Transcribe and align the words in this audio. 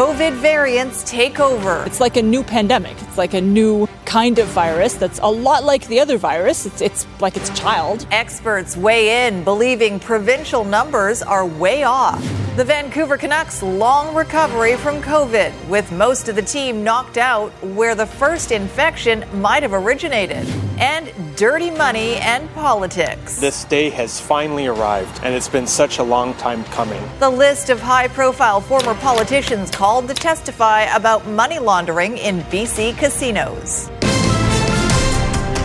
COVID 0.00 0.32
variants 0.36 1.04
take 1.04 1.40
over. 1.40 1.84
It's 1.84 2.00
like 2.00 2.16
a 2.16 2.22
new 2.22 2.42
pandemic. 2.42 2.96
It's 3.02 3.18
like 3.18 3.34
a 3.34 3.40
new 3.42 3.86
kind 4.10 4.40
of 4.40 4.48
virus 4.48 4.94
that's 4.94 5.20
a 5.20 5.30
lot 5.30 5.62
like 5.62 5.86
the 5.86 6.00
other 6.00 6.18
virus. 6.18 6.66
It's, 6.66 6.80
it's 6.80 7.06
like 7.20 7.36
its 7.36 7.48
child. 7.56 8.08
Experts 8.10 8.76
weigh 8.76 9.28
in, 9.28 9.44
believing 9.44 10.00
provincial 10.00 10.64
numbers 10.64 11.22
are 11.22 11.46
way 11.46 11.84
off. 11.84 12.20
The 12.56 12.64
Vancouver 12.64 13.16
Canucks' 13.16 13.62
long 13.62 14.12
recovery 14.12 14.76
from 14.76 15.00
COVID, 15.00 15.68
with 15.68 15.92
most 15.92 16.28
of 16.28 16.34
the 16.34 16.42
team 16.42 16.82
knocked 16.82 17.18
out 17.18 17.52
where 17.62 17.94
the 17.94 18.04
first 18.04 18.50
infection 18.50 19.24
might 19.40 19.62
have 19.62 19.72
originated. 19.72 20.44
And 20.80 21.12
dirty 21.36 21.70
money 21.70 22.16
and 22.16 22.52
politics. 22.54 23.38
This 23.38 23.62
day 23.64 23.90
has 23.90 24.20
finally 24.20 24.66
arrived, 24.66 25.20
and 25.22 25.36
it's 25.36 25.48
been 25.48 25.68
such 25.68 25.98
a 25.98 26.02
long 26.02 26.34
time 26.34 26.64
coming. 26.64 27.00
The 27.20 27.30
list 27.30 27.70
of 27.70 27.80
high 27.80 28.08
profile 28.08 28.60
former 28.60 28.94
politicians 28.96 29.70
called 29.70 30.08
to 30.08 30.14
testify 30.14 30.82
about 30.96 31.28
money 31.28 31.60
laundering 31.60 32.18
in 32.18 32.40
BC 32.50 32.98
casinos. 32.98 33.88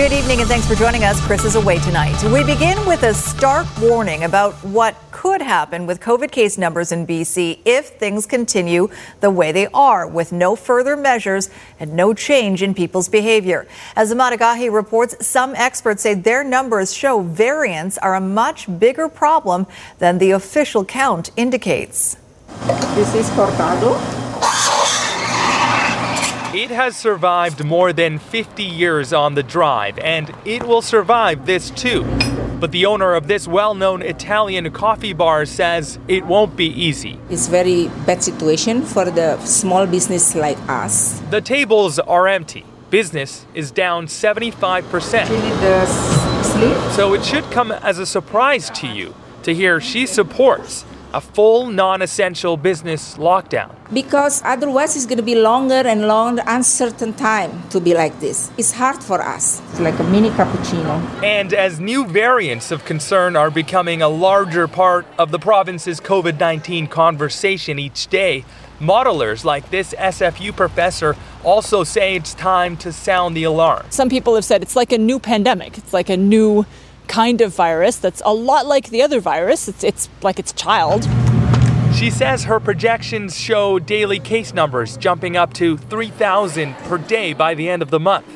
Good 0.00 0.14
evening 0.14 0.40
and 0.40 0.48
thanks 0.48 0.66
for 0.66 0.74
joining 0.74 1.04
us. 1.04 1.20
Chris 1.26 1.44
is 1.44 1.56
away 1.56 1.78
tonight. 1.78 2.24
We 2.32 2.42
begin 2.42 2.86
with 2.86 3.02
a 3.02 3.12
stark 3.12 3.66
warning 3.82 4.24
about 4.24 4.54
what 4.64 4.96
could 5.10 5.42
happen 5.42 5.86
with 5.86 6.00
COVID 6.00 6.30
case 6.30 6.56
numbers 6.56 6.90
in 6.90 7.06
BC 7.06 7.58
if 7.66 7.88
things 7.98 8.24
continue 8.24 8.88
the 9.20 9.28
way 9.28 9.52
they 9.52 9.66
are, 9.74 10.06
with 10.06 10.32
no 10.32 10.56
further 10.56 10.96
measures 10.96 11.50
and 11.78 11.92
no 11.92 12.14
change 12.14 12.62
in 12.62 12.72
people's 12.72 13.10
behavior. 13.10 13.68
As 13.94 14.10
Emad 14.10 14.32
Agahi 14.32 14.72
reports, 14.72 15.26
some 15.26 15.54
experts 15.54 16.02
say 16.02 16.14
their 16.14 16.42
numbers 16.42 16.94
show 16.94 17.20
variants 17.20 17.98
are 17.98 18.14
a 18.14 18.22
much 18.22 18.78
bigger 18.78 19.06
problem 19.06 19.66
than 19.98 20.16
the 20.16 20.30
official 20.30 20.82
count 20.82 21.30
indicates. 21.36 22.16
This 22.94 23.14
is 23.14 23.28
cortado. 23.32 24.79
It 26.52 26.70
has 26.70 26.96
survived 26.96 27.64
more 27.64 27.92
than 27.92 28.18
50 28.18 28.64
years 28.64 29.12
on 29.12 29.36
the 29.36 29.42
drive, 29.44 29.96
and 30.00 30.34
it 30.44 30.64
will 30.64 30.82
survive 30.82 31.46
this 31.46 31.70
too. 31.70 32.02
But 32.58 32.72
the 32.72 32.86
owner 32.86 33.14
of 33.14 33.28
this 33.28 33.46
well 33.46 33.72
known 33.72 34.02
Italian 34.02 34.68
coffee 34.72 35.12
bar 35.12 35.46
says 35.46 36.00
it 36.08 36.26
won't 36.26 36.56
be 36.56 36.66
easy. 36.66 37.20
It's 37.30 37.46
very 37.46 37.86
bad 38.04 38.24
situation 38.24 38.82
for 38.82 39.04
the 39.04 39.38
small 39.44 39.86
business 39.86 40.34
like 40.34 40.58
us. 40.68 41.20
The 41.30 41.40
tables 41.40 42.00
are 42.00 42.26
empty. 42.26 42.64
Business 42.90 43.46
is 43.54 43.70
down 43.70 44.06
75%. 44.06 45.26
She 45.28 45.32
need 45.32 45.60
the 45.62 45.86
sleep. 46.42 46.92
So 46.94 47.14
it 47.14 47.24
should 47.24 47.44
come 47.52 47.70
as 47.70 48.00
a 48.00 48.06
surprise 48.06 48.70
to 48.70 48.88
you 48.88 49.14
to 49.44 49.54
hear 49.54 49.80
she 49.80 50.04
supports 50.04 50.84
a 51.12 51.20
full 51.20 51.66
non 51.66 52.02
essential 52.02 52.56
business 52.56 53.16
lockdown. 53.16 53.74
Because 53.92 54.42
otherwise 54.44 54.96
it's 54.96 55.06
going 55.06 55.18
to 55.18 55.24
be 55.24 55.34
longer 55.34 55.82
and 55.86 56.06
longer, 56.06 56.42
uncertain 56.46 57.12
time 57.14 57.68
to 57.70 57.80
be 57.80 57.94
like 57.94 58.18
this. 58.20 58.50
It's 58.56 58.72
hard 58.72 59.02
for 59.02 59.20
us. 59.20 59.60
It's 59.70 59.80
like 59.80 59.98
a 59.98 60.04
mini 60.04 60.30
cappuccino. 60.30 61.00
And 61.22 61.52
as 61.52 61.80
new 61.80 62.06
variants 62.06 62.70
of 62.70 62.84
concern 62.84 63.36
are 63.36 63.50
becoming 63.50 64.02
a 64.02 64.08
larger 64.08 64.68
part 64.68 65.06
of 65.18 65.30
the 65.30 65.38
province's 65.38 66.00
COVID 66.00 66.38
19 66.38 66.86
conversation 66.86 67.78
each 67.78 68.06
day, 68.06 68.44
modelers 68.78 69.44
like 69.44 69.70
this 69.70 69.92
SFU 69.94 70.54
professor 70.56 71.16
also 71.44 71.84
say 71.84 72.16
it's 72.16 72.34
time 72.34 72.76
to 72.78 72.92
sound 72.92 73.36
the 73.36 73.44
alarm. 73.44 73.86
Some 73.90 74.08
people 74.08 74.34
have 74.34 74.44
said 74.44 74.62
it's 74.62 74.76
like 74.76 74.92
a 74.92 74.98
new 74.98 75.18
pandemic. 75.18 75.78
It's 75.78 75.92
like 75.92 76.10
a 76.10 76.16
new 76.16 76.66
kind 77.10 77.40
of 77.40 77.52
virus 77.52 77.96
that's 77.96 78.22
a 78.24 78.32
lot 78.32 78.66
like 78.66 78.90
the 78.90 79.02
other 79.02 79.20
virus. 79.20 79.66
It's, 79.66 79.82
it's 79.82 80.08
like 80.22 80.38
its 80.38 80.52
child. 80.52 81.08
She 81.92 82.08
says 82.08 82.44
her 82.44 82.60
projections 82.60 83.36
show 83.36 83.80
daily 83.80 84.20
case 84.20 84.54
numbers 84.54 84.96
jumping 84.96 85.36
up 85.36 85.52
to 85.54 85.76
3,000 85.76 86.74
per 86.76 86.98
day 86.98 87.32
by 87.32 87.54
the 87.54 87.68
end 87.68 87.82
of 87.82 87.90
the 87.90 87.98
month. 87.98 88.26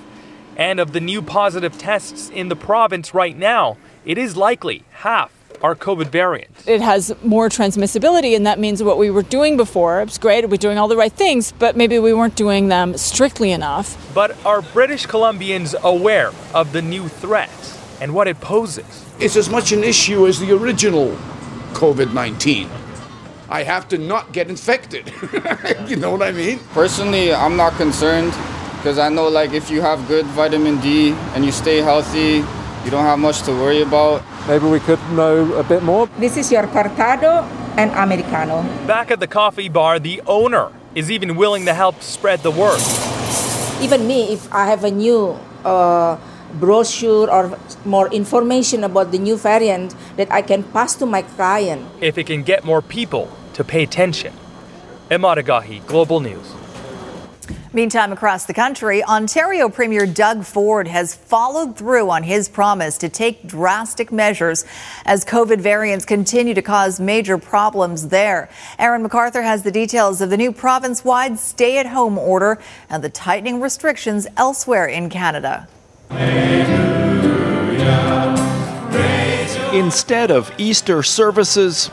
And 0.56 0.80
of 0.80 0.92
the 0.92 1.00
new 1.00 1.22
positive 1.22 1.78
tests 1.78 2.30
in 2.30 2.48
the 2.48 2.56
province 2.56 3.14
right 3.14 3.36
now, 3.36 3.76
it 4.04 4.18
is 4.18 4.36
likely 4.36 4.82
half 4.90 5.30
are 5.62 5.76
COVID 5.76 6.08
variants. 6.08 6.66
It 6.66 6.80
has 6.80 7.14
more 7.22 7.48
transmissibility, 7.48 8.36
and 8.36 8.44
that 8.44 8.58
means 8.58 8.82
what 8.82 8.98
we 8.98 9.08
were 9.08 9.22
doing 9.22 9.56
before, 9.56 10.02
it's 10.02 10.18
great, 10.18 10.46
we're 10.50 10.56
doing 10.56 10.78
all 10.78 10.88
the 10.88 10.96
right 10.96 11.12
things, 11.12 11.52
but 11.52 11.76
maybe 11.76 11.98
we 11.98 12.12
weren't 12.12 12.36
doing 12.36 12.68
them 12.68 12.98
strictly 12.98 13.50
enough. 13.50 13.96
But 14.12 14.36
are 14.44 14.60
British 14.60 15.06
Columbians 15.06 15.74
aware 15.80 16.32
of 16.52 16.72
the 16.72 16.82
new 16.82 17.08
threat? 17.08 17.50
And 18.04 18.12
what 18.12 18.28
it 18.28 18.38
poses. 18.38 18.84
It's 19.18 19.34
as 19.34 19.48
much 19.48 19.72
an 19.72 19.82
issue 19.82 20.26
as 20.26 20.38
the 20.38 20.52
original 20.52 21.16
COVID 21.72 22.12
19. 22.12 22.68
I 23.48 23.62
have 23.62 23.88
to 23.88 23.96
not 23.96 24.30
get 24.32 24.50
infected. 24.50 25.10
you 25.88 25.96
know 25.96 26.10
what 26.10 26.22
I 26.22 26.30
mean? 26.30 26.60
Personally, 26.74 27.32
I'm 27.32 27.56
not 27.56 27.72
concerned 27.80 28.34
because 28.76 28.98
I 28.98 29.08
know, 29.08 29.28
like, 29.28 29.52
if 29.54 29.70
you 29.70 29.80
have 29.80 30.06
good 30.06 30.26
vitamin 30.36 30.78
D 30.82 31.16
and 31.32 31.46
you 31.46 31.52
stay 31.52 31.78
healthy, 31.80 32.44
you 32.84 32.90
don't 32.90 33.08
have 33.08 33.18
much 33.18 33.40
to 33.48 33.52
worry 33.52 33.80
about. 33.80 34.20
Maybe 34.48 34.66
we 34.66 34.80
could 34.80 35.00
know 35.12 35.54
a 35.54 35.64
bit 35.64 35.82
more. 35.82 36.06
This 36.18 36.36
is 36.36 36.52
your 36.52 36.64
cortado 36.64 37.48
and 37.80 37.90
americano. 37.92 38.60
Back 38.86 39.12
at 39.12 39.18
the 39.18 39.26
coffee 39.26 39.70
bar, 39.70 39.98
the 39.98 40.20
owner 40.26 40.68
is 40.94 41.10
even 41.10 41.36
willing 41.36 41.64
to 41.64 41.72
help 41.72 42.02
spread 42.02 42.40
the 42.40 42.50
word. 42.50 42.80
Even 43.80 44.06
me, 44.06 44.34
if 44.36 44.52
I 44.52 44.66
have 44.66 44.84
a 44.84 44.90
new 44.90 45.40
uh, 45.64 46.18
brochure 46.60 47.30
or 47.30 47.58
more 47.84 48.12
information 48.12 48.84
about 48.84 49.12
the 49.12 49.18
new 49.18 49.36
variant 49.36 49.94
that 50.16 50.30
I 50.32 50.42
can 50.42 50.62
pass 50.62 50.94
to 50.96 51.06
my 51.06 51.22
client. 51.22 51.86
If 52.00 52.18
it 52.18 52.26
can 52.26 52.42
get 52.42 52.64
more 52.64 52.82
people 52.82 53.30
to 53.54 53.64
pay 53.64 53.82
attention. 53.82 54.32
Emad 55.10 55.36
Agahi, 55.36 55.86
Global 55.86 56.20
News. 56.20 56.54
Meantime, 57.74 58.12
across 58.12 58.46
the 58.46 58.54
country, 58.54 59.02
Ontario 59.02 59.68
Premier 59.68 60.06
Doug 60.06 60.44
Ford 60.44 60.86
has 60.86 61.16
followed 61.16 61.76
through 61.76 62.08
on 62.08 62.22
his 62.22 62.48
promise 62.48 62.96
to 62.98 63.08
take 63.08 63.48
drastic 63.48 64.12
measures 64.12 64.64
as 65.04 65.24
COVID 65.24 65.60
variants 65.60 66.04
continue 66.04 66.54
to 66.54 66.62
cause 66.62 67.00
major 67.00 67.36
problems 67.36 68.08
there. 68.08 68.48
Aaron 68.78 69.02
McArthur 69.02 69.42
has 69.42 69.64
the 69.64 69.72
details 69.72 70.20
of 70.20 70.30
the 70.30 70.36
new 70.36 70.52
province 70.52 71.04
wide 71.04 71.36
stay 71.36 71.78
at 71.78 71.86
home 71.86 72.16
order 72.16 72.60
and 72.88 73.02
the 73.02 73.10
tightening 73.10 73.60
restrictions 73.60 74.28
elsewhere 74.36 74.86
in 74.86 75.10
Canada. 75.10 75.66
Instead 79.74 80.30
of 80.30 80.52
Easter 80.56 81.02
services, 81.02 81.90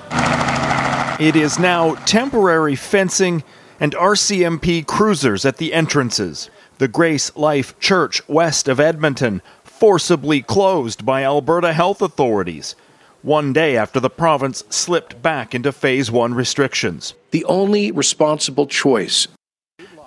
it 1.19 1.35
is 1.35 1.57
now 1.57 1.95
temporary 2.05 2.75
fencing 2.75 3.43
and 3.79 3.93
RCMP 3.93 4.85
cruisers 4.85 5.45
at 5.45 5.57
the 5.57 5.73
entrances. 5.73 6.49
The 6.77 6.87
Grace 6.87 7.35
Life 7.35 7.77
Church 7.79 8.27
west 8.27 8.67
of 8.67 8.79
Edmonton 8.79 9.41
forcibly 9.63 10.43
closed 10.43 11.05
by 11.05 11.23
Alberta 11.23 11.73
health 11.73 12.01
authorities 12.03 12.75
one 13.23 13.53
day 13.53 13.75
after 13.77 13.99
the 13.99 14.09
province 14.09 14.63
slipped 14.69 15.21
back 15.21 15.55
into 15.55 15.71
phase 15.71 16.11
1 16.11 16.33
restrictions. 16.33 17.13
The 17.31 17.45
only 17.45 17.91
responsible 17.91 18.67
choice 18.67 19.27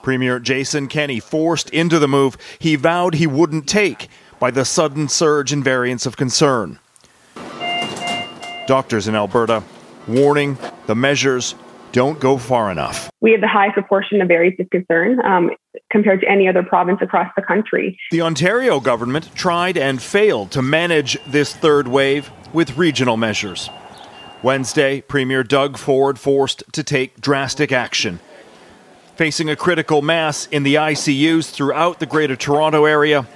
Premier 0.04 0.38
Jason 0.38 0.86
Kenney 0.86 1.18
forced 1.18 1.70
into 1.70 1.98
the 1.98 2.06
move 2.06 2.36
he 2.58 2.76
vowed 2.76 3.14
he 3.14 3.26
wouldn't 3.26 3.66
take 3.66 4.08
by 4.38 4.50
the 4.50 4.62
sudden 4.62 5.08
surge 5.08 5.50
in 5.50 5.62
variants 5.62 6.04
of 6.04 6.18
concern. 6.18 6.78
Doctors 8.66 9.08
in 9.08 9.14
Alberta 9.14 9.62
warning 10.06 10.58
the 10.86 10.94
measures 10.94 11.54
don't 11.92 12.20
go 12.20 12.36
far 12.36 12.70
enough. 12.70 13.10
We 13.22 13.32
have 13.32 13.40
the 13.40 13.48
highest 13.48 13.74
proportion 13.74 14.20
of 14.20 14.28
variants 14.28 14.60
of 14.60 14.68
concern 14.68 15.24
um, 15.24 15.50
compared 15.90 16.20
to 16.20 16.28
any 16.28 16.48
other 16.48 16.62
province 16.62 16.98
across 17.00 17.32
the 17.34 17.42
country. 17.42 17.98
The 18.10 18.20
Ontario 18.20 18.80
government 18.80 19.34
tried 19.34 19.78
and 19.78 20.02
failed 20.02 20.50
to 20.50 20.60
manage 20.60 21.16
this 21.26 21.56
third 21.56 21.88
wave 21.88 22.30
with 22.52 22.76
regional 22.76 23.16
measures. 23.16 23.70
Wednesday, 24.42 25.00
Premier 25.00 25.42
Doug 25.42 25.78
Ford 25.78 26.18
forced 26.18 26.62
to 26.72 26.82
take 26.82 27.22
drastic 27.22 27.72
action 27.72 28.20
facing 29.16 29.48
a 29.48 29.56
critical 29.56 30.02
mass 30.02 30.46
in 30.46 30.62
the 30.64 30.74
ICUs 30.74 31.50
throughout 31.50 32.00
the 32.00 32.06
Greater 32.06 32.36
Toronto 32.36 32.84
Area. 32.84 33.26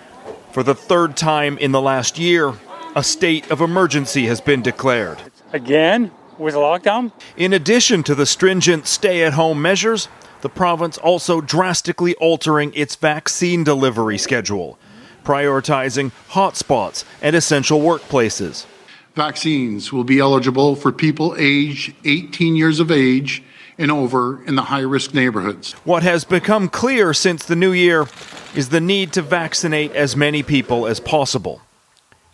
For 0.52 0.62
the 0.62 0.74
third 0.74 1.16
time 1.16 1.56
in 1.58 1.72
the 1.72 1.80
last 1.80 2.18
year, 2.18 2.54
a 2.96 3.04
state 3.04 3.50
of 3.50 3.60
emergency 3.60 4.26
has 4.26 4.40
been 4.40 4.62
declared. 4.62 5.18
Again, 5.52 6.10
with 6.36 6.54
a 6.54 6.58
lockdown? 6.58 7.12
In 7.36 7.52
addition 7.52 8.02
to 8.04 8.14
the 8.14 8.26
stringent 8.26 8.86
stay 8.86 9.22
at 9.22 9.34
home 9.34 9.62
measures, 9.62 10.08
the 10.40 10.48
province 10.48 10.98
also 10.98 11.40
drastically 11.40 12.14
altering 12.16 12.72
its 12.74 12.96
vaccine 12.96 13.64
delivery 13.64 14.18
schedule, 14.18 14.78
prioritizing 15.24 16.12
hotspots 16.30 17.04
and 17.22 17.34
essential 17.34 17.80
workplaces. 17.80 18.66
Vaccines 19.14 19.92
will 19.92 20.04
be 20.04 20.20
eligible 20.20 20.76
for 20.76 20.92
people 20.92 21.34
aged 21.38 21.94
18 22.04 22.54
years 22.54 22.78
of 22.78 22.90
age 22.90 23.42
and 23.78 23.90
over 23.90 24.44
in 24.44 24.56
the 24.56 24.62
high 24.62 24.80
risk 24.80 25.14
neighborhoods. 25.14 25.72
What 25.84 26.02
has 26.02 26.24
become 26.24 26.68
clear 26.68 27.14
since 27.14 27.44
the 27.44 27.56
new 27.56 27.72
year 27.72 28.08
is 28.54 28.70
the 28.70 28.80
need 28.80 29.12
to 29.12 29.22
vaccinate 29.22 29.92
as 29.92 30.16
many 30.16 30.42
people 30.42 30.86
as 30.86 31.00
possible. 31.00 31.62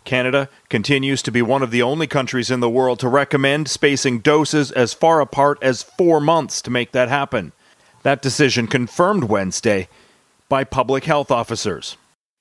Canada 0.03 0.49
continues 0.69 1.21
to 1.23 1.31
be 1.31 1.41
one 1.41 1.63
of 1.63 1.71
the 1.71 1.81
only 1.81 2.07
countries 2.07 2.51
in 2.51 2.59
the 2.59 2.69
world 2.69 2.99
to 2.99 3.09
recommend 3.09 3.67
spacing 3.67 4.19
doses 4.19 4.71
as 4.71 4.93
far 4.93 5.19
apart 5.21 5.57
as 5.61 5.83
four 5.83 6.19
months 6.19 6.61
to 6.61 6.69
make 6.69 6.91
that 6.91 7.09
happen. 7.09 7.51
That 8.03 8.21
decision 8.21 8.67
confirmed 8.67 9.25
Wednesday 9.25 9.87
by 10.47 10.63
public 10.63 11.05
health 11.05 11.31
officers. 11.31 11.97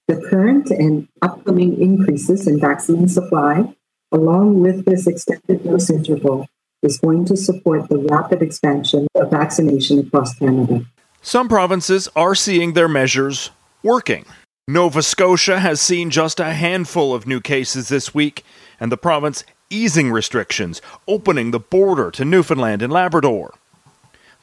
The 0.08 0.20
current 0.28 0.70
and 0.70 1.08
upcoming 1.22 1.80
increases 1.80 2.46
in 2.46 2.60
vaccine 2.60 3.08
supply, 3.08 3.74
along 4.12 4.60
with 4.60 4.84
this 4.84 5.06
extended 5.06 5.64
dose 5.64 5.88
interval, 5.88 6.46
is 6.84 6.98
going 6.98 7.25
to 7.26 7.36
support 7.36 7.88
the 7.88 7.98
rapid 7.98 8.42
expansion 8.42 9.06
of 9.14 9.31
vaccination 9.31 9.98
across 9.98 10.34
Canada. 10.34 10.84
Some 11.22 11.48
provinces 11.48 12.08
are 12.14 12.34
seeing 12.34 12.75
their 12.75 12.88
measures 12.88 13.50
working. 13.82 14.26
Nova 14.69 15.02
Scotia 15.02 15.60
has 15.60 15.81
seen 15.81 16.10
just 16.10 16.40
a 16.40 16.52
handful 16.52 17.14
of 17.14 17.26
new 17.26 17.40
cases 17.40 17.88
this 17.88 18.14
week, 18.14 18.44
and 18.81 18.90
the 18.92 18.96
province 18.96 19.44
easing 19.70 20.10
restrictions, 20.10 20.81
opening 21.08 21.50
the 21.50 21.60
border 21.60 22.10
to 22.10 22.25
Newfoundland 22.25 22.82
and 22.82 22.92
Labrador. 22.92 23.54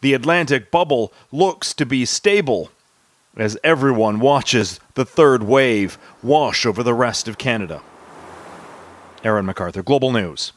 The 0.02 0.14
Atlantic 0.14 0.72
bubble 0.72 1.14
looks 1.32 1.74
to 1.76 1.86
be 1.86 2.06
stable 2.06 2.72
as 3.38 3.58
everyone 3.64 4.20
watches 4.20 4.80
the 4.96 5.06
third 5.06 5.44
wave 5.44 5.98
wash 6.22 6.66
over 6.66 6.84
the 6.84 6.94
rest 6.94 7.28
of 7.28 7.38
Canada. 7.38 7.82
Aaron 9.24 9.46
McArthur, 9.46 9.86
Global 9.86 10.12
News. 10.12 10.52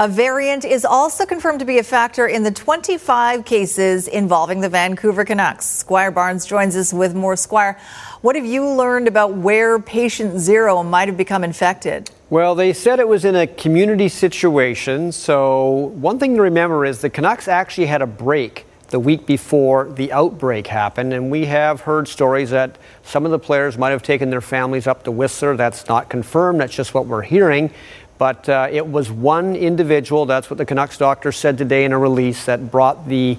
A 0.00 0.06
variant 0.06 0.64
is 0.64 0.84
also 0.84 1.26
confirmed 1.26 1.58
to 1.58 1.64
be 1.64 1.78
a 1.78 1.82
factor 1.82 2.28
in 2.28 2.44
the 2.44 2.52
25 2.52 3.44
cases 3.44 4.06
involving 4.06 4.60
the 4.60 4.68
Vancouver 4.68 5.24
Canucks. 5.24 5.66
Squire 5.66 6.12
Barnes 6.12 6.46
joins 6.46 6.76
us 6.76 6.92
with 6.92 7.16
more. 7.16 7.34
Squire, 7.34 7.76
what 8.20 8.36
have 8.36 8.46
you 8.46 8.64
learned 8.64 9.08
about 9.08 9.34
where 9.34 9.80
patient 9.80 10.38
zero 10.38 10.84
might 10.84 11.08
have 11.08 11.16
become 11.16 11.42
infected? 11.42 12.12
Well, 12.30 12.54
they 12.54 12.72
said 12.74 13.00
it 13.00 13.08
was 13.08 13.24
in 13.24 13.34
a 13.34 13.48
community 13.48 14.08
situation. 14.08 15.10
So, 15.10 15.90
one 15.96 16.20
thing 16.20 16.36
to 16.36 16.42
remember 16.42 16.84
is 16.84 17.00
the 17.00 17.10
Canucks 17.10 17.48
actually 17.48 17.88
had 17.88 18.00
a 18.00 18.06
break 18.06 18.66
the 18.90 19.00
week 19.00 19.26
before 19.26 19.90
the 19.92 20.12
outbreak 20.12 20.68
happened. 20.68 21.12
And 21.12 21.28
we 21.28 21.46
have 21.46 21.80
heard 21.80 22.06
stories 22.06 22.50
that 22.50 22.78
some 23.02 23.24
of 23.24 23.32
the 23.32 23.38
players 23.38 23.76
might 23.76 23.90
have 23.90 24.04
taken 24.04 24.30
their 24.30 24.40
families 24.40 24.86
up 24.86 25.02
to 25.04 25.10
Whistler. 25.10 25.56
That's 25.56 25.88
not 25.88 26.08
confirmed, 26.08 26.60
that's 26.60 26.74
just 26.74 26.94
what 26.94 27.06
we're 27.06 27.22
hearing. 27.22 27.72
But 28.18 28.48
uh, 28.48 28.68
it 28.70 28.86
was 28.86 29.10
one 29.10 29.54
individual, 29.54 30.26
that's 30.26 30.50
what 30.50 30.58
the 30.58 30.66
Canucks 30.66 30.98
doctor 30.98 31.30
said 31.30 31.56
today 31.56 31.84
in 31.84 31.92
a 31.92 31.98
release, 31.98 32.44
that 32.46 32.70
brought 32.70 33.08
the 33.08 33.38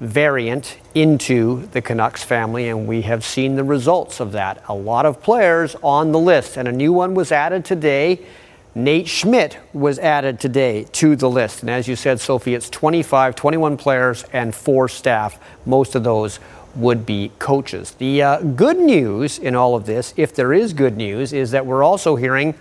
variant 0.00 0.78
into 0.94 1.66
the 1.68 1.80
Canucks 1.80 2.24
family, 2.24 2.68
and 2.68 2.88
we 2.88 3.02
have 3.02 3.24
seen 3.24 3.54
the 3.54 3.62
results 3.62 4.18
of 4.18 4.32
that. 4.32 4.64
A 4.68 4.74
lot 4.74 5.06
of 5.06 5.22
players 5.22 5.76
on 5.82 6.10
the 6.10 6.18
list, 6.18 6.56
and 6.56 6.66
a 6.66 6.72
new 6.72 6.92
one 6.92 7.14
was 7.14 7.30
added 7.30 7.64
today. 7.64 8.20
Nate 8.74 9.08
Schmidt 9.08 9.58
was 9.72 9.98
added 9.98 10.40
today 10.40 10.84
to 10.92 11.16
the 11.16 11.28
list. 11.28 11.62
And 11.62 11.70
as 11.70 11.86
you 11.86 11.96
said, 11.96 12.20
Sophie, 12.20 12.54
it's 12.54 12.70
25, 12.70 13.34
21 13.36 13.76
players 13.76 14.24
and 14.32 14.54
four 14.54 14.88
staff. 14.88 15.38
Most 15.66 15.94
of 15.94 16.02
those 16.02 16.40
would 16.76 17.04
be 17.04 17.32
coaches. 17.38 17.92
The 17.92 18.22
uh, 18.22 18.40
good 18.40 18.78
news 18.78 19.38
in 19.38 19.54
all 19.54 19.74
of 19.74 19.86
this, 19.86 20.14
if 20.16 20.34
there 20.34 20.52
is 20.52 20.72
good 20.72 20.96
news, 20.96 21.32
is 21.32 21.50
that 21.50 21.66
we're 21.66 21.82
also 21.82 22.16
hearing 22.16 22.54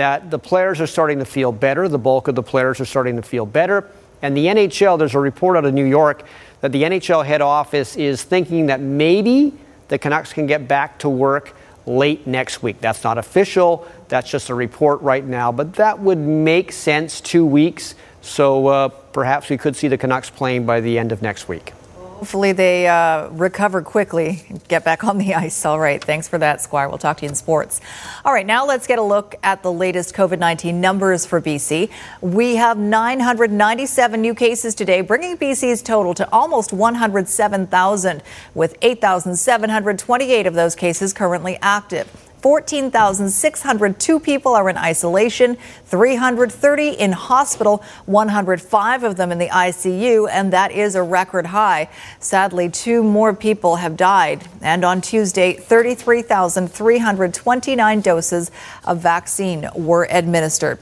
that 0.00 0.30
the 0.30 0.38
players 0.38 0.80
are 0.80 0.86
starting 0.86 1.18
to 1.18 1.26
feel 1.26 1.52
better. 1.52 1.86
The 1.86 1.98
bulk 1.98 2.26
of 2.26 2.34
the 2.34 2.42
players 2.42 2.80
are 2.80 2.86
starting 2.86 3.16
to 3.16 3.22
feel 3.22 3.44
better. 3.44 3.90
And 4.22 4.34
the 4.34 4.46
NHL, 4.46 4.98
there's 4.98 5.14
a 5.14 5.18
report 5.18 5.58
out 5.58 5.66
of 5.66 5.74
New 5.74 5.84
York 5.84 6.24
that 6.62 6.72
the 6.72 6.82
NHL 6.82 7.24
head 7.24 7.42
office 7.42 7.96
is 7.96 8.22
thinking 8.22 8.66
that 8.66 8.80
maybe 8.80 9.52
the 9.88 9.98
Canucks 9.98 10.32
can 10.32 10.46
get 10.46 10.66
back 10.66 10.98
to 11.00 11.08
work 11.10 11.54
late 11.84 12.26
next 12.26 12.62
week. 12.62 12.80
That's 12.80 13.04
not 13.04 13.18
official, 13.18 13.86
that's 14.08 14.30
just 14.30 14.48
a 14.48 14.54
report 14.54 15.02
right 15.02 15.24
now, 15.24 15.52
but 15.52 15.74
that 15.74 15.98
would 15.98 16.18
make 16.18 16.72
sense 16.72 17.20
two 17.20 17.44
weeks. 17.44 17.94
So 18.22 18.66
uh, 18.68 18.88
perhaps 18.88 19.50
we 19.50 19.58
could 19.58 19.76
see 19.76 19.88
the 19.88 19.98
Canucks 19.98 20.30
playing 20.30 20.64
by 20.64 20.80
the 20.80 20.98
end 20.98 21.12
of 21.12 21.20
next 21.20 21.48
week. 21.48 21.72
Hopefully 22.20 22.52
they 22.52 22.86
uh, 22.86 23.28
recover 23.30 23.80
quickly, 23.80 24.44
and 24.50 24.68
get 24.68 24.84
back 24.84 25.04
on 25.04 25.16
the 25.16 25.34
ice. 25.46 25.64
All 25.64 25.80
right, 25.80 26.04
thanks 26.04 26.28
for 26.28 26.36
that, 26.36 26.60
Squire. 26.60 26.86
We'll 26.86 26.98
talk 26.98 27.16
to 27.16 27.22
you 27.22 27.30
in 27.30 27.34
sports. 27.34 27.80
All 28.26 28.34
right, 28.34 28.44
now 28.44 28.66
let's 28.66 28.86
get 28.86 28.98
a 28.98 29.02
look 29.02 29.36
at 29.42 29.62
the 29.62 29.72
latest 29.72 30.14
COVID 30.14 30.38
19 30.38 30.82
numbers 30.82 31.24
for 31.24 31.40
BC. 31.40 31.88
We 32.20 32.56
have 32.56 32.76
997 32.76 34.20
new 34.20 34.34
cases 34.34 34.74
today, 34.74 35.00
bringing 35.00 35.38
BC's 35.38 35.80
total 35.80 36.12
to 36.12 36.30
almost 36.30 36.74
107,000, 36.74 38.22
with 38.54 38.76
8,728 38.82 40.46
of 40.46 40.52
those 40.52 40.74
cases 40.74 41.14
currently 41.14 41.56
active. 41.62 42.29
14,602 42.42 44.20
people 44.20 44.54
are 44.54 44.68
in 44.68 44.76
isolation, 44.76 45.56
330 45.84 46.90
in 46.90 47.12
hospital, 47.12 47.82
105 48.06 49.04
of 49.04 49.16
them 49.16 49.30
in 49.32 49.38
the 49.38 49.48
ICU, 49.48 50.28
and 50.30 50.52
that 50.52 50.70
is 50.72 50.94
a 50.94 51.02
record 51.02 51.46
high. 51.46 51.88
Sadly, 52.18 52.68
two 52.68 53.02
more 53.02 53.32
people 53.34 53.76
have 53.76 53.96
died. 53.96 54.46
And 54.62 54.84
on 54.84 55.00
Tuesday, 55.00 55.54
33,329 55.54 58.00
doses 58.00 58.50
of 58.84 58.98
vaccine 58.98 59.68
were 59.74 60.06
administered. 60.10 60.78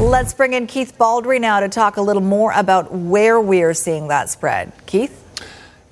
Let's 0.00 0.32
bring 0.32 0.54
in 0.54 0.66
Keith 0.66 0.96
Baldrey 0.98 1.38
now 1.40 1.60
to 1.60 1.68
talk 1.68 1.98
a 1.98 2.02
little 2.02 2.22
more 2.22 2.52
about 2.52 2.90
where 2.92 3.40
we're 3.40 3.74
seeing 3.74 4.08
that 4.08 4.30
spread. 4.30 4.72
Keith? 4.86 5.29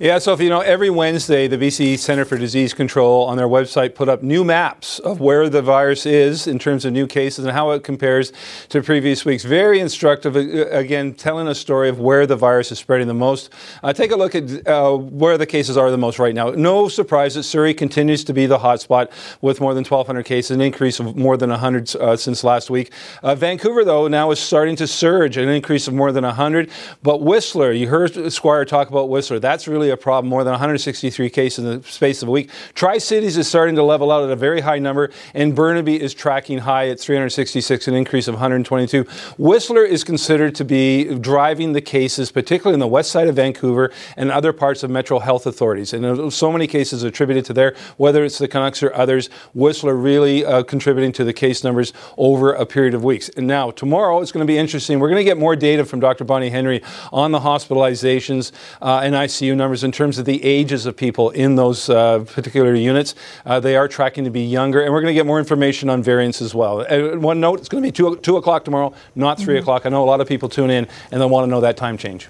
Yeah, 0.01 0.17
so 0.19 0.39
you 0.39 0.47
know, 0.47 0.61
every 0.61 0.89
Wednesday, 0.89 1.49
the 1.49 1.57
BC 1.57 1.99
Center 1.99 2.23
for 2.23 2.37
Disease 2.37 2.73
Control 2.73 3.25
on 3.25 3.35
their 3.35 3.49
website 3.49 3.95
put 3.95 4.07
up 4.07 4.23
new 4.23 4.45
maps 4.45 4.99
of 4.99 5.19
where 5.19 5.49
the 5.49 5.61
virus 5.61 6.05
is 6.05 6.47
in 6.47 6.57
terms 6.57 6.85
of 6.85 6.93
new 6.93 7.05
cases 7.05 7.43
and 7.43 7.53
how 7.53 7.71
it 7.71 7.83
compares 7.83 8.31
to 8.69 8.81
previous 8.81 9.25
weeks. 9.25 9.43
Very 9.43 9.81
instructive, 9.81 10.37
uh, 10.37 10.69
again, 10.69 11.13
telling 11.13 11.49
a 11.49 11.53
story 11.53 11.89
of 11.89 11.99
where 11.99 12.25
the 12.25 12.37
virus 12.37 12.71
is 12.71 12.79
spreading 12.79 13.07
the 13.07 13.13
most. 13.13 13.49
Uh, 13.83 13.91
take 13.91 14.11
a 14.11 14.15
look 14.15 14.35
at 14.35 14.65
uh, 14.65 14.95
where 14.95 15.37
the 15.37 15.45
cases 15.45 15.75
are 15.75 15.91
the 15.91 15.97
most 15.97 16.17
right 16.17 16.33
now. 16.33 16.51
No 16.51 16.87
surprise 16.87 17.35
that 17.35 17.43
Surrey 17.43 17.73
continues 17.73 18.23
to 18.23 18.31
be 18.31 18.45
the 18.45 18.59
hotspot 18.59 19.11
with 19.41 19.59
more 19.59 19.73
than 19.73 19.83
1,200 19.83 20.23
cases, 20.23 20.51
an 20.51 20.61
increase 20.61 21.01
of 21.01 21.17
more 21.17 21.35
than 21.35 21.49
100 21.49 21.93
uh, 21.97 22.15
since 22.15 22.45
last 22.45 22.69
week. 22.69 22.93
Uh, 23.21 23.35
Vancouver, 23.35 23.83
though, 23.83 24.07
now 24.07 24.31
is 24.31 24.39
starting 24.39 24.77
to 24.77 24.87
surge, 24.87 25.35
an 25.35 25.49
increase 25.49 25.89
of 25.89 25.93
more 25.93 26.13
than 26.13 26.23
100. 26.23 26.69
But 27.03 27.21
Whistler, 27.21 27.73
you 27.73 27.89
heard 27.89 28.31
Squire 28.31 28.63
talk 28.63 28.87
about 28.87 29.09
Whistler. 29.09 29.39
That's 29.39 29.67
really 29.67 29.88
a 29.89 29.97
problem, 29.97 30.29
more 30.29 30.43
than 30.43 30.51
163 30.51 31.29
cases 31.29 31.65
in 31.65 31.81
the 31.81 31.87
space 31.87 32.21
of 32.21 32.27
a 32.27 32.31
week. 32.31 32.49
Tri 32.73 32.97
Cities 32.97 33.37
is 33.37 33.47
starting 33.47 33.75
to 33.75 33.83
level 33.83 34.11
out 34.11 34.23
at 34.23 34.29
a 34.29 34.35
very 34.35 34.61
high 34.61 34.79
number, 34.79 35.11
and 35.33 35.55
Burnaby 35.55 36.01
is 36.01 36.13
tracking 36.13 36.59
high 36.59 36.89
at 36.89 36.99
366, 36.99 37.87
an 37.87 37.95
increase 37.95 38.27
of 38.27 38.35
122. 38.35 39.05
Whistler 39.37 39.83
is 39.83 40.03
considered 40.03 40.55
to 40.55 40.65
be 40.65 41.15
driving 41.15 41.73
the 41.73 41.81
cases, 41.81 42.31
particularly 42.31 42.73
in 42.73 42.79
the 42.79 42.87
west 42.87 43.11
side 43.11 43.27
of 43.27 43.35
Vancouver 43.35 43.91
and 44.17 44.31
other 44.31 44.53
parts 44.53 44.83
of 44.83 44.89
Metro 44.89 45.19
Health 45.19 45.45
Authorities. 45.45 45.93
And 45.93 46.31
so 46.33 46.51
many 46.51 46.67
cases 46.67 47.03
attributed 47.03 47.45
to 47.45 47.53
there, 47.53 47.75
whether 47.97 48.23
it's 48.23 48.37
the 48.37 48.47
Canucks 48.47 48.83
or 48.83 48.93
others. 48.93 49.29
Whistler 49.53 49.95
really 49.95 50.45
uh, 50.45 50.63
contributing 50.63 51.11
to 51.13 51.23
the 51.23 51.33
case 51.33 51.63
numbers 51.63 51.93
over 52.17 52.53
a 52.53 52.65
period 52.65 52.93
of 52.93 53.03
weeks. 53.03 53.29
And 53.29 53.47
now, 53.47 53.71
tomorrow, 53.71 54.21
it's 54.21 54.31
going 54.31 54.45
to 54.45 54.51
be 54.51 54.57
interesting. 54.57 54.99
We're 54.99 55.09
going 55.09 55.19
to 55.19 55.23
get 55.23 55.37
more 55.37 55.55
data 55.55 55.85
from 55.85 55.99
Dr. 55.99 56.23
Bonnie 56.23 56.49
Henry 56.49 56.81
on 57.11 57.31
the 57.31 57.39
hospitalizations 57.39 58.51
uh, 58.81 59.01
and 59.03 59.15
ICU 59.15 59.55
numbers 59.55 59.78
numbers 59.79 59.83
in 59.83 59.91
terms 59.91 60.19
of 60.19 60.25
the 60.25 60.43
ages 60.43 60.85
of 60.85 60.95
people 60.95 61.31
in 61.31 61.55
those 61.55 61.89
uh, 61.89 62.19
particular 62.33 62.75
units. 62.75 63.15
Uh, 63.45 63.59
they 63.59 63.75
are 63.75 63.87
tracking 63.87 64.25
to 64.25 64.31
be 64.31 64.41
younger, 64.41 64.81
and 64.81 64.93
we're 64.93 65.01
going 65.01 65.13
to 65.13 65.19
get 65.19 65.25
more 65.25 65.39
information 65.39 65.89
on 65.89 66.03
variants 66.03 66.41
as 66.41 66.53
well. 66.53 66.81
Uh, 66.81 67.17
one 67.19 67.39
note: 67.39 67.59
it's 67.59 67.69
going 67.69 67.83
to 67.83 67.87
be 67.87 67.91
two, 67.91 68.15
two 68.17 68.37
o'clock 68.37 68.65
tomorrow, 68.65 68.93
not 69.15 69.37
3 69.37 69.45
mm-hmm. 69.45 69.61
o'clock. 69.61 69.85
I 69.85 69.89
know 69.89 70.03
a 70.03 70.09
lot 70.09 70.21
of 70.21 70.27
people 70.27 70.49
tune 70.49 70.69
in 70.69 70.87
and 71.11 71.21
they 71.21 71.25
want 71.25 71.45
to 71.45 71.49
know 71.49 71.61
that 71.61 71.77
time 71.77 71.97
change. 71.97 72.27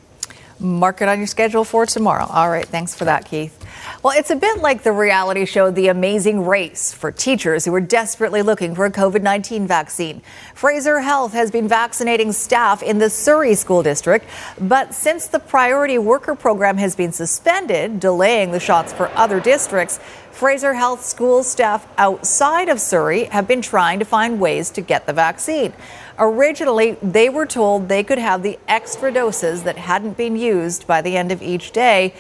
Mark 0.60 1.02
it 1.02 1.08
on 1.08 1.20
your 1.20 1.28
schedule 1.28 1.64
for 1.64 1.86
tomorrow. 1.86 2.26
All 2.26 2.50
right, 2.50 2.66
thanks 2.66 2.94
for 2.94 3.06
that, 3.06 3.26
Keith. 3.26 3.56
Well, 4.04 4.18
it's 4.18 4.30
a 4.30 4.36
bit 4.36 4.60
like 4.60 4.84
the 4.84 4.92
reality 4.92 5.46
show 5.46 5.72
The 5.72 5.88
Amazing 5.88 6.46
Race 6.46 6.94
for 6.94 7.12
teachers 7.12 7.64
who 7.64 7.74
are 7.74 7.82
desperately 7.82 8.42
looking 8.42 8.76
for 8.76 8.86
a 8.86 8.92
COVID 8.92 9.22
19 9.22 9.68
vaccine. 9.68 10.22
Fraser 10.54 11.00
Health 11.00 11.32
has 11.32 11.50
been 11.50 11.68
vaccinating 11.68 12.34
staff 12.34 12.84
in 12.84 12.98
the 12.98 13.10
Surrey 13.10 13.56
School 13.56 13.84
District, 13.84 14.26
but 14.60 14.94
since 14.94 15.28
the 15.28 15.40
priority 15.40 15.98
worker 15.98 16.36
program 16.36 16.78
has 16.78 16.96
been 16.96 17.14
suspended, 17.14 18.00
delaying 18.00 18.52
the 18.52 18.60
shots 18.60 18.92
for 18.92 19.10
other 19.16 19.40
districts, 19.40 20.00
Fraser 20.32 20.74
Health 20.74 21.04
school 21.04 21.44
staff 21.44 21.88
outside 21.98 22.70
of 22.70 22.80
Surrey 22.80 23.26
have 23.26 23.48
been 23.48 23.62
trying 23.62 24.00
to 24.00 24.06
find 24.06 24.40
ways 24.40 24.70
to 24.72 24.82
get 24.82 25.06
the 25.06 25.14
vaccine. 25.14 25.74
Originally, 26.20 26.98
they 27.02 27.30
were 27.30 27.46
told 27.46 27.88
they 27.88 28.04
could 28.04 28.18
have 28.18 28.44
the 28.44 28.60
extra 28.68 29.12
doses 29.12 29.64
that 29.64 29.78
hadn't 29.78 30.18
been 30.18 30.36
used 30.36 30.86
by 30.86 31.02
the 31.02 31.16
end 31.16 31.32
of 31.32 31.42
each 31.42 31.72
day. 31.72 32.14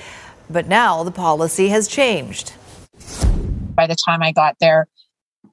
But 0.50 0.68
now 0.68 1.04
the 1.04 1.12
policy 1.12 1.68
has 1.68 1.88
changed. 1.88 2.54
By 3.76 3.88
the 3.88 3.96
time 3.96 4.24
I 4.24 4.32
got 4.32 4.56
there, 4.60 4.88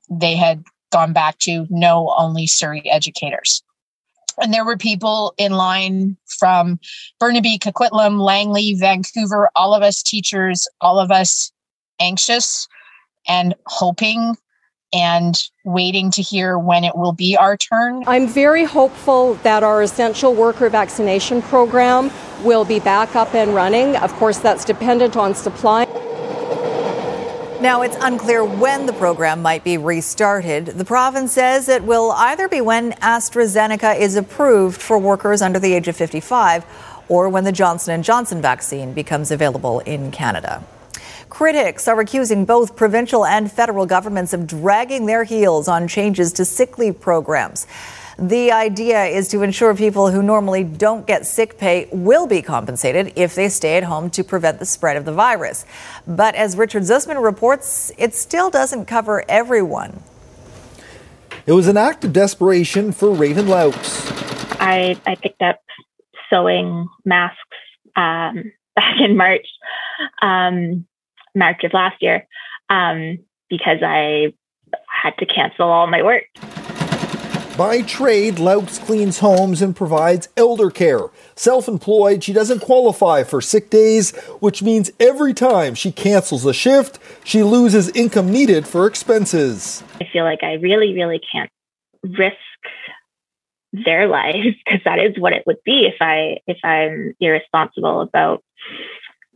they 0.08 0.36
had 0.36 0.64
gone 0.92 1.12
back 1.12 1.38
to 1.40 1.66
no 1.70 2.14
only 2.16 2.46
Surrey 2.46 2.88
educators. 2.88 3.62
And 4.40 4.52
there 4.52 4.64
were 4.64 4.76
people 4.76 5.34
in 5.38 5.52
line 5.52 6.16
from 6.38 6.78
Burnaby, 7.18 7.58
Coquitlam, 7.58 8.20
Langley, 8.20 8.74
Vancouver, 8.74 9.50
all 9.56 9.74
of 9.74 9.82
us 9.82 10.02
teachers, 10.02 10.68
all 10.80 10.98
of 10.98 11.10
us 11.10 11.50
anxious 12.00 12.68
and 13.26 13.54
hoping 13.66 14.36
and 14.92 15.50
waiting 15.64 16.10
to 16.12 16.22
hear 16.22 16.58
when 16.58 16.84
it 16.84 16.96
will 16.96 17.12
be 17.12 17.36
our 17.36 17.56
turn. 17.56 18.04
I'm 18.06 18.28
very 18.28 18.64
hopeful 18.64 19.34
that 19.42 19.62
our 19.62 19.82
essential 19.82 20.34
worker 20.34 20.68
vaccination 20.68 21.42
program 21.42 22.10
will 22.42 22.64
be 22.64 22.80
back 22.80 23.16
up 23.16 23.34
and 23.34 23.54
running. 23.54 23.96
Of 23.96 24.12
course, 24.14 24.38
that's 24.38 24.64
dependent 24.64 25.16
on 25.16 25.34
supply. 25.34 25.84
Now, 27.60 27.80
it's 27.80 27.96
unclear 28.00 28.44
when 28.44 28.84
the 28.84 28.92
program 28.92 29.40
might 29.40 29.64
be 29.64 29.78
restarted. 29.78 30.66
The 30.66 30.84
province 30.84 31.32
says 31.32 31.70
it 31.70 31.84
will 31.84 32.12
either 32.12 32.48
be 32.48 32.60
when 32.60 32.92
AstraZeneca 32.92 33.98
is 33.98 34.14
approved 34.14 34.80
for 34.80 34.98
workers 34.98 35.40
under 35.40 35.58
the 35.58 35.72
age 35.72 35.88
of 35.88 35.96
55 35.96 36.66
or 37.08 37.30
when 37.30 37.44
the 37.44 37.52
Johnson 37.52 38.02
& 38.02 38.04
Johnson 38.04 38.42
vaccine 38.42 38.92
becomes 38.92 39.30
available 39.30 39.80
in 39.80 40.10
Canada. 40.10 40.62
Critics 41.36 41.86
are 41.86 42.00
accusing 42.00 42.46
both 42.46 42.76
provincial 42.76 43.26
and 43.26 43.52
federal 43.52 43.84
governments 43.84 44.32
of 44.32 44.46
dragging 44.46 45.04
their 45.04 45.22
heels 45.22 45.68
on 45.68 45.86
changes 45.86 46.32
to 46.32 46.46
sick 46.46 46.78
leave 46.78 46.98
programs. 46.98 47.66
The 48.18 48.52
idea 48.52 49.04
is 49.04 49.28
to 49.28 49.42
ensure 49.42 49.74
people 49.74 50.10
who 50.10 50.22
normally 50.22 50.64
don't 50.64 51.06
get 51.06 51.26
sick 51.26 51.58
pay 51.58 51.90
will 51.92 52.26
be 52.26 52.40
compensated 52.40 53.12
if 53.16 53.34
they 53.34 53.50
stay 53.50 53.76
at 53.76 53.84
home 53.84 54.08
to 54.12 54.24
prevent 54.24 54.60
the 54.60 54.64
spread 54.64 54.96
of 54.96 55.04
the 55.04 55.12
virus. 55.12 55.66
But 56.06 56.34
as 56.36 56.56
Richard 56.56 56.84
Zussman 56.84 57.22
reports, 57.22 57.92
it 57.98 58.14
still 58.14 58.48
doesn't 58.48 58.86
cover 58.86 59.22
everyone. 59.28 60.02
It 61.44 61.52
was 61.52 61.68
an 61.68 61.76
act 61.76 62.02
of 62.06 62.14
desperation 62.14 62.92
for 62.92 63.12
Raven 63.12 63.44
Laux. 63.44 63.74
I, 64.58 64.98
I 65.06 65.16
picked 65.16 65.42
up 65.42 65.60
sewing 66.30 66.88
masks 67.04 67.36
um, 67.94 68.52
back 68.74 68.98
in 69.00 69.18
March, 69.18 69.46
um, 70.22 70.86
March 71.36 71.62
of 71.62 71.72
last 71.72 72.02
year, 72.02 72.26
um, 72.70 73.18
because 73.48 73.78
I 73.82 74.32
had 74.88 75.16
to 75.18 75.26
cancel 75.26 75.66
all 75.66 75.86
my 75.86 76.02
work. 76.02 76.24
By 77.56 77.80
trade, 77.80 78.34
Laux 78.34 78.78
cleans 78.84 79.20
homes 79.20 79.62
and 79.62 79.74
provides 79.74 80.28
elder 80.36 80.68
care. 80.68 81.06
Self 81.36 81.68
employed, 81.68 82.22
she 82.22 82.34
doesn't 82.34 82.60
qualify 82.60 83.22
for 83.22 83.40
sick 83.40 83.70
days, 83.70 84.14
which 84.40 84.62
means 84.62 84.90
every 85.00 85.32
time 85.32 85.74
she 85.74 85.90
cancels 85.90 86.44
a 86.44 86.52
shift, 86.52 86.98
she 87.24 87.42
loses 87.42 87.88
income 87.90 88.30
needed 88.30 88.68
for 88.68 88.86
expenses. 88.86 89.82
I 89.98 90.06
feel 90.12 90.24
like 90.24 90.42
I 90.42 90.54
really, 90.54 90.92
really 90.92 91.18
can't 91.32 91.50
risk 92.02 92.36
their 93.72 94.06
lives 94.08 94.54
because 94.64 94.80
that 94.84 94.98
is 94.98 95.18
what 95.18 95.32
it 95.32 95.44
would 95.46 95.62
be 95.64 95.86
if 95.86 95.96
I 96.00 96.38
if 96.46 96.58
I'm 96.62 97.14
irresponsible 97.20 98.02
about 98.02 98.44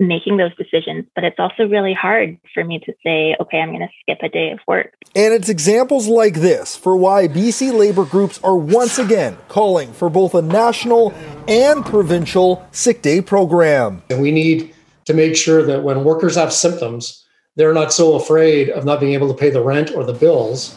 making 0.01 0.39
those 0.39 0.55
decisions. 0.57 1.05
But 1.15 1.25
it's 1.25 1.39
also 1.39 1.69
really 1.69 1.95
hard 1.95 2.39
for 2.53 2.65
me 2.65 2.81
to 2.81 2.93
say, 3.05 3.37
okay, 3.39 3.61
I'm 3.61 3.69
going 3.69 3.81
to 3.81 3.89
skip 4.01 4.19
a 4.23 4.29
day 4.29 4.51
of 4.51 4.59
work. 4.67 4.95
And 5.15 5.33
it's 5.35 5.49
examples 5.49 6.09
like 6.09 6.35
this 6.35 6.75
for 6.77 6.97
why 6.97 7.29
BC 7.29 7.73
labor 7.73 8.05
groups 8.05 8.41
are 8.43 8.57
once 8.57 8.99
again 8.99 9.37
calling 9.49 9.93
for 9.93 10.09
both 10.09 10.35
a 10.35 10.43
national 10.43 11.13
and 11.47 11.85
provincial 11.85 12.67
sick 12.73 13.03
day 13.03 13.21
program. 13.21 14.03
And 14.11 14.23
we 14.23 14.33
need 14.33 14.75
to 15.05 15.15
make 15.15 15.37
sure 15.37 15.65
that 15.65 15.83
when 15.83 16.03
workers 16.03 16.35
have 16.35 16.53
symptoms, 16.53 17.25
they're 17.57 17.75
not 17.75 17.93
so 17.93 18.15
afraid 18.15 18.71
of 18.71 18.85
not 18.85 19.01
being 19.01 19.13
able 19.13 19.29
to 19.29 19.35
pay 19.35 19.51
the 19.51 19.63
rent 19.63 19.91
or 19.95 20.05
the 20.05 20.15
bills 20.15 20.77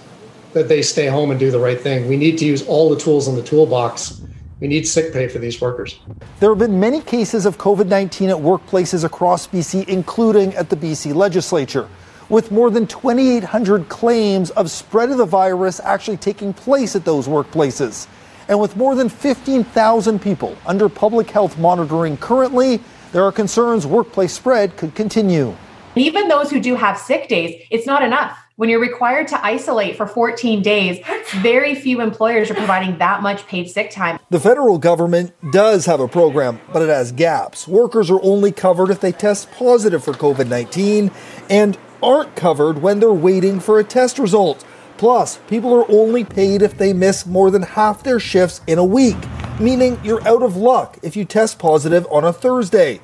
that 0.54 0.68
they 0.68 0.82
stay 0.82 1.08
home 1.08 1.32
and 1.32 1.40
do 1.40 1.50
the 1.50 1.60
right 1.60 1.80
thing. 1.80 2.08
We 2.08 2.18
need 2.18 2.38
to 2.40 2.46
use 2.46 2.66
all 2.68 2.90
the 2.90 3.00
tools 3.00 3.28
in 3.28 3.36
the 3.36 3.44
toolbox 3.44 4.22
we 4.64 4.70
need 4.70 4.88
sick 4.88 5.12
pay 5.12 5.28
for 5.28 5.40
these 5.40 5.60
workers. 5.60 6.00
There 6.40 6.50
have 6.50 6.58
been 6.58 6.80
many 6.80 7.02
cases 7.02 7.46
of 7.46 7.58
COVID 7.58 7.88
19 7.88 8.30
at 8.30 8.38
workplaces 8.38 9.04
across 9.04 9.46
BC, 9.46 9.90
including 9.90 10.54
at 10.56 10.70
the 10.70 10.78
BC 10.78 11.14
legislature, 11.14 11.90
with 12.30 12.50
more 12.50 12.70
than 12.70 12.88
2,800 12.88 13.90
claims 13.90 14.52
of 14.52 14.72
spread 14.72 15.12
of 15.12 15.18
the 15.18 15.26
virus 15.26 15.82
actually 15.82 16.16
taking 16.16 16.54
place 16.54 16.96
at 16.96 17.04
those 17.04 17.28
workplaces. 17.28 18.08
And 18.48 18.58
with 18.58 18.78
more 18.78 18.96
than 18.96 19.10
15,000 19.10 20.22
people 20.22 20.58
under 20.66 20.88
public 20.88 21.30
health 21.30 21.58
monitoring 21.58 22.16
currently, 22.16 22.80
there 23.12 23.26
are 23.26 23.34
concerns 23.34 23.86
workplace 23.86 24.32
spread 24.32 24.78
could 24.78 24.96
continue. 24.96 25.58
Even 25.96 26.30
those 26.30 26.50
who 26.50 26.62
do 26.62 26.76
have 26.76 26.98
sick 26.98 27.28
days, 27.28 27.62
it's 27.70 27.86
not 27.86 28.02
enough. 28.02 28.43
When 28.56 28.70
you're 28.70 28.80
required 28.80 29.28
to 29.30 29.44
isolate 29.44 29.98
for 29.98 30.06
14 30.06 30.62
days, 30.62 31.04
very 31.38 31.74
few 31.74 32.02
employers 32.02 32.52
are 32.52 32.54
providing 32.54 33.00
that 33.00 33.24
much 33.24 33.48
paid 33.48 33.68
sick 33.68 33.90
time. 33.90 34.20
The 34.30 34.40
federal 34.40 34.78
government 34.78 35.34
does 35.52 35.88
have 35.88 36.00
a 36.00 36.08
program, 36.08 36.62
but 36.72 36.84
it 36.84 36.90
has 36.90 37.12
gaps. 37.12 37.68
Workers 37.68 38.12
are 38.12 38.22
only 38.22 38.52
covered 38.52 38.92
if 38.92 39.00
they 39.00 39.12
test 39.12 39.52
positive 39.54 40.04
for 40.04 40.14
COVID 40.14 40.48
19 40.48 41.10
and 41.50 41.80
aren't 42.04 42.36
covered 42.36 42.84
when 42.84 43.00
they're 43.00 43.12
waiting 43.12 43.60
for 43.60 43.80
a 43.80 43.84
test 43.84 44.20
result. 44.20 44.64
Plus, 44.98 45.40
people 45.48 45.74
are 45.74 45.90
only 45.90 46.24
paid 46.24 46.62
if 46.62 46.78
they 46.78 46.94
miss 46.94 47.26
more 47.26 47.50
than 47.50 47.64
half 47.64 48.04
their 48.04 48.20
shifts 48.20 48.62
in 48.68 48.78
a 48.78 48.86
week, 48.86 49.18
meaning 49.60 50.00
you're 50.04 50.26
out 50.28 50.44
of 50.44 50.56
luck 50.56 51.00
if 51.02 51.16
you 51.16 51.26
test 51.26 51.58
positive 51.58 52.06
on 52.12 52.24
a 52.24 52.32
Thursday. 52.32 53.02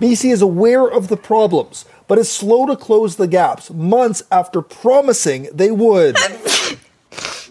BC 0.00 0.32
is 0.32 0.42
aware 0.42 0.86
of 0.86 1.08
the 1.08 1.16
problems, 1.16 1.84
but 2.06 2.18
is 2.18 2.30
slow 2.30 2.66
to 2.66 2.76
close 2.76 3.16
the 3.16 3.26
gaps 3.26 3.70
months 3.70 4.22
after 4.30 4.62
promising 4.62 5.48
they 5.52 5.70
would. 5.70 6.16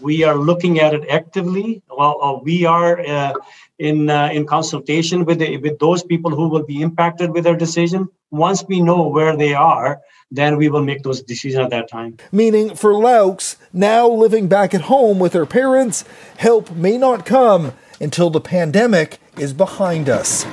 we 0.02 0.22
are 0.22 0.36
looking 0.36 0.80
at 0.80 0.94
it 0.94 1.08
actively. 1.08 1.82
Well, 1.88 2.18
uh, 2.22 2.38
we 2.42 2.64
are 2.64 3.00
uh, 3.00 3.32
in 3.78 4.10
uh, 4.10 4.28
in 4.32 4.46
consultation 4.46 5.24
with 5.24 5.38
the, 5.38 5.56
with 5.58 5.78
those 5.78 6.02
people 6.02 6.30
who 6.30 6.48
will 6.48 6.64
be 6.64 6.80
impacted 6.82 7.30
with 7.30 7.46
our 7.46 7.56
decision. 7.56 8.08
Once 8.30 8.64
we 8.68 8.80
know 8.80 9.08
where 9.08 9.36
they 9.36 9.54
are, 9.54 10.00
then 10.30 10.56
we 10.56 10.68
will 10.68 10.82
make 10.82 11.02
those 11.02 11.22
decisions 11.22 11.60
at 11.64 11.70
that 11.70 11.88
time. 11.88 12.16
Meaning, 12.32 12.74
for 12.74 12.92
Laux, 12.92 13.56
now 13.72 14.08
living 14.08 14.48
back 14.48 14.74
at 14.74 14.82
home 14.82 15.18
with 15.18 15.32
her 15.32 15.46
parents, 15.46 16.04
help 16.36 16.70
may 16.72 16.98
not 16.98 17.24
come 17.24 17.72
until 18.00 18.30
the 18.30 18.40
pandemic 18.40 19.18
is 19.38 19.52
behind 19.52 20.08
us. 20.08 20.44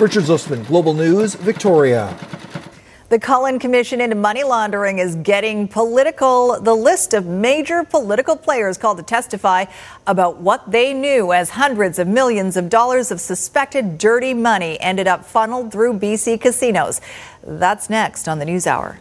Richard 0.00 0.24
Zussman, 0.24 0.66
Global 0.66 0.94
News, 0.94 1.34
Victoria. 1.34 2.16
The 3.10 3.18
Cullen 3.18 3.58
Commission 3.58 4.00
into 4.00 4.14
Money 4.14 4.44
Laundering 4.44 5.00
is 5.00 5.16
getting 5.16 5.66
political. 5.66 6.60
The 6.60 6.76
list 6.76 7.12
of 7.12 7.26
major 7.26 7.82
political 7.82 8.36
players 8.36 8.78
called 8.78 8.98
to 8.98 9.02
testify 9.02 9.64
about 10.06 10.36
what 10.36 10.70
they 10.70 10.94
knew 10.94 11.32
as 11.32 11.50
hundreds 11.50 11.98
of 11.98 12.06
millions 12.06 12.56
of 12.56 12.68
dollars 12.68 13.10
of 13.10 13.20
suspected 13.20 13.98
dirty 13.98 14.32
money 14.32 14.80
ended 14.80 15.08
up 15.08 15.24
funneled 15.24 15.72
through 15.72 15.98
BC 15.98 16.40
casinos. 16.40 17.00
That's 17.42 17.90
next 17.90 18.28
on 18.28 18.38
the 18.38 18.44
News 18.44 18.68
Hour. 18.68 19.00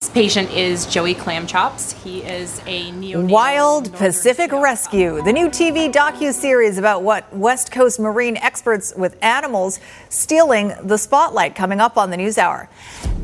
This 0.00 0.08
patient 0.08 0.50
is 0.52 0.86
Joey 0.86 1.14
Clamchops. 1.14 1.92
He 2.02 2.22
is 2.22 2.62
a 2.66 2.90
neonatal 2.92 3.28
Wild 3.28 3.92
Pacific 3.92 4.50
Rescue, 4.50 5.22
the 5.22 5.30
new 5.30 5.50
TV 5.50 5.92
docu-series 5.92 6.78
about 6.78 7.02
what 7.02 7.30
West 7.36 7.70
Coast 7.70 8.00
marine 8.00 8.38
experts 8.38 8.94
with 8.96 9.22
animals 9.22 9.78
stealing 10.08 10.72
the 10.82 10.96
spotlight 10.96 11.54
coming 11.54 11.80
up 11.80 11.98
on 11.98 12.08
the 12.08 12.16
News 12.16 12.38
Hour. 12.38 12.70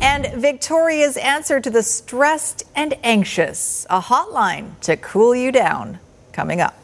And 0.02 0.26
Victoria's 0.35 1.16
answer 1.16 1.61
to 1.61 1.71
the 1.71 1.83
stressed 1.83 2.64
and 2.75 2.92
anxious, 3.02 3.87
a 3.88 3.99
hotline 3.99 4.78
to 4.83 4.99
cool 4.99 5.35
you 5.35 5.50
down 5.50 5.99
coming 6.33 6.61
up. 6.61 6.76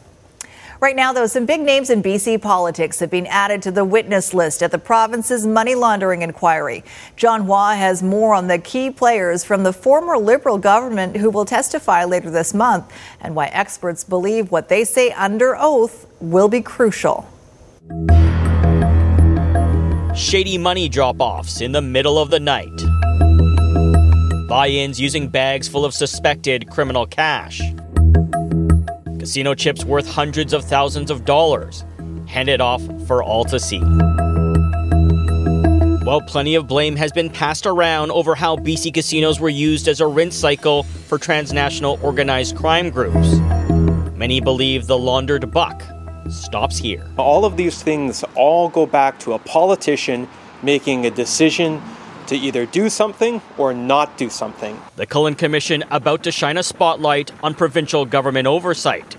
Right 0.83 0.97
now, 0.97 1.13
though, 1.13 1.27
some 1.27 1.45
big 1.45 1.61
names 1.61 1.89
in 1.89 2.03
BC 2.03 2.41
politics 2.41 2.99
have 2.99 3.09
been 3.09 3.25
added 3.27 3.61
to 3.61 3.71
the 3.71 3.85
witness 3.85 4.33
list 4.33 4.61
at 4.61 4.71
the 4.71 4.77
province's 4.77 5.47
money 5.47 5.75
laundering 5.75 6.23
inquiry. 6.23 6.83
John 7.15 7.45
Hua 7.45 7.73
has 7.73 8.03
more 8.03 8.33
on 8.33 8.49
the 8.49 8.59
key 8.59 8.91
players 8.91 9.45
from 9.45 9.63
the 9.63 9.71
former 9.71 10.17
Liberal 10.17 10.57
government 10.57 11.15
who 11.15 11.29
will 11.29 11.45
testify 11.45 12.03
later 12.03 12.29
this 12.29 12.53
month 12.53 12.91
and 13.21 13.33
why 13.33 13.45
experts 13.45 14.03
believe 14.03 14.51
what 14.51 14.67
they 14.67 14.83
say 14.83 15.11
under 15.11 15.55
oath 15.57 16.05
will 16.19 16.49
be 16.49 16.59
crucial. 16.59 17.29
Shady 20.13 20.57
money 20.57 20.89
drop 20.89 21.21
offs 21.21 21.61
in 21.61 21.71
the 21.71 21.81
middle 21.81 22.19
of 22.19 22.29
the 22.29 22.41
night. 22.41 22.75
Buy 24.49 24.67
ins 24.67 24.99
using 24.99 25.29
bags 25.29 25.69
full 25.69 25.85
of 25.85 25.93
suspected 25.93 26.69
criminal 26.69 27.05
cash 27.05 27.61
casino 29.23 29.55
chips 29.55 29.85
worth 29.85 30.05
hundreds 30.05 30.51
of 30.51 30.65
thousands 30.65 31.09
of 31.09 31.23
dollars, 31.23 31.85
handed 32.27 32.59
off 32.59 32.81
for 33.07 33.23
all 33.23 33.45
to 33.45 33.57
see. 33.57 33.79
While 36.03 36.19
plenty 36.27 36.55
of 36.55 36.67
blame 36.67 36.97
has 36.97 37.13
been 37.13 37.29
passed 37.29 37.65
around 37.65 38.11
over 38.11 38.35
how 38.35 38.57
BC 38.57 38.93
casinos 38.93 39.39
were 39.39 39.47
used 39.47 39.87
as 39.87 40.01
a 40.01 40.07
rinse 40.07 40.35
cycle 40.35 40.83
for 40.83 41.17
transnational 41.17 41.97
organized 42.03 42.57
crime 42.57 42.89
groups, 42.89 43.35
many 44.17 44.41
believe 44.41 44.87
the 44.87 44.97
laundered 44.97 45.49
buck 45.51 45.81
stops 46.29 46.77
here. 46.77 47.09
All 47.17 47.45
of 47.45 47.55
these 47.55 47.81
things 47.81 48.25
all 48.35 48.67
go 48.67 48.85
back 48.85 49.19
to 49.19 49.31
a 49.31 49.39
politician 49.39 50.27
making 50.63 51.05
a 51.05 51.09
decision 51.09 51.81
to 52.27 52.35
either 52.35 52.65
do 52.65 52.89
something 52.89 53.41
or 53.57 53.73
not 53.73 54.17
do 54.17 54.29
something. 54.29 54.79
The 54.95 55.05
Cullen 55.05 55.35
Commission 55.35 55.83
about 55.91 56.23
to 56.23 56.31
shine 56.31 56.57
a 56.57 56.63
spotlight 56.63 57.31
on 57.43 57.53
provincial 57.53 58.05
government 58.05 58.47
oversight 58.47 59.15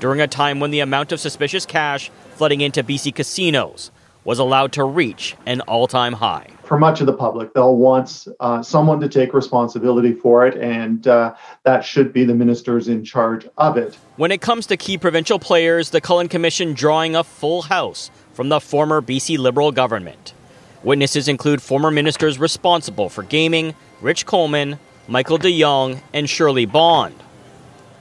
during 0.00 0.20
a 0.20 0.26
time 0.26 0.60
when 0.60 0.70
the 0.70 0.80
amount 0.80 1.12
of 1.12 1.20
suspicious 1.20 1.66
cash 1.66 2.10
flooding 2.34 2.60
into 2.60 2.82
BC 2.82 3.14
casinos 3.14 3.90
was 4.24 4.38
allowed 4.38 4.72
to 4.72 4.84
reach 4.84 5.36
an 5.46 5.60
all 5.62 5.86
time 5.86 6.14
high. 6.14 6.46
For 6.64 6.78
much 6.78 7.00
of 7.00 7.06
the 7.06 7.12
public, 7.12 7.52
they'll 7.52 7.76
want 7.76 8.28
uh, 8.38 8.62
someone 8.62 9.00
to 9.00 9.08
take 9.08 9.34
responsibility 9.34 10.12
for 10.12 10.46
it, 10.46 10.56
and 10.56 11.06
uh, 11.06 11.34
that 11.64 11.84
should 11.84 12.12
be 12.12 12.24
the 12.24 12.34
ministers 12.34 12.86
in 12.86 13.04
charge 13.04 13.48
of 13.56 13.76
it. 13.76 13.96
When 14.16 14.30
it 14.30 14.40
comes 14.40 14.66
to 14.66 14.76
key 14.76 14.96
provincial 14.96 15.38
players, 15.38 15.90
the 15.90 16.00
Cullen 16.00 16.28
Commission 16.28 16.74
drawing 16.74 17.16
a 17.16 17.24
full 17.24 17.62
house 17.62 18.10
from 18.32 18.50
the 18.50 18.60
former 18.60 19.02
BC 19.02 19.36
Liberal 19.36 19.72
government. 19.72 20.32
Witnesses 20.82 21.28
include 21.28 21.60
former 21.60 21.90
ministers 21.90 22.38
responsible 22.38 23.10
for 23.10 23.22
gaming, 23.22 23.74
Rich 24.00 24.24
Coleman, 24.24 24.78
Michael 25.08 25.36
de 25.36 25.60
Jong, 25.60 26.00
and 26.14 26.28
Shirley 26.28 26.64
Bond. 26.64 27.14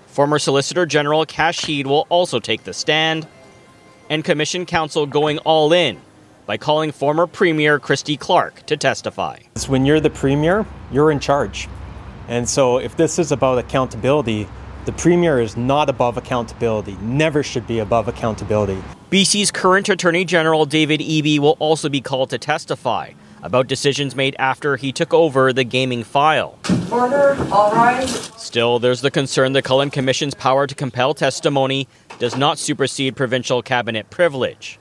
Former 0.07 0.39
Solicitor 0.39 0.85
General 0.85 1.25
Kash 1.25 1.65
Heed 1.65 1.87
will 1.87 2.07
also 2.09 2.39
take 2.39 2.63
the 2.63 2.73
stand, 2.73 3.27
and 4.09 4.23
Commission 4.23 4.65
counsel 4.65 5.05
going 5.05 5.39
all 5.39 5.73
in 5.73 5.99
by 6.45 6.57
calling 6.57 6.91
former 6.91 7.27
Premier 7.27 7.79
Christy 7.79 8.15
Clark 8.15 8.65
to 8.67 8.77
testify. 8.77 9.39
When 9.67 9.85
you're 9.85 9.99
the 9.99 10.09
Premier, 10.09 10.65
you're 10.91 11.11
in 11.11 11.19
charge. 11.19 11.67
And 12.29 12.47
so 12.47 12.77
if 12.77 12.95
this 12.95 13.19
is 13.19 13.31
about 13.31 13.59
accountability, 13.59 14.47
the 14.85 14.91
Premier 14.93 15.39
is 15.39 15.57
not 15.57 15.89
above 15.89 16.17
accountability, 16.17 16.97
never 17.01 17.43
should 17.43 17.67
be 17.67 17.79
above 17.79 18.07
accountability. 18.07 18.81
BC's 19.11 19.51
current 19.51 19.89
Attorney 19.89 20.25
General 20.25 20.65
David 20.65 20.99
Eby 21.01 21.39
will 21.39 21.57
also 21.59 21.89
be 21.89 22.01
called 22.01 22.29
to 22.29 22.37
testify 22.37 23.11
about 23.41 23.67
decisions 23.67 24.15
made 24.15 24.35
after 24.39 24.75
he 24.75 24.91
took 24.91 25.13
over 25.13 25.53
the 25.53 25.63
gaming 25.63 26.03
file. 26.03 26.57
Order, 26.91 27.37
all 27.51 27.71
right. 27.73 28.07
Still, 28.07 28.79
there's 28.79 29.01
the 29.01 29.11
concern 29.11 29.53
the 29.53 29.61
Cullen 29.61 29.89
Commission's 29.89 30.33
power 30.33 30.67
to 30.67 30.75
compel 30.75 31.13
testimony 31.13 31.87
does 32.19 32.35
not 32.35 32.57
supersede 32.57 33.15
provincial 33.15 33.61
cabinet 33.61 34.09
privilege 34.09 34.79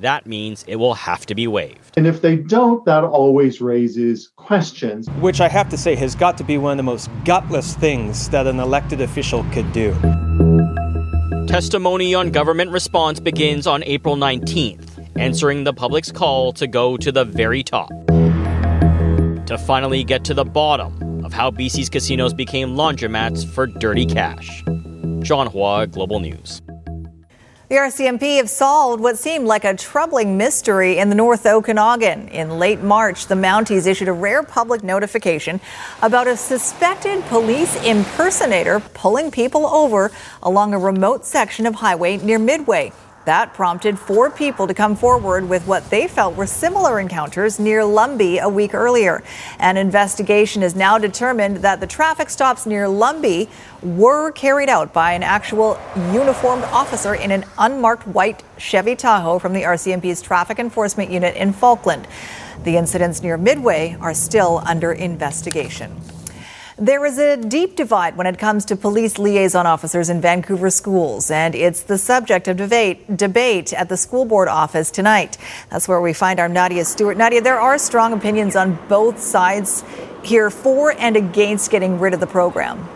that 0.00 0.26
means 0.26 0.64
it 0.66 0.76
will 0.76 0.94
have 0.94 1.24
to 1.26 1.34
be 1.34 1.46
waived. 1.46 1.96
And 1.96 2.06
if 2.06 2.20
they 2.20 2.36
don't, 2.36 2.84
that 2.84 3.04
always 3.04 3.60
raises 3.60 4.28
questions. 4.36 5.08
Which 5.20 5.40
I 5.40 5.48
have 5.48 5.68
to 5.70 5.76
say 5.76 5.94
has 5.94 6.14
got 6.14 6.36
to 6.38 6.44
be 6.44 6.58
one 6.58 6.72
of 6.72 6.76
the 6.76 6.82
most 6.82 7.10
gutless 7.24 7.74
things 7.74 8.28
that 8.30 8.46
an 8.46 8.58
elected 8.58 9.00
official 9.00 9.44
could 9.52 9.72
do. 9.72 9.92
Testimony 11.46 12.14
on 12.14 12.30
government 12.30 12.70
response 12.70 13.20
begins 13.20 13.66
on 13.66 13.84
April 13.84 14.16
19th, 14.16 15.08
answering 15.16 15.62
the 15.62 15.72
public's 15.72 16.10
call 16.10 16.52
to 16.52 16.66
go 16.66 16.96
to 16.96 17.12
the 17.12 17.24
very 17.24 17.62
top. 17.62 17.90
To 19.46 19.56
finally 19.64 20.02
get 20.02 20.24
to 20.24 20.34
the 20.34 20.44
bottom 20.44 21.24
of 21.24 21.32
how 21.32 21.50
BC's 21.50 21.88
casinos 21.88 22.34
became 22.34 22.70
laundromats 22.70 23.46
for 23.46 23.66
dirty 23.66 24.06
cash. 24.06 24.64
John 25.20 25.46
Hua, 25.46 25.86
Global 25.86 26.18
News. 26.18 26.60
The 27.74 27.80
RCMP 27.80 28.36
have 28.36 28.48
solved 28.48 29.02
what 29.02 29.18
seemed 29.18 29.48
like 29.48 29.64
a 29.64 29.74
troubling 29.74 30.36
mystery 30.36 30.98
in 30.98 31.08
the 31.08 31.16
North 31.16 31.44
Okanagan. 31.44 32.28
In 32.28 32.60
late 32.60 32.82
March, 32.82 33.26
the 33.26 33.34
Mounties 33.34 33.88
issued 33.88 34.06
a 34.06 34.12
rare 34.12 34.44
public 34.44 34.84
notification 34.84 35.60
about 36.00 36.28
a 36.28 36.36
suspected 36.36 37.24
police 37.24 37.74
impersonator 37.84 38.78
pulling 38.78 39.32
people 39.32 39.66
over 39.66 40.12
along 40.44 40.72
a 40.72 40.78
remote 40.78 41.24
section 41.24 41.66
of 41.66 41.74
highway 41.74 42.16
near 42.18 42.38
Midway. 42.38 42.92
That 43.24 43.54
prompted 43.54 43.98
four 43.98 44.28
people 44.28 44.66
to 44.66 44.74
come 44.74 44.94
forward 44.94 45.48
with 45.48 45.66
what 45.66 45.88
they 45.88 46.08
felt 46.08 46.36
were 46.36 46.46
similar 46.46 47.00
encounters 47.00 47.58
near 47.58 47.80
Lumby 47.80 48.38
a 48.38 48.48
week 48.48 48.74
earlier. 48.74 49.22
An 49.58 49.78
investigation 49.78 50.60
has 50.60 50.74
now 50.74 50.98
determined 50.98 51.58
that 51.58 51.80
the 51.80 51.86
traffic 51.86 52.28
stops 52.28 52.66
near 52.66 52.86
Lumby 52.86 53.48
were 53.82 54.30
carried 54.32 54.68
out 54.68 54.92
by 54.92 55.12
an 55.12 55.22
actual 55.22 55.80
uniformed 56.12 56.64
officer 56.64 57.14
in 57.14 57.30
an 57.30 57.46
unmarked 57.56 58.06
white 58.06 58.42
Chevy 58.58 58.94
Tahoe 58.94 59.38
from 59.38 59.54
the 59.54 59.62
RCMP's 59.62 60.20
Traffic 60.20 60.58
Enforcement 60.58 61.10
Unit 61.10 61.34
in 61.34 61.54
Falkland. 61.54 62.06
The 62.64 62.76
incidents 62.76 63.22
near 63.22 63.38
Midway 63.38 63.96
are 64.00 64.14
still 64.14 64.62
under 64.66 64.92
investigation. 64.92 65.98
There 66.76 67.06
is 67.06 67.18
a 67.18 67.36
deep 67.36 67.76
divide 67.76 68.16
when 68.16 68.26
it 68.26 68.36
comes 68.36 68.64
to 68.64 68.74
police 68.74 69.16
liaison 69.16 69.64
officers 69.64 70.10
in 70.10 70.20
Vancouver 70.20 70.70
schools, 70.70 71.30
and 71.30 71.54
it's 71.54 71.84
the 71.84 71.96
subject 71.96 72.48
of 72.48 72.56
debate, 72.56 73.16
debate 73.16 73.72
at 73.72 73.88
the 73.88 73.96
school 73.96 74.24
board 74.24 74.48
office 74.48 74.90
tonight. 74.90 75.38
That's 75.70 75.86
where 75.86 76.00
we 76.00 76.12
find 76.12 76.40
our 76.40 76.48
Nadia 76.48 76.84
Stewart. 76.84 77.16
Nadia, 77.16 77.40
there 77.40 77.60
are 77.60 77.78
strong 77.78 78.12
opinions 78.12 78.56
on 78.56 78.76
both 78.88 79.20
sides 79.20 79.84
here 80.24 80.50
for 80.50 80.92
and 80.98 81.16
against 81.16 81.70
getting 81.70 82.00
rid 82.00 82.12
of 82.12 82.18
the 82.18 82.26
program. 82.26 82.88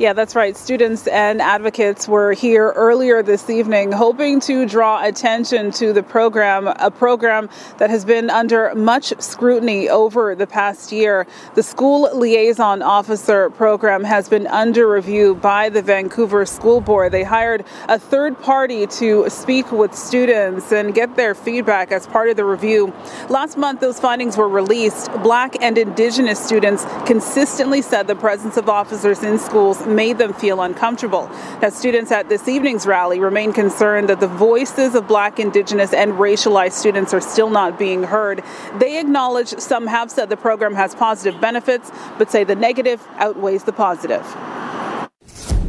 Yeah, 0.00 0.14
that's 0.14 0.34
right. 0.34 0.56
Students 0.56 1.06
and 1.08 1.42
advocates 1.42 2.08
were 2.08 2.32
here 2.32 2.70
earlier 2.70 3.22
this 3.22 3.50
evening 3.50 3.92
hoping 3.92 4.40
to 4.40 4.64
draw 4.64 5.04
attention 5.04 5.72
to 5.72 5.92
the 5.92 6.02
program, 6.02 6.68
a 6.68 6.90
program 6.90 7.50
that 7.76 7.90
has 7.90 8.06
been 8.06 8.30
under 8.30 8.74
much 8.74 9.12
scrutiny 9.18 9.90
over 9.90 10.34
the 10.34 10.46
past 10.46 10.90
year. 10.90 11.26
The 11.54 11.62
School 11.62 12.08
Liaison 12.18 12.80
Officer 12.80 13.50
program 13.50 14.02
has 14.04 14.26
been 14.26 14.46
under 14.46 14.88
review 14.88 15.34
by 15.34 15.68
the 15.68 15.82
Vancouver 15.82 16.46
School 16.46 16.80
Board. 16.80 17.12
They 17.12 17.22
hired 17.22 17.66
a 17.86 17.98
third 17.98 18.40
party 18.40 18.86
to 18.86 19.28
speak 19.28 19.70
with 19.70 19.94
students 19.94 20.72
and 20.72 20.94
get 20.94 21.16
their 21.16 21.34
feedback 21.34 21.92
as 21.92 22.06
part 22.06 22.30
of 22.30 22.36
the 22.36 22.46
review. 22.46 22.94
Last 23.28 23.58
month, 23.58 23.80
those 23.80 24.00
findings 24.00 24.38
were 24.38 24.48
released. 24.48 25.12
Black 25.22 25.62
and 25.62 25.76
Indigenous 25.76 26.42
students 26.42 26.86
consistently 27.04 27.82
said 27.82 28.06
the 28.06 28.16
presence 28.16 28.56
of 28.56 28.70
officers 28.70 29.22
in 29.22 29.38
schools 29.38 29.89
made 29.90 30.18
them 30.18 30.32
feel 30.32 30.60
uncomfortable. 30.62 31.28
Now, 31.60 31.70
students 31.70 32.10
at 32.10 32.28
this 32.28 32.48
evening's 32.48 32.86
rally 32.86 33.20
remain 33.20 33.52
concerned 33.52 34.08
that 34.08 34.20
the 34.20 34.28
voices 34.28 34.94
of 34.94 35.06
black, 35.06 35.38
indigenous, 35.38 35.92
and 35.92 36.12
racialized 36.12 36.72
students 36.72 37.12
are 37.12 37.20
still 37.20 37.50
not 37.50 37.78
being 37.78 38.04
heard. 38.04 38.42
They 38.78 38.98
acknowledge 39.00 39.48
some 39.58 39.86
have 39.86 40.10
said 40.10 40.28
the 40.28 40.36
program 40.36 40.74
has 40.74 40.94
positive 40.94 41.40
benefits, 41.40 41.90
but 42.18 42.30
say 42.30 42.44
the 42.44 42.54
negative 42.54 43.06
outweighs 43.16 43.64
the 43.64 43.72
positive. 43.72 44.24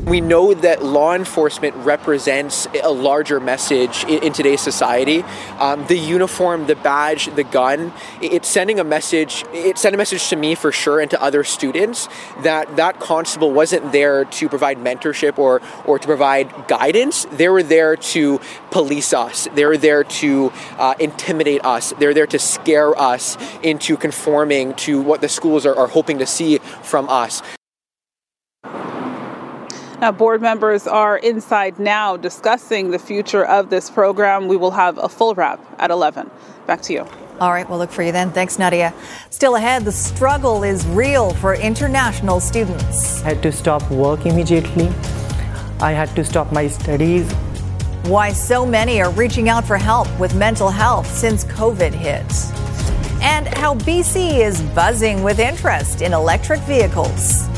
We 0.05 0.19
know 0.19 0.55
that 0.55 0.83
law 0.83 1.13
enforcement 1.13 1.75
represents 1.75 2.67
a 2.83 2.89
larger 2.89 3.39
message 3.39 4.03
in, 4.05 4.33
today's 4.33 4.59
society. 4.59 5.23
Um, 5.59 5.85
the 5.85 5.97
uniform, 5.97 6.65
the 6.65 6.75
badge, 6.75 7.27
the 7.35 7.43
gun, 7.43 7.93
it's 8.19 8.49
sending 8.49 8.79
a 8.79 8.83
message. 8.83 9.45
It 9.53 9.77
sent 9.77 9.93
a 9.93 9.97
message 9.99 10.27
to 10.29 10.35
me 10.35 10.55
for 10.55 10.71
sure 10.71 10.99
and 10.99 11.11
to 11.11 11.21
other 11.21 11.43
students 11.43 12.09
that 12.41 12.77
that 12.77 12.99
constable 12.99 13.51
wasn't 13.51 13.91
there 13.91 14.25
to 14.25 14.49
provide 14.49 14.79
mentorship 14.79 15.37
or, 15.37 15.61
or 15.85 15.99
to 15.99 16.07
provide 16.07 16.67
guidance. 16.67 17.25
They 17.25 17.49
were 17.49 17.63
there 17.63 17.95
to 17.95 18.41
police 18.71 19.13
us. 19.13 19.47
They 19.53 19.65
were 19.65 19.77
there 19.77 20.03
to 20.03 20.51
uh, 20.79 20.95
intimidate 20.99 21.63
us. 21.63 21.93
They're 21.99 22.15
there 22.15 22.27
to 22.27 22.39
scare 22.39 22.99
us 22.99 23.37
into 23.61 23.97
conforming 23.97 24.73
to 24.75 24.99
what 24.99 25.21
the 25.21 25.29
schools 25.29 25.63
are, 25.67 25.75
are 25.75 25.87
hoping 25.87 26.17
to 26.17 26.25
see 26.25 26.57
from 26.57 27.07
us. 27.07 27.43
Now, 30.01 30.11
board 30.11 30.41
members 30.41 30.87
are 30.87 31.15
inside 31.15 31.77
now 31.77 32.17
discussing 32.17 32.89
the 32.89 32.97
future 32.97 33.45
of 33.45 33.69
this 33.69 33.91
program. 33.91 34.47
We 34.47 34.57
will 34.57 34.71
have 34.71 34.97
a 34.97 35.07
full 35.07 35.35
wrap 35.35 35.63
at 35.77 35.91
11. 35.91 36.31
Back 36.65 36.81
to 36.83 36.93
you. 36.93 37.07
All 37.39 37.51
right, 37.51 37.69
we'll 37.69 37.77
look 37.77 37.91
for 37.91 38.01
you 38.01 38.11
then. 38.11 38.31
Thanks, 38.31 38.57
Nadia. 38.57 38.95
Still 39.29 39.57
ahead, 39.57 39.85
the 39.85 39.91
struggle 39.91 40.63
is 40.63 40.87
real 40.87 41.35
for 41.35 41.53
international 41.53 42.39
students. 42.39 43.21
I 43.21 43.35
had 43.35 43.43
to 43.43 43.51
stop 43.51 43.87
work 43.91 44.25
immediately. 44.25 44.87
I 45.79 45.91
had 45.91 46.09
to 46.15 46.25
stop 46.25 46.51
my 46.51 46.67
studies. 46.67 47.31
Why 48.05 48.33
so 48.33 48.65
many 48.65 49.03
are 49.03 49.11
reaching 49.11 49.49
out 49.49 49.65
for 49.65 49.77
help 49.77 50.07
with 50.19 50.33
mental 50.33 50.71
health 50.71 51.05
since 51.05 51.43
COVID 51.43 51.93
hit. 51.93 52.25
And 53.21 53.47
how 53.47 53.75
BC 53.75 54.39
is 54.39 54.63
buzzing 54.73 55.21
with 55.21 55.37
interest 55.37 56.01
in 56.01 56.11
electric 56.11 56.59
vehicles. 56.61 57.50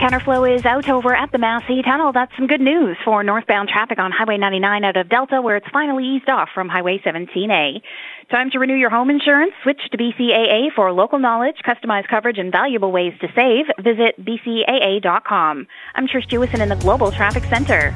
Counterflow 0.00 0.56
is 0.56 0.64
out 0.64 0.88
over 0.88 1.14
at 1.14 1.30
the 1.30 1.36
Massey 1.36 1.82
Tunnel. 1.82 2.10
That's 2.10 2.34
some 2.34 2.46
good 2.46 2.62
news 2.62 2.96
for 3.04 3.22
northbound 3.22 3.68
traffic 3.68 3.98
on 3.98 4.12
Highway 4.12 4.38
99 4.38 4.82
out 4.82 4.96
of 4.96 5.10
Delta, 5.10 5.42
where 5.42 5.56
it's 5.56 5.68
finally 5.70 6.16
eased 6.16 6.30
off 6.30 6.48
from 6.54 6.70
Highway 6.70 7.02
17A. 7.04 7.82
Time 8.30 8.50
to 8.52 8.58
renew 8.58 8.76
your 8.76 8.88
home 8.88 9.10
insurance. 9.10 9.52
Switch 9.62 9.78
to 9.90 9.98
BCAA 9.98 10.72
for 10.74 10.90
local 10.90 11.18
knowledge, 11.18 11.56
customized 11.66 12.08
coverage, 12.08 12.38
and 12.38 12.50
valuable 12.50 12.92
ways 12.92 13.12
to 13.20 13.28
save. 13.36 13.66
Visit 13.84 14.24
bcaa.com. 14.24 15.66
I'm 15.94 16.08
Trish 16.08 16.30
Jewison 16.30 16.60
in 16.62 16.70
the 16.70 16.76
Global 16.76 17.12
Traffic 17.12 17.44
Center. 17.44 17.94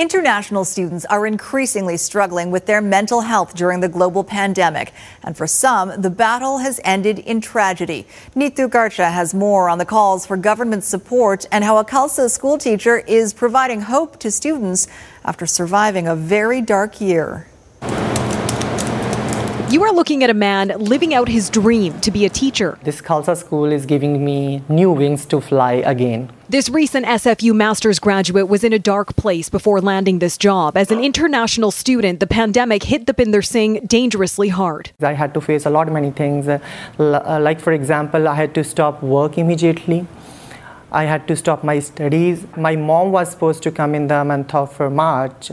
International 0.00 0.64
students 0.64 1.04
are 1.04 1.26
increasingly 1.26 1.98
struggling 1.98 2.50
with 2.50 2.64
their 2.64 2.80
mental 2.80 3.20
health 3.20 3.54
during 3.54 3.80
the 3.80 3.88
global 3.88 4.24
pandemic. 4.24 4.94
And 5.22 5.36
for 5.36 5.46
some, 5.46 6.00
the 6.00 6.08
battle 6.08 6.56
has 6.56 6.80
ended 6.84 7.18
in 7.18 7.42
tragedy. 7.42 8.06
Neetu 8.34 8.66
Garcha 8.70 9.12
has 9.12 9.34
more 9.34 9.68
on 9.68 9.76
the 9.76 9.84
calls 9.84 10.24
for 10.24 10.38
government 10.38 10.84
support 10.84 11.44
and 11.52 11.62
how 11.64 11.76
a 11.76 11.84
Khalsa 11.84 12.30
schoolteacher 12.30 12.96
is 13.06 13.34
providing 13.34 13.82
hope 13.82 14.18
to 14.20 14.30
students 14.30 14.88
after 15.22 15.44
surviving 15.44 16.08
a 16.08 16.16
very 16.16 16.62
dark 16.62 17.02
year. 17.02 17.46
You 19.70 19.84
are 19.84 19.92
looking 19.92 20.24
at 20.24 20.30
a 20.30 20.34
man 20.34 20.72
living 20.80 21.14
out 21.14 21.28
his 21.28 21.48
dream 21.48 22.00
to 22.00 22.10
be 22.10 22.24
a 22.24 22.28
teacher. 22.28 22.76
This 22.82 23.00
Khalsa 23.00 23.36
school 23.36 23.66
is 23.66 23.86
giving 23.86 24.24
me 24.24 24.64
new 24.68 24.90
wings 24.90 25.24
to 25.26 25.40
fly 25.40 25.74
again. 25.74 26.28
This 26.48 26.68
recent 26.68 27.06
SFU 27.06 27.54
master's 27.54 28.00
graduate 28.00 28.48
was 28.48 28.64
in 28.64 28.72
a 28.72 28.80
dark 28.80 29.14
place 29.14 29.48
before 29.48 29.80
landing 29.80 30.18
this 30.18 30.36
job. 30.36 30.76
As 30.76 30.90
an 30.90 30.98
international 30.98 31.70
student, 31.70 32.18
the 32.18 32.26
pandemic 32.26 32.82
hit 32.82 33.06
the 33.06 33.14
Pinder 33.14 33.42
Singh 33.42 33.86
dangerously 33.86 34.48
hard. 34.48 34.90
I 35.00 35.12
had 35.12 35.32
to 35.34 35.40
face 35.40 35.64
a 35.66 35.70
lot 35.70 35.86
of 35.86 35.94
many 35.94 36.10
things. 36.10 36.48
Uh, 36.48 36.58
uh, 36.98 37.38
like, 37.40 37.60
for 37.60 37.72
example, 37.72 38.26
I 38.26 38.34
had 38.34 38.52
to 38.56 38.64
stop 38.64 39.04
work 39.04 39.38
immediately. 39.38 40.04
I 40.90 41.04
had 41.04 41.28
to 41.28 41.36
stop 41.36 41.62
my 41.62 41.78
studies. 41.78 42.44
My 42.56 42.74
mom 42.74 43.12
was 43.12 43.30
supposed 43.30 43.62
to 43.62 43.70
come 43.70 43.94
in 43.94 44.08
the 44.08 44.24
month 44.24 44.52
of 44.52 44.92
March 44.92 45.52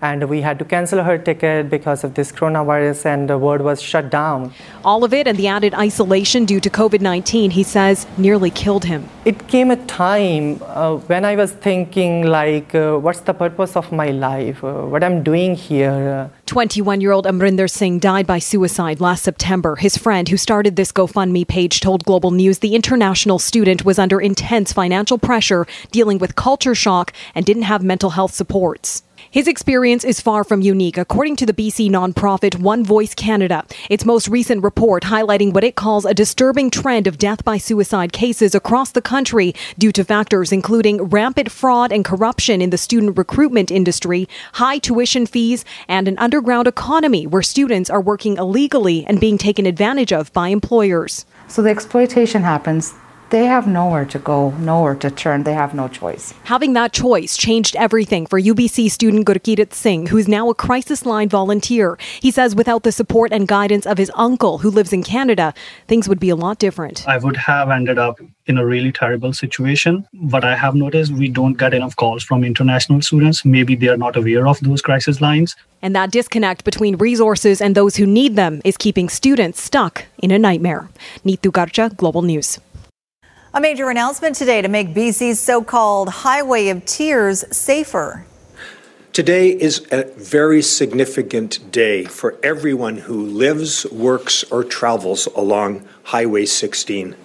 and 0.00 0.28
we 0.28 0.40
had 0.40 0.58
to 0.58 0.64
cancel 0.64 1.02
her 1.02 1.18
ticket 1.18 1.70
because 1.70 2.04
of 2.04 2.14
this 2.14 2.32
coronavirus 2.32 3.06
and 3.06 3.28
the 3.28 3.38
world 3.38 3.60
was 3.62 3.82
shut 3.82 4.10
down. 4.10 4.52
All 4.84 5.04
of 5.04 5.12
it 5.12 5.26
and 5.26 5.36
the 5.36 5.48
added 5.48 5.74
isolation 5.74 6.44
due 6.44 6.60
to 6.60 6.70
COVID 6.70 7.00
19, 7.00 7.50
he 7.50 7.62
says, 7.62 8.06
nearly 8.16 8.50
killed 8.50 8.84
him. 8.84 9.08
It 9.24 9.48
came 9.48 9.70
a 9.70 9.76
time 9.86 10.60
uh, 10.62 10.96
when 10.96 11.24
I 11.24 11.36
was 11.36 11.52
thinking, 11.52 12.22
like, 12.26 12.74
uh, 12.74 12.96
what's 12.98 13.20
the 13.20 13.34
purpose 13.34 13.76
of 13.76 13.92
my 13.92 14.10
life? 14.10 14.62
Uh, 14.62 14.86
what 14.86 15.04
I'm 15.04 15.22
doing 15.22 15.54
here? 15.54 16.30
21 16.46 17.00
year 17.00 17.12
old 17.12 17.26
Amrinder 17.26 17.68
Singh 17.68 17.98
died 17.98 18.26
by 18.26 18.38
suicide 18.38 19.00
last 19.00 19.22
September. 19.22 19.76
His 19.76 19.98
friend, 19.98 20.28
who 20.28 20.36
started 20.36 20.76
this 20.76 20.92
GoFundMe 20.92 21.46
page, 21.46 21.80
told 21.80 22.04
Global 22.04 22.30
News 22.30 22.60
the 22.60 22.74
international 22.74 23.38
student 23.38 23.84
was 23.84 23.98
under 23.98 24.20
intense 24.20 24.72
financial 24.72 25.18
pressure, 25.18 25.66
dealing 25.90 26.18
with 26.18 26.36
culture 26.36 26.74
shock, 26.74 27.12
and 27.34 27.44
didn't 27.44 27.64
have 27.64 27.82
mental 27.82 28.10
health 28.10 28.32
supports. 28.32 29.02
His 29.30 29.46
experience 29.46 30.04
is 30.04 30.22
far 30.22 30.42
from 30.42 30.62
unique, 30.62 30.96
according 30.96 31.36
to 31.36 31.44
the 31.44 31.52
BC 31.52 31.90
nonprofit 31.90 32.58
One 32.60 32.82
Voice 32.82 33.14
Canada. 33.14 33.62
Its 33.90 34.06
most 34.06 34.26
recent 34.26 34.62
report 34.62 35.02
highlighting 35.02 35.52
what 35.52 35.64
it 35.64 35.76
calls 35.76 36.06
a 36.06 36.14
disturbing 36.14 36.70
trend 36.70 37.06
of 37.06 37.18
death 37.18 37.44
by 37.44 37.58
suicide 37.58 38.14
cases 38.14 38.54
across 38.54 38.90
the 38.90 39.02
country 39.02 39.54
due 39.76 39.92
to 39.92 40.02
factors 40.02 40.50
including 40.50 41.02
rampant 41.02 41.50
fraud 41.50 41.92
and 41.92 42.06
corruption 42.06 42.62
in 42.62 42.70
the 42.70 42.78
student 42.78 43.18
recruitment 43.18 43.70
industry, 43.70 44.26
high 44.54 44.78
tuition 44.78 45.26
fees, 45.26 45.62
and 45.88 46.08
an 46.08 46.16
underground 46.16 46.66
economy 46.66 47.26
where 47.26 47.42
students 47.42 47.90
are 47.90 48.00
working 48.00 48.38
illegally 48.38 49.04
and 49.04 49.20
being 49.20 49.36
taken 49.36 49.66
advantage 49.66 50.10
of 50.10 50.32
by 50.32 50.48
employers. 50.48 51.26
So 51.48 51.60
the 51.60 51.68
exploitation 51.68 52.44
happens 52.44 52.94
they 53.30 53.44
have 53.44 53.66
nowhere 53.66 54.04
to 54.06 54.18
go, 54.18 54.50
nowhere 54.58 54.94
to 54.96 55.10
turn. 55.10 55.44
They 55.44 55.52
have 55.52 55.74
no 55.74 55.88
choice. 55.88 56.32
Having 56.44 56.72
that 56.74 56.92
choice 56.92 57.36
changed 57.36 57.76
everything 57.76 58.26
for 58.26 58.40
UBC 58.40 58.90
student 58.90 59.26
Gurkirat 59.26 59.72
Singh, 59.72 60.06
who's 60.06 60.28
now 60.28 60.48
a 60.48 60.54
crisis 60.54 61.04
line 61.04 61.28
volunteer. 61.28 61.98
He 62.20 62.30
says 62.30 62.54
without 62.54 62.82
the 62.84 62.92
support 62.92 63.32
and 63.32 63.46
guidance 63.46 63.86
of 63.86 63.98
his 63.98 64.10
uncle, 64.14 64.58
who 64.58 64.70
lives 64.70 64.92
in 64.92 65.02
Canada, 65.02 65.52
things 65.86 66.08
would 66.08 66.20
be 66.20 66.30
a 66.30 66.36
lot 66.36 66.58
different. 66.58 67.06
I 67.06 67.18
would 67.18 67.36
have 67.36 67.70
ended 67.70 67.98
up 67.98 68.18
in 68.48 68.58
a 68.58 68.66
really 68.66 68.90
terrible 68.90 69.32
situation. 69.32 70.06
But 70.14 70.44
I 70.44 70.56
have 70.56 70.74
noticed 70.74 71.12
we 71.12 71.28
don't 71.28 71.58
get 71.58 71.74
enough 71.74 71.94
calls 71.96 72.24
from 72.24 72.42
international 72.42 73.02
students. 73.02 73.44
Maybe 73.44 73.76
they 73.76 73.88
are 73.88 73.96
not 73.96 74.16
aware 74.16 74.48
of 74.48 74.58
those 74.60 74.82
crisis 74.82 75.20
lines. 75.20 75.54
And 75.82 75.94
that 75.94 76.10
disconnect 76.10 76.64
between 76.64 76.96
resources 76.96 77.60
and 77.60 77.74
those 77.74 77.96
who 77.96 78.06
need 78.06 78.34
them 78.34 78.60
is 78.64 78.76
keeping 78.76 79.08
students 79.08 79.60
stuck 79.60 80.06
in 80.18 80.30
a 80.30 80.38
nightmare. 80.38 80.88
Neetu 81.24 81.52
Garcha, 81.52 81.94
Global 81.96 82.22
News. 82.22 82.58
A 83.58 83.60
major 83.60 83.90
announcement 83.90 84.36
today 84.36 84.62
to 84.62 84.68
make 84.68 84.94
BC's 84.94 85.40
so 85.40 85.64
called 85.64 86.08
Highway 86.08 86.68
of 86.68 86.84
Tears 86.84 87.44
safer. 87.50 88.24
Today 89.12 89.48
is 89.48 89.84
a 89.90 90.04
very 90.04 90.62
significant 90.62 91.72
day 91.72 92.04
for 92.04 92.36
everyone 92.44 92.98
who 92.98 93.20
lives, 93.20 93.84
works, 93.90 94.44
or 94.44 94.62
travels 94.62 95.26
along 95.34 95.84
Highway 96.04 96.46
16. 96.46 97.16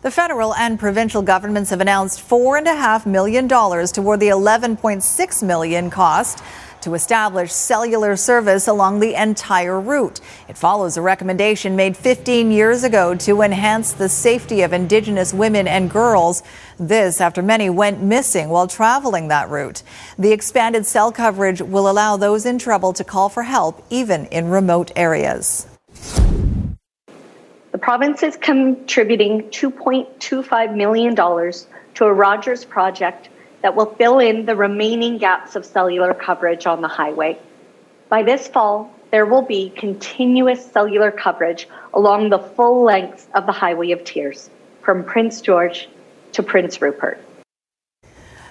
The 0.00 0.10
federal 0.10 0.54
and 0.54 0.78
provincial 0.78 1.20
governments 1.20 1.68
have 1.68 1.82
announced 1.82 2.26
$4.5 2.26 3.04
million 3.04 3.46
toward 3.46 4.20
the 4.20 4.28
11.6 4.28 5.42
million 5.46 5.90
cost 5.90 6.42
to 6.82 6.94
establish 6.94 7.52
cellular 7.52 8.16
service 8.16 8.68
along 8.68 9.00
the 9.00 9.20
entire 9.20 9.80
route. 9.80 10.20
It 10.48 10.58
follows 10.58 10.96
a 10.96 11.02
recommendation 11.02 11.74
made 11.74 11.96
15 11.96 12.50
years 12.50 12.84
ago 12.84 13.14
to 13.14 13.42
enhance 13.42 13.92
the 13.92 14.08
safety 14.08 14.62
of 14.62 14.72
Indigenous 14.72 15.32
women 15.32 15.66
and 15.66 15.90
girls. 15.90 16.42
This 16.78 17.20
after 17.20 17.42
many 17.42 17.70
went 17.70 18.02
missing 18.02 18.48
while 18.48 18.66
traveling 18.66 19.28
that 19.28 19.48
route. 19.48 19.82
The 20.18 20.32
expanded 20.32 20.84
cell 20.86 21.12
coverage 21.12 21.62
will 21.62 21.88
allow 21.88 22.16
those 22.16 22.46
in 22.46 22.58
trouble 22.58 22.92
to 22.92 23.04
call 23.04 23.28
for 23.28 23.42
help 23.42 23.84
even 23.90 24.26
in 24.26 24.48
remote 24.48 24.90
areas. 24.96 25.66
The 27.72 27.78
province 27.78 28.22
is 28.22 28.36
contributing 28.36 29.44
$2.25 29.44 30.76
million 30.76 31.16
to 31.16 32.04
a 32.04 32.12
Rogers 32.12 32.64
project 32.64 33.30
that 33.62 33.74
will 33.74 33.94
fill 33.94 34.18
in 34.18 34.44
the 34.44 34.56
remaining 34.56 35.18
gaps 35.18 35.56
of 35.56 35.64
cellular 35.64 36.14
coverage 36.14 36.66
on 36.66 36.82
the 36.82 36.88
highway. 36.88 37.38
By 38.08 38.22
this 38.22 38.46
fall, 38.48 38.92
there 39.10 39.26
will 39.26 39.42
be 39.42 39.70
continuous 39.70 40.64
cellular 40.64 41.10
coverage 41.10 41.68
along 41.94 42.30
the 42.30 42.38
full 42.38 42.82
length 42.82 43.28
of 43.34 43.46
the 43.46 43.52
Highway 43.52 43.92
of 43.92 44.04
Tears, 44.04 44.50
from 44.82 45.04
Prince 45.04 45.40
George 45.40 45.88
to 46.32 46.42
Prince 46.42 46.80
Rupert. 46.80 47.20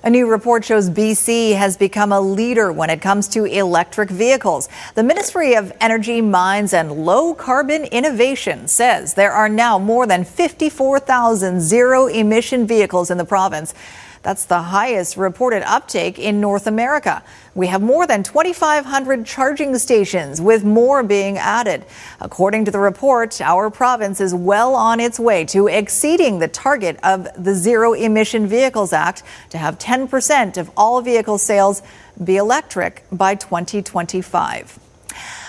A 0.04 0.10
new 0.10 0.28
report 0.28 0.66
shows 0.66 0.90
BC 0.90 1.56
has 1.56 1.78
become 1.78 2.12
a 2.12 2.20
leader 2.20 2.72
when 2.72 2.90
it 2.90 3.02
comes 3.02 3.28
to 3.30 3.46
electric 3.46 4.10
vehicles. 4.10 4.68
The 4.96 5.04
Ministry 5.04 5.54
of 5.54 5.72
Energy, 5.80 6.22
Mines 6.22 6.74
and 6.74 7.06
Low 7.06 7.36
Carbon 7.36 7.84
Innovation 7.86 8.68
says 8.68 9.14
there 9.14 9.32
are 9.32 9.48
now 9.48 9.78
more 9.78 10.08
than 10.08 10.24
54,000 10.24 11.62
zero 11.62 12.08
emission 12.08 12.66
vehicles 12.66 13.12
in 13.12 13.20
the 13.20 13.26
province. 13.26 13.76
That's 14.24 14.46
the 14.46 14.62
highest 14.62 15.18
reported 15.18 15.64
uptake 15.64 16.20
in 16.20 16.40
North 16.40 16.68
America. 16.68 17.24
We 17.56 17.68
have 17.68 17.82
more 17.82 18.06
than 18.06 18.22
2,500 18.22 19.26
charging 19.26 19.76
stations, 19.78 20.40
with 20.40 20.64
more 20.64 21.02
being 21.02 21.38
added. 21.38 21.86
According 22.20 22.66
to 22.66 22.72
the 22.72 22.80
report, 22.80 23.42
our 23.42 23.72
province 23.72 24.22
is 24.22 24.34
well 24.34 24.76
on 24.76 25.00
its 25.00 25.20
way 25.20 25.44
to 25.46 25.68
exceeding 25.68 26.40
the 26.40 26.48
target 26.48 27.00
of 27.04 27.28
the 27.44 27.56
Zero 27.56 27.94
Emission 27.94 28.46
Vehicles 28.46 28.94
Act 28.94 29.24
to 29.50 29.58
have 29.58 29.80
10% 29.80 30.58
of 30.58 30.70
all 30.78 31.02
vehicle 31.02 31.40
sales 31.40 31.82
be 32.24 32.38
electric 32.38 33.04
by 33.12 33.34
2025. 33.34 34.91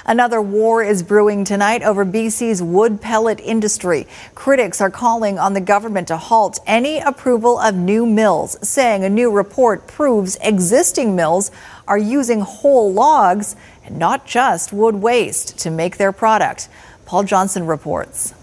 Another 0.05 0.43
war 0.43 0.83
is 0.83 1.03
brewing 1.03 1.45
tonight 1.45 1.83
over 1.83 2.05
BC's 2.05 2.61
wood 2.61 3.01
pellet 3.01 3.39
industry. 3.39 4.09
Critics 4.35 4.81
are 4.81 4.91
calling 4.91 5.39
on 5.39 5.53
the 5.53 5.61
government 5.61 6.09
to 6.09 6.17
halt 6.17 6.59
any 6.67 6.99
approval 6.99 7.59
of 7.59 7.77
new 7.77 8.05
mills, 8.05 8.57
saying 8.67 9.05
a 9.05 9.09
new 9.09 9.31
report 9.31 9.87
proves 9.87 10.37
existing 10.43 11.15
mills 11.15 11.53
are 11.87 11.99
using 11.99 12.41
whole 12.41 12.93
logs 12.93 13.55
and 13.85 13.97
not 13.97 14.27
just 14.27 14.73
wood 14.73 14.97
waste 14.97 15.57
to 15.61 15.71
make 15.71 15.99
their 15.99 16.13
product. 16.13 16.69
Paul 17.07 17.23
Johnson 17.23 17.67
reports. 17.67 18.35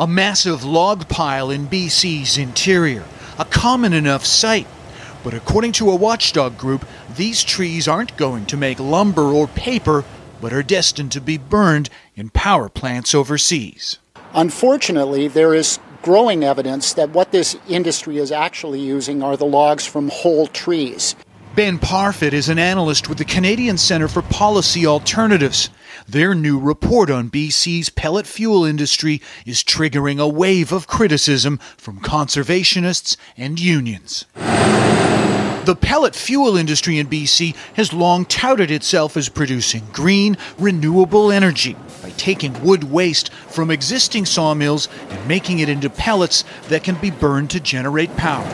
A 0.00 0.06
massive 0.08 0.64
log 0.64 1.08
pile 1.08 1.50
in 1.50 1.68
BC's 1.68 2.36
interior, 2.36 3.04
a 3.38 3.44
common 3.44 3.92
enough 3.92 4.26
sight. 4.26 4.66
But 5.22 5.32
according 5.32 5.72
to 5.72 5.90
a 5.90 5.96
watchdog 5.96 6.58
group, 6.58 6.84
these 7.16 7.44
trees 7.44 7.86
aren't 7.86 8.16
going 8.16 8.46
to 8.46 8.56
make 8.56 8.80
lumber 8.80 9.22
or 9.22 9.46
paper 9.46 10.04
but 10.44 10.52
are 10.52 10.62
destined 10.62 11.10
to 11.10 11.22
be 11.22 11.38
burned 11.38 11.88
in 12.16 12.28
power 12.28 12.68
plants 12.68 13.14
overseas. 13.14 13.98
Unfortunately, 14.34 15.26
there 15.26 15.54
is 15.54 15.78
growing 16.02 16.44
evidence 16.44 16.92
that 16.92 17.08
what 17.08 17.32
this 17.32 17.56
industry 17.66 18.18
is 18.18 18.30
actually 18.30 18.78
using 18.78 19.22
are 19.22 19.38
the 19.38 19.46
logs 19.46 19.86
from 19.86 20.10
whole 20.10 20.46
trees. 20.48 21.16
Ben 21.56 21.78
Parfitt 21.78 22.34
is 22.34 22.50
an 22.50 22.58
analyst 22.58 23.08
with 23.08 23.16
the 23.16 23.24
Canadian 23.24 23.78
Centre 23.78 24.06
for 24.06 24.20
Policy 24.20 24.86
Alternatives. 24.86 25.70
Their 26.06 26.34
new 26.34 26.58
report 26.58 27.08
on 27.08 27.30
BC's 27.30 27.88
pellet 27.88 28.26
fuel 28.26 28.66
industry 28.66 29.22
is 29.46 29.64
triggering 29.64 30.20
a 30.20 30.28
wave 30.28 30.72
of 30.72 30.86
criticism 30.86 31.56
from 31.78 32.00
conservationists 32.00 33.16
and 33.38 33.58
unions. 33.58 34.26
The 35.64 35.74
pellet 35.74 36.14
fuel 36.14 36.58
industry 36.58 36.98
in 36.98 37.06
BC 37.06 37.56
has 37.72 37.94
long 37.94 38.26
touted 38.26 38.70
itself 38.70 39.16
as 39.16 39.30
producing 39.30 39.82
green, 39.94 40.36
renewable 40.58 41.32
energy 41.32 41.74
by 42.02 42.10
taking 42.10 42.62
wood 42.62 42.84
waste 42.84 43.32
from 43.32 43.70
existing 43.70 44.26
sawmills 44.26 44.90
and 45.08 45.26
making 45.26 45.60
it 45.60 45.70
into 45.70 45.88
pellets 45.88 46.44
that 46.68 46.84
can 46.84 46.96
be 46.96 47.10
burned 47.10 47.48
to 47.48 47.60
generate 47.60 48.14
power. 48.18 48.46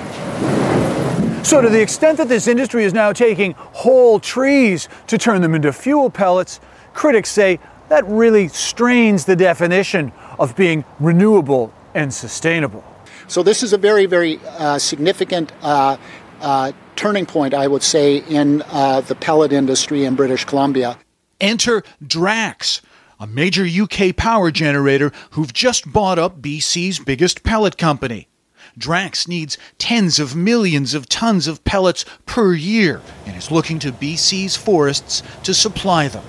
So, 1.43 1.61
to 1.61 1.69
the 1.69 1.83
extent 1.83 2.19
that 2.19 2.29
this 2.29 2.47
industry 2.47 2.85
is 2.85 2.95
now 2.95 3.13
taking 3.13 3.55
whole 3.59 4.21
trees 4.21 4.89
to 5.09 5.19
turn 5.19 5.43
them 5.43 5.57
into 5.57 5.73
fuel 5.73 6.11
pellets, 6.11 6.61
critics 6.95 7.31
say 7.31 7.59
that 7.89 8.07
really 8.07 8.47
strains 8.47 9.25
the 9.25 9.35
definition 9.35 10.13
of 10.39 10.55
being 10.55 10.85
renewable 11.01 11.73
and 11.93 12.15
sustainable. 12.15 12.85
So, 13.27 13.43
this 13.43 13.65
is 13.65 13.73
a 13.73 13.79
very, 13.79 14.07
very 14.07 14.39
uh, 14.47 14.79
significant 14.79 15.51
uh, 15.61 15.97
uh, 16.41 16.73
turning 16.97 17.27
point, 17.27 17.55
I 17.55 17.67
would 17.67 17.83
say, 17.83 18.19
in 18.19 18.63
uh, 18.67 19.01
the 19.01 19.15
pellet 19.15 19.53
industry 19.53 20.05
in 20.05 20.15
British 20.15 20.45
Columbia. 20.45 20.99
Enter 21.41 21.83
Drax, 22.07 22.83
a 23.19 23.27
major 23.27 23.65
UK 23.65 24.15
power 24.17 24.51
generator 24.51 25.13
who've 25.31 25.53
just 25.53 25.91
bought 25.93 26.19
up 26.19 26.43
BC's 26.43 26.99
biggest 26.99 27.43
pellet 27.43 27.79
company. 27.79 28.29
Drax 28.77 29.27
needs 29.27 29.59
tens 29.79 30.19
of 30.19 30.37
millions 30.37 30.95
of 30.95 31.09
tons 31.09 31.47
of 31.47 31.65
pellets 31.65 32.05
per 32.27 32.55
year 32.55 33.01
and 33.27 33.37
is 33.37 33.51
looking 33.51 33.79
to 33.81 33.93
BC's 33.93 34.57
forests 34.57 35.23
to 35.43 35.53
supply 35.55 36.09
them. 36.09 36.25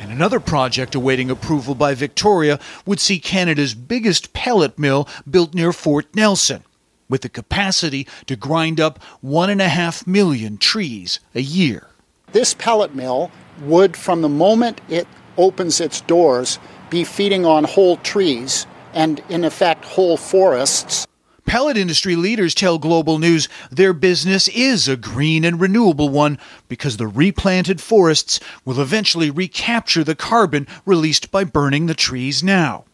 And 0.00 0.12
another 0.12 0.40
project 0.40 0.94
awaiting 0.94 1.30
approval 1.30 1.74
by 1.74 1.94
Victoria 1.94 2.58
would 2.86 3.00
see 3.00 3.18
Canada's 3.18 3.74
biggest 3.74 4.32
pellet 4.32 4.78
mill 4.78 5.08
built 5.28 5.54
near 5.54 5.72
Fort 5.72 6.06
Nelson, 6.14 6.64
with 7.08 7.22
the 7.22 7.28
capacity 7.28 8.06
to 8.26 8.36
grind 8.36 8.80
up 8.80 9.02
one 9.20 9.50
and 9.50 9.62
a 9.62 9.68
half 9.68 10.06
million 10.06 10.58
trees 10.58 11.20
a 11.34 11.40
year. 11.40 11.88
This 12.32 12.54
pellet 12.54 12.94
mill 12.94 13.30
would, 13.62 13.96
from 13.96 14.22
the 14.22 14.28
moment 14.28 14.80
it 14.88 15.06
opens 15.36 15.80
its 15.80 16.00
doors, 16.02 16.58
be 16.90 17.04
feeding 17.04 17.46
on 17.46 17.64
whole 17.64 17.96
trees 17.98 18.66
and, 18.92 19.22
in 19.28 19.44
effect, 19.44 19.84
whole 19.84 20.16
forests. 20.16 21.06
Pellet 21.46 21.78
industry 21.78 22.14
leaders 22.14 22.54
tell 22.54 22.78
Global 22.78 23.18
News 23.18 23.48
their 23.70 23.94
business 23.94 24.48
is 24.48 24.86
a 24.86 24.98
green 24.98 25.46
and 25.46 25.58
renewable 25.58 26.10
one 26.10 26.38
because 26.68 26.98
the 26.98 27.06
replanted 27.06 27.80
forests 27.80 28.38
will 28.66 28.78
eventually 28.78 29.30
recapture 29.30 30.04
the 30.04 30.14
carbon 30.14 30.66
released 30.84 31.30
by 31.30 31.44
burning 31.44 31.86
the 31.86 31.94
trees 31.94 32.42
now. 32.42 32.84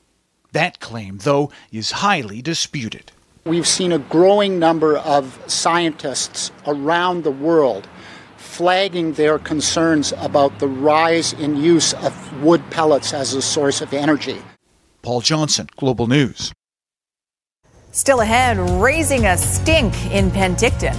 That 0.53 0.79
claim, 0.79 1.19
though, 1.19 1.51
is 1.73 1.91
highly 1.91 2.41
disputed. 2.41 3.11
We've 3.47 3.69
seen 3.69 3.93
a 3.93 3.99
growing 3.99 4.59
number 4.59 4.97
of 4.97 5.39
scientists 5.49 6.51
around 6.67 7.25
the 7.25 7.31
world 7.31 7.87
flagging 8.39 9.13
their 9.13 9.39
concerns 9.39 10.15
about 10.17 10.61
the 10.61 10.69
rise 10.69 11.35
in 11.35 11.57
use 11.57 11.93
of 11.93 12.43
wood 12.43 12.63
pellets 12.71 13.13
as 13.13 13.35
a 13.35 13.43
source 13.43 13.83
of 13.83 13.93
energy. 13.93 14.41
Paul 15.03 15.21
Johnson, 15.21 15.69
Global 15.77 16.07
News. 16.07 16.55
Still 17.93 18.23
ahead, 18.23 18.57
raising 18.81 19.27
a 19.27 19.37
stink 19.37 19.93
in 20.07 20.31
Penticton. 20.31 20.95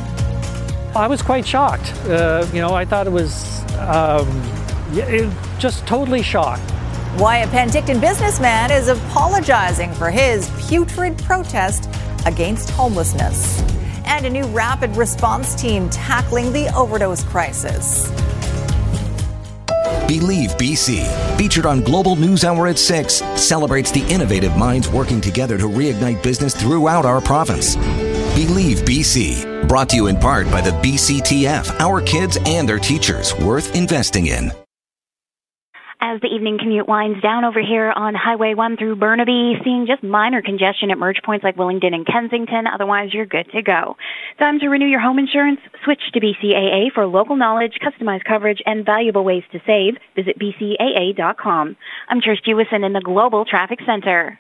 I 0.96 1.08
was 1.08 1.24
quite 1.24 1.48
shocked. 1.48 1.92
Uh, 2.06 2.48
you 2.54 2.62
know, 2.62 2.76
I 2.76 2.86
thought 2.86 3.08
it 3.08 3.14
was 3.14 3.64
um, 3.80 4.28
it, 4.94 5.34
just 5.58 5.88
totally 5.88 6.22
shocked. 6.22 6.70
Why 7.18 7.38
a 7.38 7.48
Penticton 7.48 8.00
businessman 8.00 8.70
is 8.70 8.88
apologizing 8.88 9.94
for 9.96 10.12
his 10.12 10.48
putrid 10.68 11.18
protest 11.24 11.90
against 12.26 12.70
homelessness. 12.72 13.62
And 14.06 14.26
a 14.26 14.30
new 14.30 14.46
rapid 14.46 14.96
response 14.96 15.56
team 15.56 15.90
tackling 15.90 16.54
the 16.54 16.74
overdose 16.76 17.24
crisis. 17.24 18.10
Believe 20.08 20.52
BC, 20.52 21.38
featured 21.38 21.66
on 21.66 21.82
Global 21.82 22.16
News 22.16 22.44
Hour 22.44 22.68
at 22.68 22.78
6, 22.78 23.14
celebrates 23.36 23.90
the 23.92 24.06
innovative 24.08 24.56
minds 24.56 24.88
working 24.88 25.20
together 25.20 25.58
to 25.58 25.66
reignite 25.66 26.22
business 26.22 26.56
throughout 26.56 27.06
our 27.06 27.20
province. 27.20 27.76
Believe 28.36 28.80
BC, 28.80 29.68
brought 29.68 29.90
to 29.90 29.96
you 29.96 30.08
in 30.08 30.18
part 30.18 30.50
by 30.52 30.62
the 30.62 30.72
BCTF, 30.72 31.80
our 31.80 32.02
kids 32.02 32.38
and 32.46 32.70
their 32.70 32.80
teachers, 32.80 33.34
worth 33.36 33.76
investing 33.76 34.28
in. 34.28 34.52
As 36.08 36.22
the 36.22 36.28
evening 36.28 36.60
commute 36.60 36.88
winds 36.88 37.20
down 37.20 37.46
over 37.46 37.60
here 37.60 37.92
on 37.92 38.14
Highway 38.14 38.54
1 38.54 38.78
through 38.78 38.98
Burnaby, 38.98 39.56
seeing 39.64 39.88
just 39.88 40.04
minor 40.04 40.40
congestion 40.40 40.92
at 40.92 41.00
merge 41.00 41.20
points 41.26 41.44
like 41.44 41.56
Willingdon 41.56 41.96
and 41.96 42.06
Kensington. 42.06 42.68
Otherwise, 42.72 43.12
you're 43.12 43.26
good 43.26 43.50
to 43.54 43.64
go. 43.64 43.98
Time 44.38 44.60
to 44.60 44.68
renew 44.68 44.86
your 44.86 45.00
home 45.00 45.18
insurance. 45.18 45.60
Switch 45.84 46.02
to 46.14 46.20
BCAA 46.20 46.92
for 46.94 47.08
local 47.08 47.36
knowledge, 47.36 47.80
customized 47.82 48.24
coverage, 48.24 48.62
and 48.68 48.86
valuable 48.86 49.24
ways 49.24 49.42
to 49.52 49.60
save. 49.66 49.96
Visit 50.16 50.38
bcaa.com. 50.38 51.76
I'm 52.08 52.22
Trish 52.22 52.46
Jewison 52.46 52.86
in 52.86 52.94
the 52.94 53.02
Global 53.02 53.44
Traffic 53.44 53.80
Center. 53.84 54.40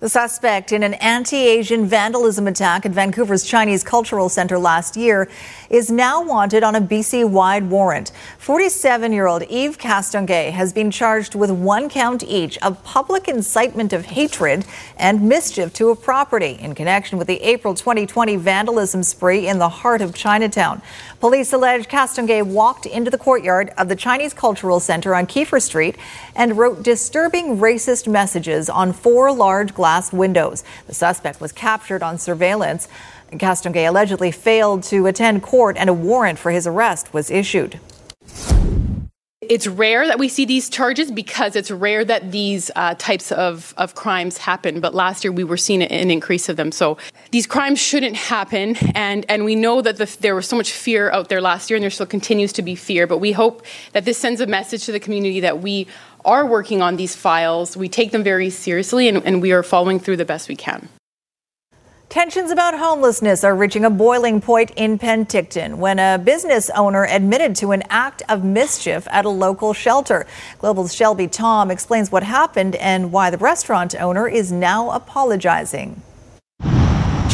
The 0.00 0.08
suspect 0.08 0.72
in 0.72 0.82
an 0.82 0.94
anti 0.94 1.36
Asian 1.36 1.84
vandalism 1.84 2.46
attack 2.46 2.86
at 2.86 2.92
Vancouver's 2.92 3.44
Chinese 3.44 3.84
Cultural 3.84 4.30
Center 4.30 4.58
last 4.58 4.96
year 4.96 5.28
is 5.68 5.90
now 5.90 6.22
wanted 6.22 6.62
on 6.62 6.74
a 6.74 6.80
BC 6.80 7.28
wide 7.28 7.68
warrant. 7.68 8.10
47 8.38 9.12
year 9.12 9.26
old 9.26 9.42
Yves 9.42 9.76
Castonguay 9.76 10.52
has 10.52 10.72
been 10.72 10.90
charged 10.90 11.34
with 11.34 11.50
one 11.50 11.90
count 11.90 12.24
each 12.24 12.56
of 12.62 12.82
public 12.82 13.28
incitement 13.28 13.92
of 13.92 14.06
hatred 14.06 14.64
and 14.96 15.20
mischief 15.20 15.70
to 15.74 15.90
a 15.90 15.96
property 15.96 16.56
in 16.62 16.74
connection 16.74 17.18
with 17.18 17.26
the 17.26 17.42
April 17.42 17.74
2020 17.74 18.36
vandalism 18.36 19.02
spree 19.02 19.48
in 19.48 19.58
the 19.58 19.68
heart 19.68 20.00
of 20.00 20.14
Chinatown. 20.14 20.80
Police 21.20 21.52
allege 21.52 21.86
Castonguay 21.86 22.42
walked 22.42 22.86
into 22.86 23.10
the 23.10 23.18
courtyard 23.18 23.74
of 23.76 23.90
the 23.90 23.94
Chinese 23.94 24.32
Cultural 24.32 24.80
Center 24.80 25.14
on 25.14 25.26
Keefer 25.26 25.60
Street 25.60 25.96
and 26.34 26.56
wrote 26.56 26.82
disturbing 26.82 27.58
racist 27.58 28.08
messages 28.08 28.70
on 28.70 28.94
four 28.94 29.30
large 29.30 29.74
glass 29.74 30.14
windows. 30.14 30.64
The 30.86 30.94
suspect 30.94 31.38
was 31.38 31.52
captured 31.52 32.02
on 32.02 32.16
surveillance. 32.16 32.88
Castonguay 33.32 33.86
allegedly 33.86 34.30
failed 34.30 34.82
to 34.84 35.06
attend 35.08 35.42
court 35.42 35.76
and 35.76 35.90
a 35.90 35.92
warrant 35.92 36.38
for 36.38 36.52
his 36.52 36.66
arrest 36.66 37.12
was 37.12 37.30
issued 37.30 37.78
it's 39.50 39.66
rare 39.66 40.06
that 40.06 40.20
we 40.20 40.28
see 40.28 40.44
these 40.44 40.68
charges 40.68 41.10
because 41.10 41.56
it's 41.56 41.72
rare 41.72 42.04
that 42.04 42.30
these 42.30 42.70
uh, 42.76 42.94
types 42.94 43.32
of, 43.32 43.74
of 43.76 43.96
crimes 43.96 44.38
happen. 44.38 44.78
But 44.78 44.94
last 44.94 45.24
year 45.24 45.32
we 45.32 45.42
were 45.42 45.56
seeing 45.56 45.82
an 45.82 46.08
increase 46.08 46.48
of 46.48 46.56
them. 46.56 46.70
So 46.70 46.98
these 47.32 47.48
crimes 47.48 47.80
shouldn't 47.80 48.14
happen. 48.14 48.76
And, 48.94 49.26
and 49.28 49.44
we 49.44 49.56
know 49.56 49.82
that 49.82 49.96
the, 49.96 50.16
there 50.20 50.36
was 50.36 50.46
so 50.46 50.56
much 50.56 50.70
fear 50.70 51.10
out 51.10 51.30
there 51.30 51.40
last 51.40 51.68
year, 51.68 51.76
and 51.76 51.82
there 51.82 51.90
still 51.90 52.06
continues 52.06 52.52
to 52.54 52.62
be 52.62 52.76
fear. 52.76 53.08
But 53.08 53.18
we 53.18 53.32
hope 53.32 53.66
that 53.90 54.04
this 54.04 54.18
sends 54.18 54.40
a 54.40 54.46
message 54.46 54.84
to 54.84 54.92
the 54.92 55.00
community 55.00 55.40
that 55.40 55.60
we 55.60 55.88
are 56.24 56.46
working 56.46 56.80
on 56.80 56.94
these 56.94 57.16
files. 57.16 57.76
We 57.76 57.88
take 57.88 58.12
them 58.12 58.22
very 58.22 58.50
seriously, 58.50 59.08
and, 59.08 59.18
and 59.26 59.42
we 59.42 59.50
are 59.50 59.64
following 59.64 59.98
through 59.98 60.18
the 60.18 60.24
best 60.24 60.48
we 60.48 60.54
can. 60.54 60.88
Tensions 62.10 62.50
about 62.50 62.76
homelessness 62.76 63.44
are 63.44 63.54
reaching 63.54 63.84
a 63.84 63.88
boiling 63.88 64.40
point 64.40 64.72
in 64.74 64.98
Penticton 64.98 65.76
when 65.76 66.00
a 66.00 66.18
business 66.18 66.68
owner 66.70 67.06
admitted 67.06 67.54
to 67.54 67.70
an 67.70 67.84
act 67.88 68.24
of 68.28 68.42
mischief 68.42 69.06
at 69.12 69.24
a 69.24 69.28
local 69.28 69.72
shelter. 69.72 70.26
Global's 70.58 70.92
Shelby 70.92 71.28
Tom 71.28 71.70
explains 71.70 72.10
what 72.10 72.24
happened 72.24 72.74
and 72.74 73.12
why 73.12 73.30
the 73.30 73.38
restaurant 73.38 73.94
owner 73.94 74.26
is 74.26 74.50
now 74.50 74.90
apologizing. 74.90 76.02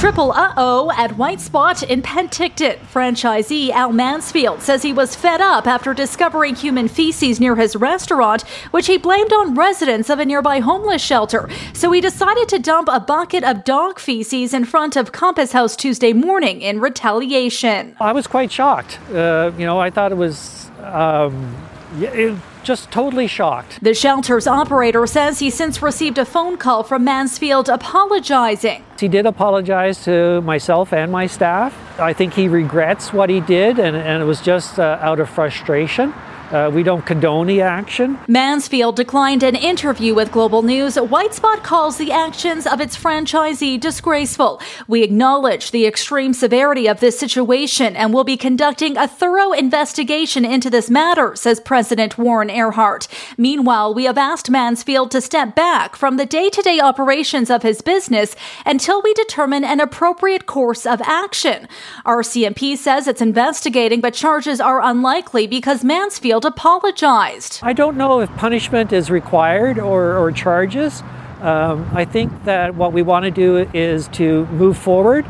Triple 0.07 0.31
uh 0.31 0.55
oh 0.57 0.93
at 0.97 1.17
White 1.19 1.41
Spot 1.41 1.83
in 1.83 2.01
Penticton. 2.01 2.79
Franchisee 2.95 3.71
Al 3.71 3.91
Mansfield 3.91 4.63
says 4.63 4.83
he 4.83 4.93
was 4.93 5.17
fed 5.17 5.41
up 5.41 5.67
after 5.67 5.93
discovering 5.93 6.55
human 6.55 6.87
feces 6.87 7.41
near 7.41 7.57
his 7.57 7.75
restaurant, 7.75 8.43
which 8.71 8.87
he 8.87 8.99
blamed 8.99 9.33
on 9.33 9.57
residents 9.57 10.09
of 10.09 10.21
a 10.21 10.25
nearby 10.25 10.61
homeless 10.61 11.03
shelter. 11.03 11.51
So 11.73 11.91
he 11.91 12.01
decided 12.01 12.49
to 12.51 12.61
dump 12.61 12.89
a 12.89 13.01
bucket 13.01 13.43
of 13.43 13.65
dog 13.65 13.99
feces 13.99 14.55
in 14.55 14.65
front 14.65 14.95
of 14.95 15.11
Compass 15.11 15.51
House 15.51 15.75
Tuesday 15.75 16.13
morning 16.13 16.63
in 16.63 16.79
retaliation. 16.79 17.97
I 17.99 18.13
was 18.13 18.29
quite 18.29 18.53
shocked. 18.53 19.01
Uh, 19.13 19.51
you 19.59 19.67
know, 19.67 19.81
I 19.81 19.91
thought 19.91 20.13
it 20.13 20.19
was. 20.19 20.71
Um, 20.85 21.57
it, 21.97 22.39
just 22.67 22.91
totally 22.91 23.29
shocked. 23.29 23.79
The 23.81 23.95
shelter's 23.95 24.47
operator 24.47 25.07
says 25.07 25.39
he 25.39 25.51
since 25.51 25.81
received 25.81 26.19
a 26.19 26.25
phone 26.25 26.59
call 26.59 26.83
from 26.83 27.05
Mansfield 27.05 27.69
apologizing. 27.69 28.85
He 28.99 29.09
did 29.09 29.25
apologize 29.25 30.05
to 30.05 30.41
myself 30.43 30.93
and 30.93 31.13
my 31.13 31.27
staff. 31.27 31.73
I 32.01 32.13
think 32.13 32.35
he 32.35 32.49
regrets 32.49 33.13
what 33.13 33.31
he 33.31 33.41
did, 33.41 33.79
and, 33.79 33.97
and 33.97 34.23
it 34.23 34.27
was 34.27 34.41
just 34.41 34.79
uh, 34.79 34.99
out 35.01 35.21
of 35.21 35.31
frustration. 35.31 36.13
Uh, 36.53 36.71
we 36.73 36.85
don't 36.85 37.05
condone 37.05 37.49
the 37.49 37.61
action. 37.61 38.19
Mansfield 38.29 38.95
declined 38.95 39.43
an 39.43 39.57
interview 39.57 40.15
with 40.15 40.31
Global 40.31 40.63
News. 40.63 40.97
White 40.97 41.35
Spot 41.35 41.65
calls 41.65 41.97
the 41.97 42.13
actions 42.13 42.69
of 42.69 42.81
its 42.81 42.97
franchisee 42.97 43.81
disgraceful. 43.81 44.61
We 44.87 45.03
acknowledge 45.03 45.73
the 45.73 45.87
extreme 45.87 46.33
severity 46.33 46.87
of 46.87 47.01
this 47.01 47.19
situation 47.19 47.97
and 47.97 48.15
will 48.15 48.23
be 48.23 48.37
conducting 48.37 48.97
a 48.97 49.09
thorough 49.09 49.51
investigation 49.51 50.45
into 50.45 50.71
this 50.71 50.89
matter, 50.89 51.35
says 51.35 51.59
President 51.59 52.17
Warren 52.17 52.49
Erhart. 52.49 53.09
Meanwhile, 53.37 53.95
we 53.95 54.05
have 54.05 54.19
asked 54.19 54.49
Mansfield 54.49 55.11
to 55.11 55.21
step 55.21 55.57
back 55.57 55.97
from 55.97 56.17
the 56.17 56.27
day 56.27 56.49
to 56.51 56.63
day 56.63 56.79
operations 56.79 57.51
of 57.51 57.65
his 57.65 57.83
business 57.83 58.37
until 58.65 59.03
we 59.03 59.13
determine 59.15 59.65
an 59.65 59.81
appropriate 59.81 60.47
course 60.47 60.87
of 60.87 61.03
action. 61.03 61.67
RCMP 62.05 62.77
says 62.77 63.09
it's 63.09 63.21
investigating, 63.21 64.01
but 64.01 64.15
charges 64.15 64.61
are 64.61 64.81
unlikely 64.81 65.49
because 65.49 65.83
Mansfield 65.83 66.36
apologized. 66.45 67.61
I 67.63 67.73
don't 67.73 67.97
know 67.97 68.21
if 68.21 68.31
punishment 68.37 68.93
is 68.93 69.11
required 69.11 69.79
or, 69.79 70.17
or 70.17 70.33
charges. 70.33 71.03
Um, 71.41 71.89
I 71.93 72.05
think 72.05 72.45
that 72.45 72.75
what 72.75 72.93
we 72.93 73.03
want 73.03 73.25
to 73.25 73.31
do 73.31 73.69
is 73.73 74.09
to 74.09 74.47
move 74.47 74.79
forward 74.79 75.27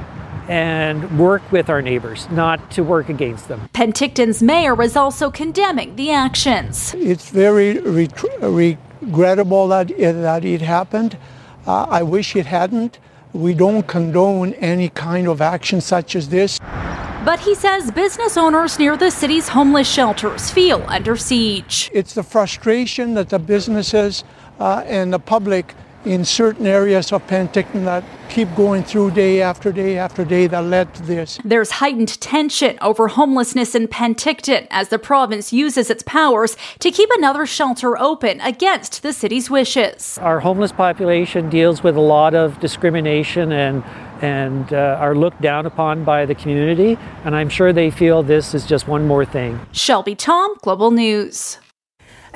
and 0.49 1.19
work 1.19 1.43
with 1.51 1.69
our 1.69 1.83
neighbors, 1.83 2.29
not 2.31 2.71
to 2.71 2.85
work 2.85 3.09
against 3.09 3.49
them. 3.49 3.69
Penticton's 3.73 4.43
mayor 4.43 4.81
is 4.81 4.97
also 4.97 5.31
condemning 5.31 5.97
the 5.97 6.11
actions. 6.11 6.95
It's 6.95 7.31
very 7.31 7.79
regrettable 7.81 9.69
that 9.69 9.91
it, 9.91 10.13
that 10.13 10.45
it 10.45 10.63
happened. 10.63 11.19
Uh, 11.67 11.87
I 11.91 12.03
wish 12.03 12.37
it 12.37 12.47
hadn't. 12.47 12.99
We 13.33 13.55
don't 13.55 13.87
condone 13.87 14.55
any 14.55 14.89
kind 14.89 15.27
of 15.27 15.41
action 15.41 15.81
such 15.81 16.15
as 16.15 16.29
this. 16.29 16.61
But 17.27 17.41
he 17.41 17.57
says 17.57 17.91
business 17.91 18.37
owners 18.37 18.79
near 18.79 18.97
the 18.97 19.11
city's 19.11 19.49
homeless 19.49 19.93
shelters 19.93 20.49
feel 20.49 20.85
under 20.87 21.17
siege. 21.17 21.91
It's 21.93 22.15
the 22.15 22.23
frustration 22.23 23.15
that 23.15 23.31
the 23.31 23.41
businesses 23.41 24.23
uh, 24.61 24.85
and 24.87 25.13
the 25.13 25.19
public 25.19 25.75
in 26.05 26.25
certain 26.25 26.69
areas 26.69 27.11
of 27.11 27.27
Penticton 27.27 27.85
that 27.85 28.05
keep 28.29 28.55
going 28.55 28.85
through 28.85 29.11
day 29.11 29.43
after 29.43 29.73
day 29.73 29.99
after 29.99 30.25
day 30.25 30.47
that 30.47 30.61
led 30.61 30.95
to 30.95 31.03
this. 31.03 31.41
There's 31.45 31.73
heightened 31.73 32.21
tension 32.21 32.79
over 32.81 33.09
homelessness 33.09 33.75
in 33.75 33.89
Penticton 33.89 34.69
as 34.71 34.91
the 34.91 34.99
province 35.01 35.53
uses 35.53 35.91
its 35.91 36.05
powers 36.05 36.57
to 36.79 36.93
keep 36.93 37.11
another 37.11 37.45
shelter 37.45 37.99
open 37.99 38.41
against 38.41 39.03
the 39.03 39.13
city's 39.13 39.51
wishes. 39.51 40.17
Our 40.23 40.39
homeless 40.39 40.71
population 40.71 41.51
deals 41.51 41.83
with 41.83 41.97
a 41.97 42.01
lot 42.01 42.35
of 42.35 42.61
discrimination 42.61 43.51
and 43.51 43.83
and 44.23 44.73
uh, 44.73 44.99
are 45.01 45.15
looked 45.15 45.41
down 45.41 45.67
upon 45.67 46.05
by 46.05 46.27
the 46.27 46.35
community 46.35 46.99
and 47.25 47.35
I'm 47.35 47.49
sure 47.49 47.73
they 47.73 47.91
feel 47.91 48.23
this 48.23 48.55
is 48.55 48.67
just 48.67 48.89
one 48.89 49.07
more 49.07 49.25
thing. 49.25 49.61
Shelby 49.73 50.15
Thom, 50.15 50.57
Global 50.63 50.91
News. 50.91 51.59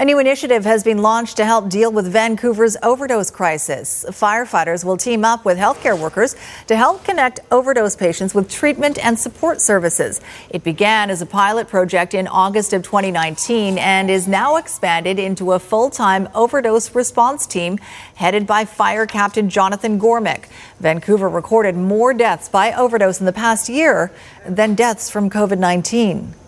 A 0.01 0.05
new 0.07 0.19
initiative 0.19 0.65
has 0.65 0.83
been 0.83 1.03
launched 1.03 1.37
to 1.37 1.45
help 1.45 1.69
deal 1.69 1.93
with 1.93 2.11
Vancouver's 2.11 2.75
overdose 2.83 3.31
crisis. 3.31 4.03
Firefighters 4.09 4.83
will 4.83 4.97
team 4.97 5.27
up 5.27 5.45
with 5.45 5.59
healthcare 5.59 6.01
workers 6.01 6.37
to 6.69 6.77
help 6.79 7.05
connect 7.05 7.41
overdose 7.51 7.97
patients 7.97 8.35
with 8.35 8.49
treatment 8.49 8.99
and 9.05 9.19
support 9.19 9.61
services. 9.61 10.23
It 10.49 10.65
began 10.65 11.11
as 11.11 11.21
a 11.21 11.27
pilot 11.27 11.69
project 11.69 12.15
in 12.15 12.29
August 12.29 12.73
of 12.73 12.83
2019 12.83 13.77
and 13.77 14.09
is 14.09 14.27
now 14.27 14.57
expanded 14.57 15.19
into 15.19 15.53
a 15.53 15.59
full 15.59 15.91
time 15.91 16.31
overdose 16.35 16.95
response 16.95 17.47
team 17.47 17.79
headed 18.15 18.47
by 18.47 18.65
Fire 18.65 19.05
Captain 19.05 19.51
Jonathan 19.51 20.01
Gormick. 20.01 20.47
Vancouver 20.79 21.29
recorded 21.29 21.77
more 21.77 22.15
deaths 22.15 22.49
by 22.49 22.73
overdose 22.73 23.21
in 23.21 23.27
the 23.27 23.35
past 23.35 23.69
year 23.69 24.11
than 24.47 24.75
deaths 24.75 25.11
from 25.11 25.29
COVID 25.29 25.59
19. 25.59 26.40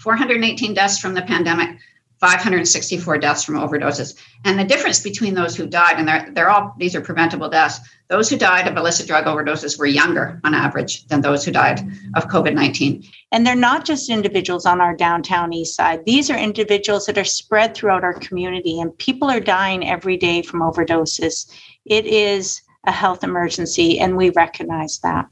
418 0.00 0.74
deaths 0.74 0.98
from 0.98 1.14
the 1.14 1.22
pandemic, 1.22 1.78
564 2.20 3.18
deaths 3.18 3.44
from 3.44 3.54
overdoses. 3.54 4.14
And 4.44 4.58
the 4.58 4.64
difference 4.64 5.00
between 5.00 5.34
those 5.34 5.56
who 5.56 5.66
died, 5.66 5.94
and 5.96 6.06
they're, 6.06 6.30
they're 6.32 6.50
all, 6.50 6.74
these 6.78 6.94
are 6.94 7.00
preventable 7.00 7.48
deaths, 7.48 7.80
those 8.08 8.28
who 8.28 8.36
died 8.36 8.66
of 8.66 8.76
illicit 8.76 9.06
drug 9.06 9.24
overdoses 9.24 9.78
were 9.78 9.86
younger 9.86 10.38
on 10.44 10.52
average 10.52 11.06
than 11.06 11.22
those 11.22 11.44
who 11.44 11.50
died 11.50 11.80
of 12.14 12.28
COVID 12.28 12.54
19. 12.54 13.04
And 13.32 13.46
they're 13.46 13.54
not 13.54 13.86
just 13.86 14.10
individuals 14.10 14.66
on 14.66 14.82
our 14.82 14.94
downtown 14.94 15.52
east 15.54 15.76
side, 15.76 16.04
these 16.04 16.30
are 16.30 16.36
individuals 16.36 17.06
that 17.06 17.16
are 17.16 17.24
spread 17.24 17.74
throughout 17.74 18.04
our 18.04 18.14
community, 18.14 18.80
and 18.80 18.96
people 18.98 19.30
are 19.30 19.40
dying 19.40 19.88
every 19.88 20.18
day 20.18 20.42
from 20.42 20.60
overdoses. 20.60 21.50
It 21.86 22.04
is 22.06 22.60
a 22.86 22.92
health 22.92 23.24
emergency, 23.24 23.98
and 23.98 24.16
we 24.16 24.30
recognize 24.30 24.98
that. 25.00 25.26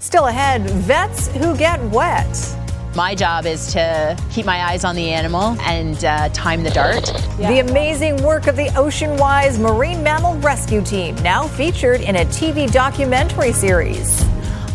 Still 0.00 0.26
ahead, 0.26 0.62
vets 0.62 1.28
who 1.28 1.56
get 1.56 1.80
wet. 1.90 2.56
My 2.96 3.14
job 3.14 3.46
is 3.46 3.72
to 3.74 4.16
keep 4.30 4.46
my 4.46 4.64
eyes 4.64 4.84
on 4.84 4.96
the 4.96 5.10
animal 5.10 5.56
and 5.60 6.04
uh, 6.04 6.28
time 6.30 6.62
the 6.62 6.70
dart. 6.70 7.12
Yeah. 7.38 7.52
The 7.52 7.70
amazing 7.70 8.22
work 8.22 8.46
of 8.46 8.56
the 8.56 8.66
Oceanwise 8.68 9.58
Marine 9.58 10.02
Mammal 10.02 10.36
Rescue 10.38 10.82
Team, 10.82 11.14
now 11.16 11.46
featured 11.46 12.00
in 12.00 12.16
a 12.16 12.24
TV 12.26 12.70
documentary 12.70 13.52
series. 13.52 14.24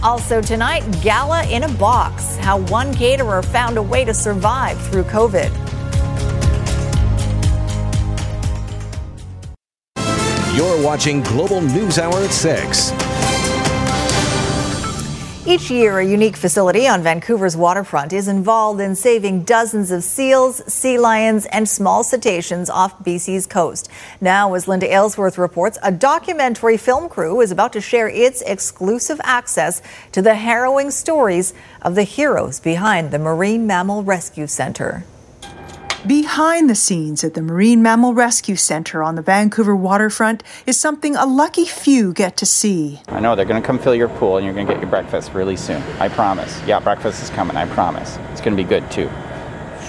Also 0.04 0.42
tonight, 0.42 0.84
Gala 1.02 1.46
in 1.48 1.64
a 1.64 1.70
Box 1.70 2.36
How 2.38 2.60
one 2.60 2.94
caterer 2.94 3.42
found 3.42 3.78
a 3.78 3.82
way 3.82 4.06
to 4.06 4.14
survive 4.14 4.80
through 4.88 5.04
COVID. 5.04 5.52
You're 10.56 10.84
watching 10.84 11.24
Global 11.24 11.62
News 11.62 11.98
Hour 11.98 12.20
at 12.20 12.32
6. 12.32 13.13
Each 15.46 15.70
year, 15.70 16.00
a 16.00 16.06
unique 16.06 16.38
facility 16.38 16.88
on 16.88 17.04
Vancouver's 17.04 17.58
waterfront 17.58 18.14
is 18.14 18.30
involved 18.30 18.80
in 18.80 18.96
saving 18.96 19.44
dozens 19.44 19.92
of 19.92 20.02
seals, 20.02 20.62
sea 20.72 20.98
lions, 20.98 21.46
and 21.48 21.68
small 21.68 22.02
cetaceans 22.06 22.70
off 22.70 23.04
BC's 23.04 23.46
coast. 23.46 23.90
Now, 24.22 24.54
as 24.54 24.70
Linda 24.70 24.90
Aylesworth 24.90 25.38
reports, 25.38 25.78
a 25.84 25.92
documentary 25.92 26.78
film 26.78 27.10
crew 27.10 27.42
is 27.42 27.52
about 27.52 27.74
to 27.74 27.82
share 27.82 28.08
its 28.08 28.42
exclusive 28.44 29.20
access 29.26 29.82
to 30.14 30.22
the 30.22 30.36
harrowing 30.36 30.92
stories 30.92 31.54
of 31.82 31.96
the 31.96 32.04
heroes 32.04 32.62
behind 32.62 33.12
the 33.12 33.20
Marine 33.20 33.68
Mammal 33.68 34.02
Rescue 34.02 34.48
Center. 34.48 35.04
Behind 36.08 36.70
the 36.70 36.76
scenes 36.76 37.24
at 37.24 37.34
the 37.34 37.42
Marine 37.42 37.82
Mammal 37.82 38.14
Rescue 38.14 38.58
Center 38.58 39.02
on 39.02 39.16
the 39.16 39.22
Vancouver 39.22 39.74
waterfront 39.74 40.44
is 40.66 40.78
something 40.78 41.16
a 41.16 41.26
lucky 41.26 41.64
few 41.64 42.12
get 42.12 42.36
to 42.38 42.46
see. 42.46 43.00
I 43.08 43.22
know 43.22 43.38
they're 43.38 43.46
going 43.46 43.62
to 43.62 43.66
come 43.66 43.80
fill 43.80 43.96
your 43.96 44.10
pool 44.10 44.36
and 44.36 44.46
you're 44.46 44.54
going 44.54 44.68
to 44.68 44.74
get 44.74 44.82
your 44.82 44.90
breakfast 44.90 45.34
really 45.34 45.56
soon. 45.56 45.82
I 46.02 46.10
promise. 46.10 46.62
Yeah, 46.68 46.82
breakfast 46.82 47.24
is 47.24 47.30
coming. 47.30 47.56
I 47.56 47.68
promise. 47.68 48.18
It's 48.34 48.42
going 48.42 48.52
to 48.58 48.62
be 48.62 48.68
good 48.68 48.92
too. 48.92 49.10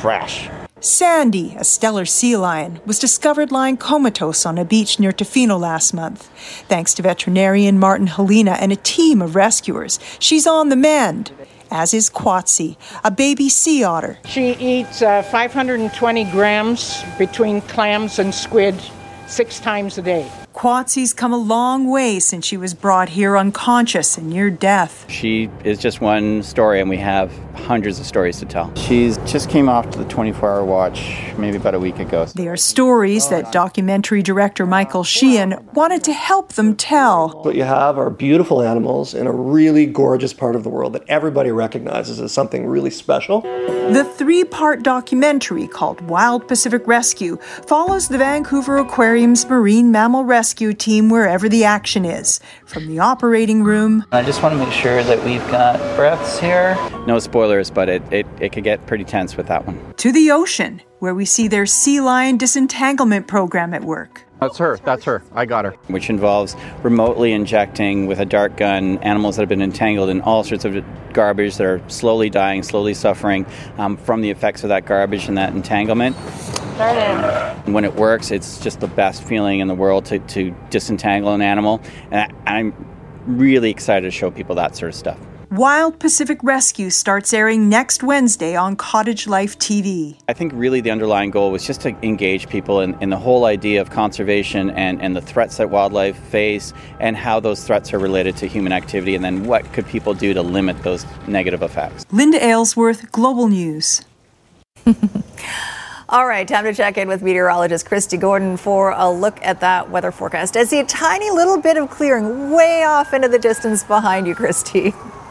Fresh. 0.00 0.48
Sandy, 0.78 1.56
a 1.58 1.64
stellar 1.64 2.04
sea 2.04 2.36
lion, 2.36 2.78
was 2.86 3.00
discovered 3.00 3.50
lying 3.50 3.76
comatose 3.76 4.46
on 4.46 4.56
a 4.56 4.64
beach 4.64 5.00
near 5.00 5.10
Tofino 5.10 5.58
last 5.58 5.94
month. 5.94 6.28
Thanks 6.68 6.94
to 6.94 7.02
veterinarian 7.02 7.76
Martin 7.80 8.06
Haulena 8.06 8.56
and 8.60 8.70
a 8.70 8.76
team 8.76 9.20
of 9.20 9.34
rescuers, 9.34 9.98
she's 10.20 10.46
on 10.46 10.68
the 10.68 10.76
mend 10.76 11.32
as 11.74 11.92
is 11.92 12.08
Quatsi, 12.08 12.76
a 13.02 13.10
baby 13.10 13.48
sea 13.48 13.82
otter. 13.82 14.16
She 14.26 14.52
eats 14.52 15.02
uh, 15.02 15.22
520 15.22 16.24
grams 16.30 17.02
between 17.18 17.60
clams 17.62 18.20
and 18.20 18.32
squid 18.32 18.80
six 19.26 19.58
times 19.58 19.98
a 19.98 20.02
day. 20.02 20.30
Quatsi's 20.54 21.12
come 21.12 21.32
a 21.32 21.36
long 21.36 21.90
way 21.90 22.20
since 22.20 22.46
she 22.46 22.56
was 22.56 22.74
brought 22.74 23.08
here 23.08 23.36
unconscious 23.36 24.16
and 24.16 24.30
near 24.30 24.50
death. 24.50 25.04
She 25.10 25.50
is 25.64 25.80
just 25.80 26.00
one 26.00 26.44
story, 26.44 26.80
and 26.80 26.88
we 26.88 26.96
have 26.98 27.32
hundreds 27.56 27.98
of 27.98 28.06
stories 28.06 28.38
to 28.38 28.46
tell. 28.46 28.72
She's 28.76 29.16
just 29.26 29.50
came 29.50 29.68
off 29.68 29.90
to 29.90 29.98
the 29.98 30.04
24 30.04 30.48
hour 30.48 30.64
watch 30.64 31.32
maybe 31.38 31.56
about 31.56 31.74
a 31.74 31.80
week 31.80 31.98
ago. 31.98 32.26
They 32.26 32.46
are 32.46 32.56
stories 32.56 33.28
that 33.30 33.50
documentary 33.50 34.22
director 34.22 34.64
Michael 34.64 35.02
Sheehan 35.02 35.58
wanted 35.72 36.04
to 36.04 36.12
help 36.12 36.52
them 36.52 36.76
tell. 36.76 37.30
What 37.42 37.56
you 37.56 37.64
have 37.64 37.98
are 37.98 38.10
beautiful 38.10 38.62
animals 38.62 39.12
in 39.12 39.26
a 39.26 39.32
really 39.32 39.86
gorgeous 39.86 40.32
part 40.32 40.54
of 40.54 40.62
the 40.62 40.68
world 40.68 40.92
that 40.92 41.04
everybody 41.08 41.50
recognizes 41.50 42.20
as 42.20 42.30
something 42.30 42.66
really 42.66 42.90
special. 42.90 43.40
The 43.40 44.04
three 44.16 44.44
part 44.44 44.84
documentary 44.84 45.66
called 45.66 46.00
Wild 46.02 46.46
Pacific 46.46 46.86
Rescue 46.86 47.38
follows 47.66 48.08
the 48.08 48.18
Vancouver 48.18 48.78
Aquarium's 48.78 49.44
marine 49.46 49.90
mammal 49.90 50.24
rescue 50.24 50.43
rescue 50.44 50.74
team 50.74 51.08
wherever 51.08 51.48
the 51.48 51.64
action 51.64 52.04
is, 52.04 52.38
from 52.66 52.86
the 52.86 52.98
operating 52.98 53.64
room. 53.64 54.04
I 54.12 54.22
just 54.22 54.42
want 54.42 54.52
to 54.52 54.62
make 54.62 54.74
sure 54.74 55.02
that 55.02 55.24
we've 55.24 55.46
got 55.48 55.78
breaths 55.96 56.38
here. 56.38 56.76
No 57.06 57.18
spoilers, 57.18 57.70
but 57.70 57.88
it, 57.88 58.02
it, 58.12 58.26
it 58.40 58.52
could 58.52 58.62
get 58.62 58.86
pretty 58.86 59.04
tense 59.04 59.38
with 59.38 59.46
that 59.46 59.66
one. 59.66 59.94
To 59.96 60.12
the 60.12 60.30
ocean, 60.30 60.82
where 60.98 61.14
we 61.14 61.24
see 61.24 61.48
their 61.48 61.64
sea 61.64 62.02
lion 62.02 62.36
disentanglement 62.36 63.26
program 63.26 63.72
at 63.72 63.84
work. 63.84 64.20
That's 64.44 64.58
her. 64.58 64.76
That's 64.84 65.04
her. 65.04 65.22
I 65.32 65.46
got 65.46 65.64
her. 65.64 65.72
Which 65.88 66.10
involves 66.10 66.54
remotely 66.82 67.32
injecting 67.32 68.06
with 68.06 68.20
a 68.20 68.26
dart 68.26 68.56
gun 68.56 68.98
animals 68.98 69.36
that 69.36 69.42
have 69.42 69.48
been 69.48 69.62
entangled 69.62 70.10
in 70.10 70.20
all 70.20 70.44
sorts 70.44 70.64
of 70.64 70.84
garbage 71.14 71.56
that 71.56 71.64
are 71.66 71.82
slowly 71.88 72.28
dying, 72.28 72.62
slowly 72.62 72.92
suffering 72.92 73.46
um, 73.78 73.96
from 73.96 74.20
the 74.20 74.30
effects 74.30 74.62
of 74.62 74.68
that 74.68 74.84
garbage 74.84 75.28
and 75.28 75.38
that 75.38 75.54
entanglement. 75.54 76.14
When 77.66 77.84
it 77.84 77.94
works, 77.94 78.30
it's 78.30 78.58
just 78.60 78.80
the 78.80 78.88
best 78.88 79.24
feeling 79.24 79.60
in 79.60 79.68
the 79.68 79.74
world 79.74 80.04
to, 80.06 80.18
to 80.18 80.54
disentangle 80.70 81.32
an 81.32 81.40
animal. 81.40 81.80
And 82.10 82.32
I, 82.46 82.58
I'm 82.58 82.74
really 83.26 83.70
excited 83.70 84.06
to 84.06 84.10
show 84.10 84.30
people 84.30 84.56
that 84.56 84.76
sort 84.76 84.90
of 84.90 84.94
stuff. 84.94 85.18
Wild 85.50 85.98
Pacific 85.98 86.38
Rescue 86.42 86.90
starts 86.90 87.32
airing 87.32 87.68
next 87.68 88.02
Wednesday 88.02 88.56
on 88.56 88.76
Cottage 88.76 89.26
Life 89.26 89.58
TV. 89.58 90.16
I 90.28 90.32
think 90.32 90.52
really 90.54 90.80
the 90.80 90.90
underlying 90.90 91.30
goal 91.30 91.50
was 91.50 91.66
just 91.66 91.80
to 91.82 91.90
engage 92.04 92.48
people 92.48 92.80
in, 92.80 92.96
in 93.02 93.10
the 93.10 93.16
whole 93.16 93.44
idea 93.44 93.80
of 93.80 93.90
conservation 93.90 94.70
and, 94.70 95.02
and 95.02 95.14
the 95.14 95.20
threats 95.20 95.58
that 95.58 95.70
wildlife 95.70 96.16
face 96.16 96.72
and 96.98 97.16
how 97.16 97.40
those 97.40 97.64
threats 97.64 97.92
are 97.92 97.98
related 97.98 98.36
to 98.38 98.46
human 98.46 98.72
activity 98.72 99.14
and 99.14 99.24
then 99.24 99.44
what 99.44 99.70
could 99.72 99.86
people 99.86 100.14
do 100.14 100.32
to 100.34 100.42
limit 100.42 100.82
those 100.82 101.04
negative 101.26 101.62
effects. 101.62 102.06
Linda 102.10 102.42
Aylesworth, 102.44 103.12
Global 103.12 103.48
News. 103.48 104.02
All 106.08 106.26
right, 106.26 106.46
time 106.46 106.64
to 106.64 106.74
check 106.74 106.96
in 106.96 107.08
with 107.08 107.22
meteorologist 107.22 107.86
Kristi 107.86 108.20
Gordon 108.20 108.56
for 108.56 108.92
a 108.96 109.10
look 109.10 109.38
at 109.42 109.60
that 109.60 109.90
weather 109.90 110.12
forecast. 110.12 110.56
I 110.56 110.64
see 110.64 110.80
a 110.80 110.84
tiny 110.84 111.30
little 111.30 111.60
bit 111.60 111.76
of 111.76 111.90
clearing 111.90 112.50
way 112.50 112.84
off 112.84 113.12
into 113.12 113.28
the 113.28 113.38
distance 113.38 113.82
behind 113.82 114.26
you, 114.26 114.34
Kristi. 114.34 114.94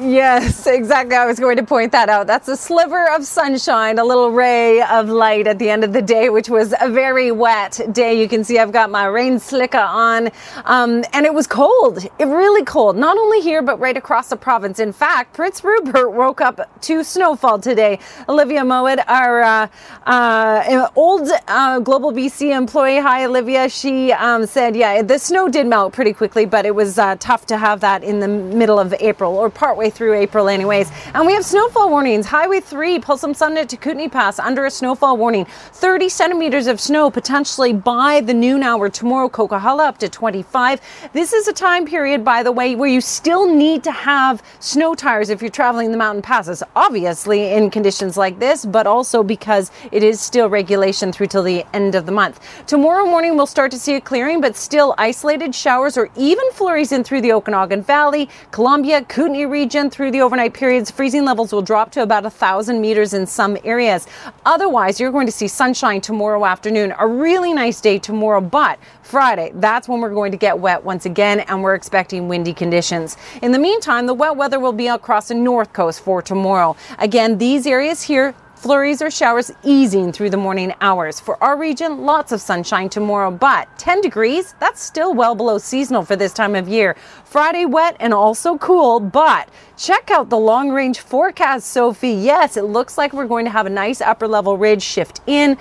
Yes, 0.00 0.66
exactly. 0.66 1.16
I 1.16 1.26
was 1.26 1.38
going 1.38 1.56
to 1.58 1.62
point 1.62 1.92
that 1.92 2.08
out. 2.08 2.26
That's 2.26 2.48
a 2.48 2.56
sliver 2.56 3.10
of 3.14 3.26
sunshine, 3.26 3.98
a 3.98 4.04
little 4.04 4.30
ray 4.30 4.80
of 4.80 5.10
light 5.10 5.46
at 5.46 5.58
the 5.58 5.68
end 5.68 5.84
of 5.84 5.92
the 5.92 6.00
day, 6.00 6.30
which 6.30 6.48
was 6.48 6.74
a 6.80 6.88
very 6.88 7.30
wet 7.30 7.78
day. 7.92 8.18
You 8.18 8.26
can 8.26 8.42
see 8.42 8.58
I've 8.58 8.72
got 8.72 8.90
my 8.90 9.04
rain 9.04 9.38
slicker 9.38 9.78
on. 9.78 10.30
Um, 10.64 11.04
and 11.12 11.26
it 11.26 11.34
was 11.34 11.46
cold, 11.46 11.98
it 12.18 12.24
really 12.24 12.64
cold, 12.64 12.96
not 12.96 13.18
only 13.18 13.42
here, 13.42 13.60
but 13.60 13.78
right 13.80 13.96
across 13.96 14.30
the 14.30 14.36
province. 14.36 14.80
In 14.80 14.94
fact, 14.94 15.34
Prince 15.34 15.62
Rupert 15.62 16.12
woke 16.14 16.40
up 16.40 16.80
to 16.82 17.04
snowfall 17.04 17.58
today. 17.58 17.98
Olivia 18.30 18.64
Mowat, 18.64 19.04
our 19.08 19.42
uh, 19.42 19.68
uh, 20.06 20.88
old 20.96 21.28
uh, 21.48 21.80
Global 21.80 22.12
BC 22.12 22.56
employee, 22.56 22.98
hi, 22.98 23.26
Olivia, 23.26 23.68
she 23.68 24.10
um, 24.12 24.46
said, 24.46 24.74
yeah, 24.74 25.02
the 25.02 25.18
snow 25.18 25.50
did 25.50 25.66
melt 25.66 25.92
pretty 25.92 26.14
quickly, 26.14 26.46
but 26.46 26.64
it 26.64 26.74
was 26.74 26.98
uh, 26.98 27.14
tough 27.20 27.44
to 27.46 27.58
have 27.58 27.80
that 27.80 28.02
in 28.02 28.20
the 28.20 28.28
middle 28.28 28.78
of 28.78 28.94
April 28.98 29.36
or 29.36 29.50
partway 29.50 29.81
through 29.90 30.14
April, 30.14 30.48
anyways. 30.48 30.90
And 31.14 31.26
we 31.26 31.32
have 31.32 31.44
snowfall 31.44 31.90
warnings. 31.90 32.26
Highway 32.26 32.60
3, 32.60 33.00
Paulson 33.00 33.34
Summit 33.34 33.68
to 33.70 33.76
Kootenay 33.76 34.08
Pass 34.08 34.38
under 34.38 34.64
a 34.66 34.70
snowfall 34.70 35.16
warning. 35.16 35.44
30 35.44 36.08
centimeters 36.08 36.66
of 36.66 36.80
snow 36.80 37.10
potentially 37.10 37.72
by 37.72 38.20
the 38.20 38.34
noon 38.34 38.62
hour 38.62 38.88
tomorrow. 38.88 39.28
Coquihalla 39.28 39.86
up 39.86 39.98
to 39.98 40.08
25. 40.08 40.80
This 41.12 41.32
is 41.32 41.48
a 41.48 41.52
time 41.52 41.86
period, 41.86 42.24
by 42.24 42.42
the 42.42 42.52
way, 42.52 42.74
where 42.74 42.88
you 42.88 43.00
still 43.00 43.52
need 43.52 43.82
to 43.84 43.90
have 43.90 44.42
snow 44.60 44.94
tires 44.94 45.30
if 45.30 45.40
you're 45.40 45.50
traveling 45.50 45.90
the 45.90 45.96
mountain 45.96 46.22
passes. 46.22 46.62
Obviously, 46.76 47.52
in 47.52 47.70
conditions 47.70 48.16
like 48.16 48.38
this, 48.38 48.64
but 48.64 48.86
also 48.86 49.22
because 49.22 49.70
it 49.90 50.02
is 50.02 50.20
still 50.20 50.48
regulation 50.48 51.12
through 51.12 51.26
till 51.26 51.42
the 51.42 51.64
end 51.72 51.94
of 51.94 52.06
the 52.06 52.12
month. 52.12 52.40
Tomorrow 52.66 53.06
morning, 53.06 53.36
we'll 53.36 53.46
start 53.46 53.70
to 53.72 53.78
see 53.78 53.94
a 53.96 54.00
clearing, 54.00 54.40
but 54.40 54.54
still 54.54 54.94
isolated 54.98 55.54
showers 55.54 55.96
or 55.96 56.08
even 56.16 56.44
flurries 56.52 56.92
in 56.92 57.02
through 57.02 57.20
the 57.20 57.32
Okanagan 57.32 57.82
Valley, 57.82 58.28
Columbia, 58.50 59.02
Kootenay 59.04 59.46
region 59.46 59.71
through 59.72 60.10
the 60.10 60.20
overnight 60.20 60.52
periods. 60.52 60.90
Freezing 60.90 61.24
levels 61.24 61.50
will 61.50 61.62
drop 61.62 61.90
to 61.92 62.02
about 62.02 62.26
a 62.26 62.30
thousand 62.30 62.78
meters 62.82 63.14
in 63.14 63.26
some 63.26 63.56
areas. 63.64 64.06
Otherwise, 64.44 65.00
you're 65.00 65.10
going 65.10 65.24
to 65.24 65.32
see 65.32 65.48
sunshine 65.48 65.98
tomorrow 65.98 66.44
afternoon. 66.44 66.92
A 66.98 67.06
really 67.06 67.54
nice 67.54 67.80
day 67.80 67.98
tomorrow, 67.98 68.42
but 68.42 68.78
Friday, 69.02 69.50
that's 69.54 69.88
when 69.88 70.02
we're 70.02 70.12
going 70.12 70.30
to 70.30 70.36
get 70.36 70.58
wet 70.58 70.84
once 70.84 71.06
again, 71.06 71.40
and 71.40 71.62
we're 71.62 71.74
expecting 71.74 72.28
windy 72.28 72.52
conditions. 72.52 73.16
In 73.40 73.50
the 73.50 73.58
meantime, 73.58 74.04
the 74.04 74.12
wet 74.12 74.36
weather 74.36 74.60
will 74.60 74.74
be 74.74 74.88
across 74.88 75.28
the 75.28 75.34
north 75.34 75.72
coast 75.72 76.00
for 76.00 76.20
tomorrow. 76.20 76.76
Again, 76.98 77.38
these 77.38 77.66
areas 77.66 78.02
here 78.02 78.34
Flurries 78.62 79.02
or 79.02 79.10
showers 79.10 79.50
easing 79.64 80.12
through 80.12 80.30
the 80.30 80.36
morning 80.36 80.72
hours. 80.80 81.18
For 81.18 81.42
our 81.42 81.56
region, 81.56 82.02
lots 82.02 82.30
of 82.30 82.40
sunshine 82.40 82.88
tomorrow, 82.88 83.28
but 83.28 83.66
10 83.76 84.00
degrees, 84.02 84.54
that's 84.60 84.80
still 84.80 85.14
well 85.14 85.34
below 85.34 85.58
seasonal 85.58 86.04
for 86.04 86.14
this 86.14 86.32
time 86.32 86.54
of 86.54 86.68
year. 86.68 86.94
Friday 87.32 87.64
wet 87.64 87.96
and 87.98 88.12
also 88.12 88.58
cool, 88.58 89.00
but 89.00 89.48
check 89.78 90.10
out 90.10 90.28
the 90.28 90.36
long 90.36 90.70
range 90.70 91.00
forecast, 91.00 91.66
Sophie. 91.66 92.10
Yes, 92.10 92.58
it 92.58 92.64
looks 92.64 92.98
like 92.98 93.14
we're 93.14 93.26
going 93.26 93.46
to 93.46 93.50
have 93.50 93.64
a 93.64 93.70
nice 93.70 94.02
upper 94.02 94.28
level 94.28 94.58
ridge 94.58 94.82
shift 94.82 95.22
in. 95.26 95.56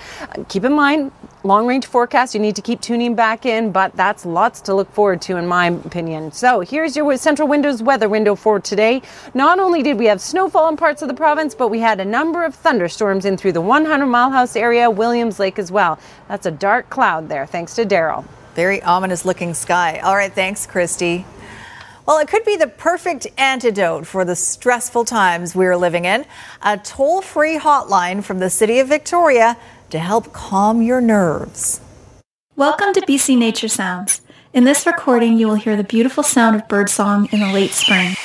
Keep 0.49 0.65
in 0.65 0.73
mind, 0.73 1.13
long 1.45 1.65
range 1.65 1.85
forecast, 1.85 2.33
you 2.35 2.41
need 2.41 2.57
to 2.57 2.61
keep 2.61 2.81
tuning 2.81 3.15
back 3.15 3.45
in, 3.45 3.71
but 3.71 3.95
that's 3.95 4.25
lots 4.25 4.59
to 4.59 4.75
look 4.75 4.91
forward 4.91 5.21
to, 5.21 5.37
in 5.37 5.47
my 5.47 5.67
opinion. 5.67 6.33
So 6.33 6.59
here's 6.59 6.97
your 6.97 7.05
Centra 7.13 7.47
Windows 7.47 7.81
weather 7.81 8.09
window 8.09 8.35
for 8.35 8.59
today. 8.59 9.01
Not 9.33 9.57
only 9.57 9.81
did 9.81 9.97
we 9.97 10.07
have 10.07 10.19
snowfall 10.19 10.67
in 10.67 10.75
parts 10.75 11.01
of 11.01 11.07
the 11.07 11.13
province, 11.13 11.55
but 11.55 11.69
we 11.69 11.79
had 11.79 12.01
a 12.01 12.05
number 12.05 12.43
of 12.43 12.53
thunderstorms 12.53 13.23
in 13.23 13.37
through 13.37 13.53
the 13.53 13.61
100 13.61 14.05
mile 14.07 14.31
house 14.31 14.57
area, 14.57 14.89
Williams 14.89 15.39
Lake 15.39 15.57
as 15.57 15.71
well. 15.71 15.97
That's 16.27 16.45
a 16.45 16.51
dark 16.51 16.89
cloud 16.89 17.29
there, 17.29 17.45
thanks 17.45 17.75
to 17.75 17.85
Daryl. 17.85 18.25
Very 18.55 18.83
ominous 18.83 19.23
looking 19.23 19.53
sky. 19.53 19.99
All 20.03 20.17
right, 20.17 20.33
thanks, 20.33 20.67
Kristi. 20.67 21.23
Well, 22.07 22.17
it 22.17 22.27
could 22.27 22.43
be 22.45 22.55
the 22.55 22.67
perfect 22.67 23.27
antidote 23.37 24.07
for 24.07 24.25
the 24.25 24.35
stressful 24.35 25.05
times 25.05 25.53
we're 25.53 25.77
living 25.77 26.05
in. 26.05 26.25
A 26.63 26.77
toll 26.77 27.21
free 27.21 27.59
hotline 27.59 28.23
from 28.23 28.39
the 28.39 28.49
City 28.49 28.79
of 28.79 28.87
Victoria 28.87 29.55
to 29.91 29.99
help 29.99 30.33
calm 30.33 30.81
your 30.81 30.99
nerves. 30.99 31.79
Welcome 32.55 32.93
to 32.93 33.01
BC 33.01 33.37
Nature 33.37 33.67
Sounds. 33.67 34.21
In 34.51 34.63
this 34.63 34.87
recording, 34.87 35.37
you 35.37 35.47
will 35.47 35.55
hear 35.55 35.77
the 35.77 35.83
beautiful 35.83 36.23
sound 36.23 36.55
of 36.55 36.67
birdsong 36.67 37.29
in 37.31 37.39
the 37.39 37.53
late 37.53 37.71
spring. 37.71 38.15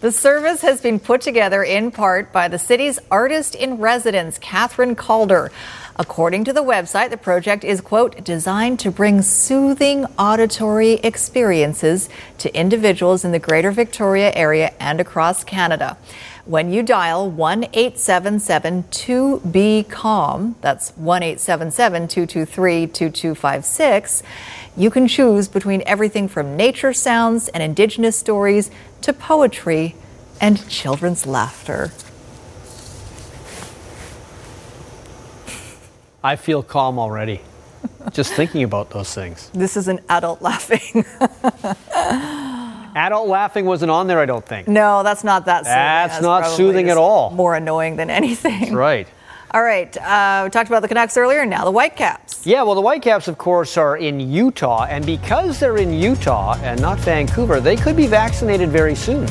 The 0.00 0.12
service 0.12 0.62
has 0.62 0.80
been 0.80 1.00
put 1.00 1.20
together 1.20 1.62
in 1.62 1.90
part 1.90 2.32
by 2.32 2.48
the 2.48 2.58
city's 2.58 2.98
artist 3.10 3.54
in 3.54 3.78
residence, 3.78 4.38
Catherine 4.38 4.94
Calder. 4.94 5.50
According 6.00 6.44
to 6.44 6.52
the 6.52 6.62
website, 6.62 7.10
the 7.10 7.16
project 7.16 7.64
is, 7.64 7.80
quote, 7.80 8.22
designed 8.22 8.78
to 8.80 8.90
bring 8.92 9.20
soothing 9.20 10.04
auditory 10.16 10.92
experiences 10.92 12.08
to 12.38 12.54
individuals 12.56 13.24
in 13.24 13.32
the 13.32 13.40
greater 13.40 13.72
Victoria 13.72 14.32
area 14.32 14.72
and 14.78 15.00
across 15.00 15.42
Canada. 15.42 15.98
When 16.44 16.72
you 16.72 16.84
dial 16.84 17.28
1 17.28 17.64
877 17.72 18.84
2B 18.84 19.88
CALM, 19.90 20.54
that's 20.60 20.90
1 20.90 21.22
877 21.24 22.06
223 22.06 22.86
2256, 22.86 24.22
you 24.76 24.90
can 24.90 25.08
choose 25.08 25.48
between 25.48 25.82
everything 25.84 26.28
from 26.28 26.56
nature 26.56 26.92
sounds 26.92 27.48
and 27.48 27.60
Indigenous 27.60 28.16
stories 28.16 28.70
to 29.02 29.12
poetry 29.12 29.96
and 30.40 30.68
children's 30.68 31.26
laughter. 31.26 31.90
I 36.22 36.36
feel 36.36 36.62
calm 36.62 36.98
already. 36.98 37.40
Just 38.12 38.32
thinking 38.32 38.64
about 38.64 38.90
those 38.90 39.14
things. 39.14 39.50
This 39.54 39.76
is 39.76 39.88
an 39.88 40.00
adult 40.08 40.42
laughing. 40.42 41.04
Adult 42.96 43.28
laughing 43.28 43.64
wasn't 43.64 43.90
on 43.90 44.08
there, 44.08 44.18
I 44.18 44.26
don't 44.26 44.44
think. 44.44 44.66
No, 44.66 45.04
that's 45.04 45.22
not 45.22 45.44
that 45.44 45.58
soothing. 45.58 45.72
That's, 45.74 46.22
not 46.22 46.46
soothing 46.46 46.90
at 46.90 46.96
all. 46.96 47.30
More 47.30 47.54
annoying 47.54 47.94
than 47.96 48.10
anything. 48.10 48.60
That's 48.60 48.72
right. 48.72 49.06
All 49.52 49.62
right. 49.62 49.96
Uh, 49.96 50.42
we 50.44 50.50
talked 50.50 50.68
about 50.68 50.82
the 50.82 50.88
Canucks 50.88 51.16
earlier, 51.16 51.46
now 51.46 51.64
the 51.64 51.70
Whitecaps. 51.70 52.44
Yeah, 52.44 52.62
well, 52.64 52.74
the 52.74 52.82
Whitecaps, 52.82 53.28
of 53.28 53.38
course, 53.38 53.76
are 53.76 53.96
in 53.96 54.20
Utah, 54.20 54.84
and 54.84 55.06
because 55.06 55.58
they're 55.60 55.78
in 55.78 55.92
Utah 55.92 56.56
and 56.60 56.80
not 56.82 56.98
Vancouver, 56.98 57.60
they 57.60 57.76
could 57.76 57.96
be 57.96 58.06
vaccinated 58.06 58.68
very 58.68 58.94
soon. 58.94 59.26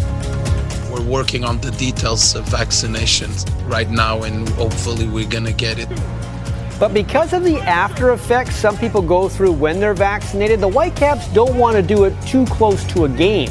We're 0.90 1.04
working 1.04 1.44
on 1.44 1.60
the 1.60 1.72
details 1.72 2.36
of 2.36 2.46
vaccinations 2.46 3.46
right 3.70 3.90
now, 3.90 4.24
and 4.24 4.48
hopefully, 4.50 5.08
we're 5.08 5.30
going 5.30 5.46
to 5.46 5.54
get 5.54 5.78
it. 5.78 5.90
But 6.80 6.94
because 6.94 7.34
of 7.34 7.44
the 7.44 7.58
after 7.62 8.12
effects 8.12 8.56
some 8.56 8.78
people 8.78 9.02
go 9.02 9.28
through 9.28 9.54
when 9.54 9.80
they're 9.80 9.96
vaccinated, 9.96 10.60
the 10.60 10.70
Whitecaps 10.70 11.28
don't 11.34 11.58
want 11.58 11.76
to 11.76 11.82
do 11.82 12.04
it 12.04 12.14
too 12.22 12.46
close 12.46 12.84
to 12.94 13.06
a 13.06 13.10
game. 13.10 13.50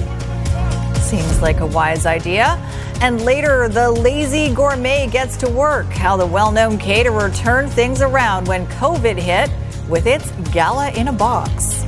Seems 0.95 1.43
like 1.43 1.59
a 1.59 1.66
wise 1.66 2.07
idea. 2.07 2.57
And 3.01 3.22
later, 3.22 3.68
the 3.68 3.91
lazy 3.91 4.55
gourmet 4.55 5.09
gets 5.09 5.37
to 5.39 5.51
work. 5.51 5.87
How 5.87 6.16
the 6.16 6.27
well 6.27 6.53
known 6.53 6.79
caterer 6.79 7.31
turned 7.31 7.70
things 7.70 8.01
around 8.01 8.47
when 8.47 8.66
COVID 8.68 9.16
hit 9.16 9.51
with 9.89 10.07
its 10.07 10.31
gala 10.53 10.91
in 10.93 11.09
a 11.09 11.12
box. 11.12 11.85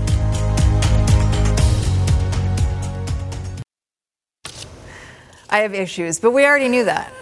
I 5.51 5.61
have 5.61 5.73
issues, 5.73 6.19
but 6.19 6.33
we 6.33 6.45
already 6.45 6.69
knew 6.69 6.85
that. 6.85 7.13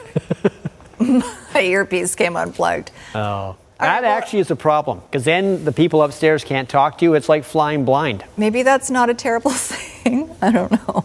My 0.98 1.60
earpiece 1.60 2.14
came 2.14 2.36
unplugged. 2.36 2.90
Oh. 3.14 3.56
That 3.78 4.04
actually 4.04 4.38
is 4.38 4.50
a 4.50 4.56
problem 4.56 5.00
because 5.00 5.24
then 5.24 5.64
the 5.64 5.72
people 5.72 6.02
upstairs 6.02 6.44
can't 6.44 6.68
talk 6.68 6.98
to 6.98 7.04
you. 7.04 7.14
It's 7.14 7.28
like 7.28 7.44
flying 7.44 7.84
blind. 7.84 8.24
Maybe 8.36 8.62
that's 8.62 8.90
not 8.90 9.10
a 9.10 9.14
terrible 9.14 9.50
thing. 9.52 10.34
I 10.40 10.50
don't 10.50 10.72
know. 10.72 11.04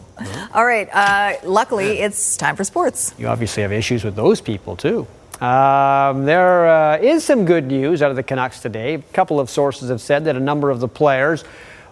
All 0.54 0.66
right. 0.66 0.88
Uh, 0.94 1.34
luckily, 1.44 2.00
it's 2.00 2.38
time 2.38 2.56
for 2.56 2.64
sports. 2.64 3.14
You 3.18 3.28
obviously 3.28 3.64
have 3.64 3.74
issues 3.74 4.04
with 4.04 4.16
those 4.16 4.40
people 4.40 4.76
too. 4.78 5.06
Um, 5.42 6.26
there 6.26 6.68
uh, 6.68 6.98
is 6.98 7.26
some 7.26 7.46
good 7.46 7.68
news 7.68 8.02
out 8.02 8.12
of 8.12 8.16
the 8.16 8.24
Canucks 8.24 8.62
today. 8.62 8.94
A 8.94 9.00
couple 9.00 9.40
of 9.40 9.50
sources 9.50 9.90
have 9.90 10.00
said 10.00 10.26
that 10.26 10.36
a 10.36 10.40
number 10.40 10.70
of 10.70 10.80
the 10.80 10.88
players 10.88 11.44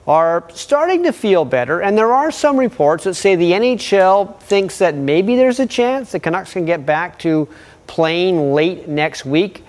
are 0.07 0.47
starting 0.53 1.03
to 1.03 1.11
feel 1.11 1.45
better, 1.45 1.82
and 1.82 1.97
there 1.97 2.13
are 2.13 2.32
some 2.32 2.57
reports 2.57 3.03
that 3.03 3.15
say 3.15 3.36
the 3.36 3.51
NHL 3.51 4.39
thinks 4.41 4.77
that 4.77 4.95
maybe 4.95 5.36
there's 5.36 5.59
a 5.59 5.65
chance 5.65 6.11
the 6.11 6.19
Canucks 6.19 6.53
can 6.53 6.65
get 6.65 6.86
back 6.86 7.19
to 7.19 7.47
playing 7.88 8.53
late 8.53 8.88
next 8.88 9.25
week. 9.25 9.63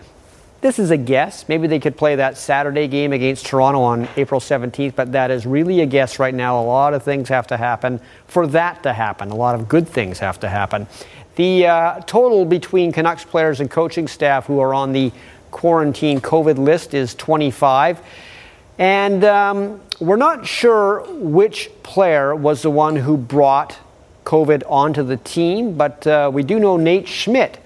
This 0.60 0.78
is 0.78 0.90
a 0.90 0.98
guess. 0.98 1.48
Maybe 1.48 1.66
they 1.66 1.78
could 1.78 1.96
play 1.96 2.16
that 2.16 2.36
Saturday 2.36 2.86
game 2.86 3.14
against 3.14 3.46
Toronto 3.46 3.80
on 3.80 4.06
April 4.18 4.40
17th, 4.40 4.94
but 4.94 5.12
that 5.12 5.30
is 5.30 5.46
really 5.46 5.80
a 5.80 5.86
guess 5.86 6.18
right 6.18 6.34
now. 6.34 6.60
A 6.60 6.62
lot 6.62 6.92
of 6.92 7.02
things 7.02 7.30
have 7.30 7.46
to 7.46 7.56
happen 7.56 7.98
for 8.26 8.46
that 8.48 8.82
to 8.82 8.92
happen. 8.92 9.30
A 9.30 9.34
lot 9.34 9.54
of 9.54 9.68
good 9.68 9.88
things 9.88 10.18
have 10.18 10.38
to 10.40 10.50
happen. 10.50 10.86
The 11.36 11.66
uh, 11.66 12.00
total 12.00 12.44
between 12.44 12.92
Canucks 12.92 13.24
players 13.24 13.60
and 13.60 13.70
coaching 13.70 14.06
staff 14.06 14.44
who 14.44 14.60
are 14.60 14.74
on 14.74 14.92
the 14.92 15.12
quarantine 15.50 16.20
COVID 16.20 16.58
list 16.58 16.92
is 16.92 17.14
25. 17.14 18.02
And 18.76 19.24
um, 19.24 19.80
we're 19.98 20.16
not 20.16 20.46
sure 20.46 21.06
which 21.14 21.70
player 21.82 22.34
was 22.34 22.60
the 22.60 22.70
one 22.70 22.96
who 22.96 23.16
brought 23.16 23.78
COVID 24.26 24.64
onto 24.68 25.02
the 25.02 25.16
team, 25.16 25.78
but 25.78 26.06
uh, 26.06 26.30
we 26.30 26.42
do 26.42 26.60
know 26.60 26.76
Nate 26.76 27.08
Schmidt 27.08 27.59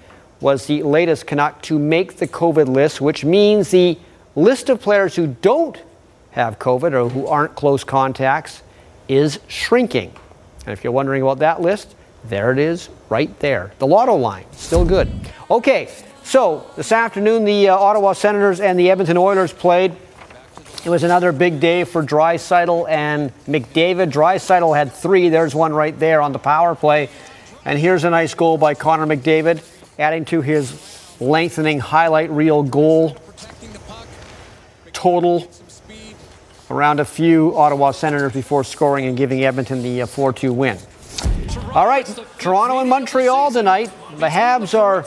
was 0.45 0.67
the 0.67 0.83
latest 0.83 1.25
Canuck 1.25 1.59
to 1.63 1.79
make 1.79 2.17
the 2.17 2.27
COVID 2.27 2.67
list, 2.67 3.01
which 3.01 3.25
means 3.25 3.71
the 3.71 3.97
list 4.35 4.69
of 4.69 4.79
players 4.79 5.15
who 5.15 5.25
don't 5.41 5.81
have 6.33 6.59
COVID 6.59 6.93
or 6.93 7.09
who 7.09 7.25
aren't 7.25 7.55
close 7.55 7.83
contacts 7.83 8.61
is 9.07 9.39
shrinking. 9.47 10.13
And 10.67 10.71
if 10.71 10.83
you're 10.83 10.93
wondering 10.93 11.23
about 11.23 11.39
that 11.39 11.61
list, 11.61 11.95
there 12.25 12.51
it 12.51 12.59
is 12.59 12.89
right 13.09 13.39
there. 13.39 13.73
The 13.79 13.87
lotto 13.87 14.13
line, 14.17 14.45
still 14.51 14.85
good. 14.85 15.11
Okay, 15.49 15.91
so 16.23 16.69
this 16.75 16.91
afternoon, 16.91 17.43
the 17.43 17.69
uh, 17.69 17.75
Ottawa 17.75 18.13
Senators 18.13 18.59
and 18.59 18.77
the 18.77 18.91
Edmonton 18.91 19.17
Oilers 19.17 19.51
played. 19.51 19.95
It 20.85 20.89
was 20.89 21.01
another 21.01 21.31
big 21.31 21.59
day 21.59 21.85
for 21.85 22.03
Draisaitl 22.03 22.87
and 22.87 23.31
McDavid. 23.47 24.11
Draisaitl 24.11 24.77
had 24.77 24.93
three. 24.93 25.29
There's 25.29 25.55
one 25.55 25.73
right 25.73 25.97
there 25.97 26.21
on 26.21 26.33
the 26.33 26.39
power 26.39 26.75
play. 26.75 27.09
And 27.67 27.79
here's 27.79 28.03
a 28.03 28.11
nice 28.11 28.35
goal 28.35 28.59
by 28.59 28.75
Connor 28.75 29.07
McDavid, 29.07 29.59
adding 29.97 30.25
to 30.25 30.41
his 30.41 31.15
lengthening 31.19 31.79
highlight 31.79 32.29
reel 32.29 32.63
goal 32.63 33.17
total 34.91 35.49
around 36.69 36.99
a 36.99 37.05
few 37.05 37.55
Ottawa 37.55 37.91
Senators 37.91 38.33
before 38.33 38.63
scoring 38.63 39.05
and 39.05 39.15
giving 39.15 39.43
Edmonton 39.43 39.83
the 39.83 40.01
uh, 40.01 40.05
4 40.05 40.33
2 40.33 40.51
win. 40.51 40.77
All 41.73 41.85
right, 41.85 42.05
Toronto 42.39 42.79
and 42.79 42.89
Montreal 42.89 43.51
tonight. 43.51 43.91
The 44.17 44.27
Habs 44.27 44.77
are 44.77 45.03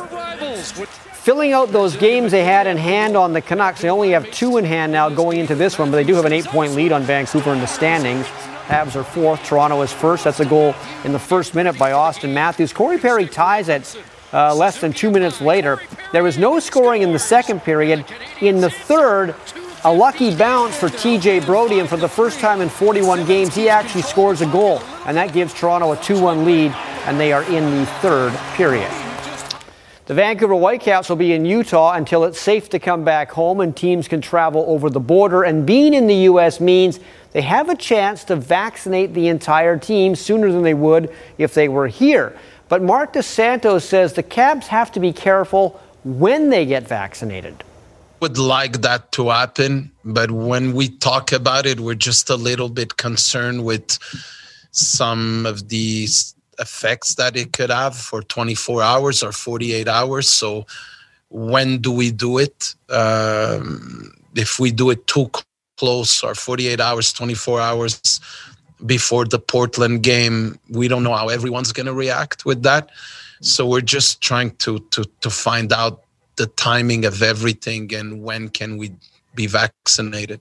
filling 1.14 1.52
out 1.52 1.72
those 1.72 1.96
games 1.96 2.30
they 2.30 2.44
had 2.44 2.66
in 2.66 2.76
hand 2.76 3.16
on 3.16 3.32
the 3.32 3.40
Canucks. 3.40 3.80
They 3.80 3.90
only 3.90 4.10
have 4.10 4.30
two 4.30 4.56
in 4.58 4.64
hand 4.64 4.92
now 4.92 5.08
going 5.08 5.40
into 5.40 5.54
this 5.54 5.78
one, 5.78 5.90
but 5.90 5.96
they 5.96 6.04
do 6.04 6.14
have 6.14 6.24
an 6.24 6.32
eight 6.32 6.44
point 6.44 6.74
lead 6.74 6.92
on 6.92 7.02
Vancouver 7.02 7.52
in 7.52 7.60
the 7.60 7.66
standings. 7.66 8.26
Habs 8.66 8.96
are 8.96 9.04
fourth. 9.04 9.42
Toronto 9.44 9.80
is 9.80 9.92
first. 9.92 10.24
That's 10.24 10.40
a 10.40 10.46
goal 10.46 10.74
in 11.04 11.12
the 11.12 11.18
first 11.18 11.54
minute 11.54 11.78
by 11.78 11.92
Auston 11.92 12.34
Matthews. 12.34 12.72
Corey 12.72 12.98
Perry 12.98 13.26
ties 13.26 13.68
it 13.68 13.96
uh, 14.32 14.54
less 14.54 14.80
than 14.80 14.92
two 14.92 15.10
minutes 15.10 15.40
later. 15.40 15.80
There 16.12 16.22
was 16.22 16.38
no 16.38 16.60
scoring 16.60 17.02
in 17.02 17.12
the 17.12 17.18
second 17.18 17.62
period. 17.62 18.04
In 18.40 18.60
the 18.60 18.70
third, 18.70 19.34
a 19.84 19.92
lucky 19.92 20.34
bounce 20.34 20.76
for 20.76 20.88
TJ 20.88 21.46
Brodie, 21.46 21.78
and 21.80 21.88
for 21.88 21.96
the 21.96 22.08
first 22.08 22.40
time 22.40 22.60
in 22.60 22.68
41 22.68 23.26
games, 23.26 23.54
he 23.54 23.68
actually 23.68 24.02
scores 24.02 24.40
a 24.40 24.46
goal, 24.46 24.80
and 25.06 25.16
that 25.16 25.32
gives 25.32 25.54
Toronto 25.54 25.92
a 25.92 25.96
2 25.96 26.20
1 26.20 26.44
lead, 26.44 26.72
and 27.06 27.18
they 27.18 27.32
are 27.32 27.44
in 27.44 27.78
the 27.78 27.86
third 28.00 28.32
period. 28.54 28.90
The 30.08 30.14
Vancouver 30.14 30.54
Whitecaps 30.54 31.10
will 31.10 31.16
be 31.16 31.34
in 31.34 31.44
Utah 31.44 31.92
until 31.92 32.24
it's 32.24 32.40
safe 32.40 32.70
to 32.70 32.78
come 32.78 33.04
back 33.04 33.30
home 33.30 33.60
and 33.60 33.76
teams 33.76 34.08
can 34.08 34.22
travel 34.22 34.64
over 34.66 34.88
the 34.88 35.00
border. 35.00 35.42
And 35.42 35.66
being 35.66 35.92
in 35.92 36.06
the 36.06 36.14
U.S. 36.14 36.60
means 36.60 36.98
they 37.32 37.42
have 37.42 37.68
a 37.68 37.76
chance 37.76 38.24
to 38.24 38.36
vaccinate 38.36 39.12
the 39.12 39.28
entire 39.28 39.76
team 39.76 40.14
sooner 40.14 40.50
than 40.50 40.62
they 40.62 40.72
would 40.72 41.14
if 41.36 41.52
they 41.52 41.68
were 41.68 41.88
here. 41.88 42.34
But 42.68 42.82
Marc 42.82 43.14
Dos 43.14 43.26
Santos 43.26 43.84
says 43.84 44.12
the 44.12 44.22
Caps 44.22 44.66
have 44.68 44.92
to 44.92 45.00
be 45.00 45.12
careful 45.12 45.80
when 46.04 46.50
they 46.50 46.66
get 46.66 46.86
vaccinated. 46.86 47.64
Would 48.20 48.38
like 48.38 48.80
that 48.82 49.12
to 49.12 49.28
happen 49.28 49.92
but 50.04 50.30
when 50.30 50.74
we 50.74 50.88
talk 50.88 51.32
about 51.32 51.66
it 51.66 51.78
we're 51.80 51.94
just 51.94 52.30
a 52.30 52.36
little 52.36 52.68
bit 52.68 52.96
concerned 52.96 53.64
with 53.64 53.98
some 54.72 55.46
of 55.46 55.68
these 55.68 56.34
effects 56.58 57.14
that 57.14 57.36
it 57.36 57.52
could 57.52 57.70
have 57.70 57.96
for 57.96 58.22
24 58.22 58.82
hours 58.82 59.22
or 59.22 59.32
48 59.32 59.88
hours. 59.88 60.28
So 60.28 60.66
when 61.28 61.78
do 61.78 61.92
we 61.92 62.10
do 62.10 62.38
it? 62.38 62.74
Um, 62.88 64.12
if 64.34 64.58
we 64.58 64.70
do 64.70 64.90
it 64.90 65.06
too 65.06 65.30
close 65.76 66.22
or 66.22 66.34
48 66.34 66.80
hours 66.80 67.12
24 67.12 67.60
hours 67.60 68.20
before 68.86 69.24
the 69.24 69.38
portland 69.38 70.02
game 70.02 70.58
we 70.70 70.88
don't 70.88 71.02
know 71.02 71.14
how 71.14 71.28
everyone's 71.28 71.72
going 71.72 71.86
to 71.86 71.94
react 71.94 72.44
with 72.44 72.62
that 72.62 72.90
so 73.40 73.66
we're 73.66 73.80
just 73.80 74.20
trying 74.20 74.50
to 74.56 74.78
to 74.90 75.04
to 75.20 75.30
find 75.30 75.72
out 75.72 76.02
the 76.36 76.46
timing 76.46 77.04
of 77.04 77.22
everything 77.22 77.92
and 77.94 78.22
when 78.22 78.48
can 78.48 78.76
we 78.76 78.92
be 79.34 79.46
vaccinated. 79.46 80.40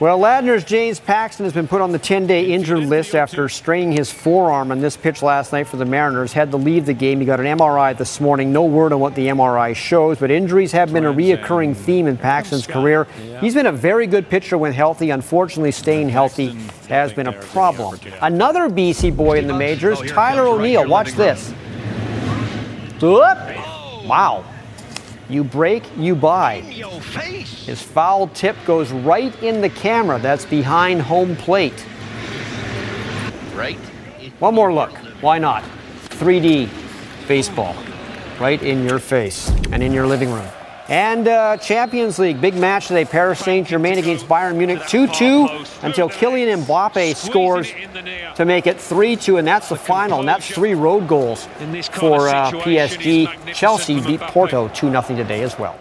Well, 0.00 0.20
Ladner's 0.20 0.62
James 0.62 1.00
Paxton 1.00 1.42
has 1.44 1.52
been 1.52 1.66
put 1.66 1.80
on 1.80 1.90
the 1.90 1.98
10 1.98 2.28
day 2.28 2.52
injured 2.52 2.84
list 2.84 3.16
after 3.16 3.48
straining 3.48 3.90
his 3.90 4.12
forearm 4.12 4.70
on 4.70 4.78
this 4.78 4.96
pitch 4.96 5.22
last 5.22 5.52
night 5.52 5.66
for 5.66 5.76
the 5.76 5.84
Mariners. 5.84 6.32
Had 6.32 6.52
to 6.52 6.56
leave 6.56 6.86
the 6.86 6.94
game. 6.94 7.18
He 7.18 7.26
got 7.26 7.40
an 7.40 7.46
MRI 7.46 7.98
this 7.98 8.20
morning. 8.20 8.52
No 8.52 8.64
word 8.64 8.92
on 8.92 9.00
what 9.00 9.16
the 9.16 9.26
MRI 9.26 9.74
shows, 9.74 10.18
but 10.18 10.30
injuries 10.30 10.70
have 10.70 10.92
been 10.92 11.04
a 11.04 11.12
reoccurring 11.12 11.74
theme 11.74 12.06
in 12.06 12.16
Paxton's 12.16 12.64
career. 12.64 13.08
He's 13.40 13.54
been 13.54 13.66
a 13.66 13.72
very 13.72 14.06
good 14.06 14.28
pitcher 14.28 14.56
when 14.56 14.72
healthy. 14.72 15.10
Unfortunately, 15.10 15.72
staying 15.72 16.10
healthy 16.10 16.50
has 16.88 17.12
been 17.12 17.26
a 17.26 17.32
problem. 17.32 17.98
Another 18.22 18.68
BC 18.68 19.16
boy 19.16 19.38
in 19.38 19.48
the 19.48 19.54
majors, 19.54 20.00
Tyler 20.12 20.46
O'Neill. 20.46 20.86
Watch 20.88 21.12
this. 21.14 21.52
Wow. 24.06 24.44
You 25.28 25.44
break, 25.44 25.84
you 25.96 26.14
buy. 26.14 26.60
His 26.60 27.82
foul 27.82 28.28
tip 28.28 28.56
goes 28.64 28.90
right 28.92 29.34
in 29.42 29.60
the 29.60 29.68
camera 29.68 30.18
that's 30.18 30.46
behind 30.46 31.02
home 31.02 31.36
plate. 31.36 31.84
Right. 33.54 33.78
One 34.38 34.54
more 34.54 34.72
look. 34.72 34.92
Why 35.20 35.38
not? 35.38 35.64
3D 36.10 36.70
baseball 37.28 37.76
right 38.40 38.62
in 38.62 38.84
your 38.84 38.98
face 38.98 39.50
and 39.72 39.82
in 39.82 39.92
your 39.92 40.06
living 40.06 40.30
room. 40.30 40.48
And 40.88 41.28
uh, 41.28 41.58
Champions 41.58 42.18
League, 42.18 42.40
big 42.40 42.54
match 42.54 42.88
today. 42.88 43.04
Paris 43.04 43.40
Saint 43.40 43.68
Germain 43.68 43.98
against 43.98 44.26
Bayern 44.26 44.56
Munich 44.56 44.80
2 44.88 45.06
2 45.06 45.48
until 45.82 46.08
Kylian 46.08 46.64
Mbappe 46.64 47.14
scores 47.14 47.70
to 48.36 48.44
make 48.46 48.66
it 48.66 48.80
3 48.80 49.16
2. 49.16 49.36
And 49.36 49.46
that's 49.46 49.68
the 49.68 49.76
final. 49.76 50.20
And 50.20 50.28
that's 50.28 50.48
three 50.48 50.74
road 50.74 51.06
goals 51.06 51.44
for 51.92 52.28
uh, 52.28 52.50
PSG. 52.52 53.52
Chelsea 53.52 54.00
beat 54.00 54.20
Porto 54.20 54.68
2 54.68 54.90
0 54.90 55.02
today 55.02 55.42
as 55.42 55.58
well. 55.58 55.78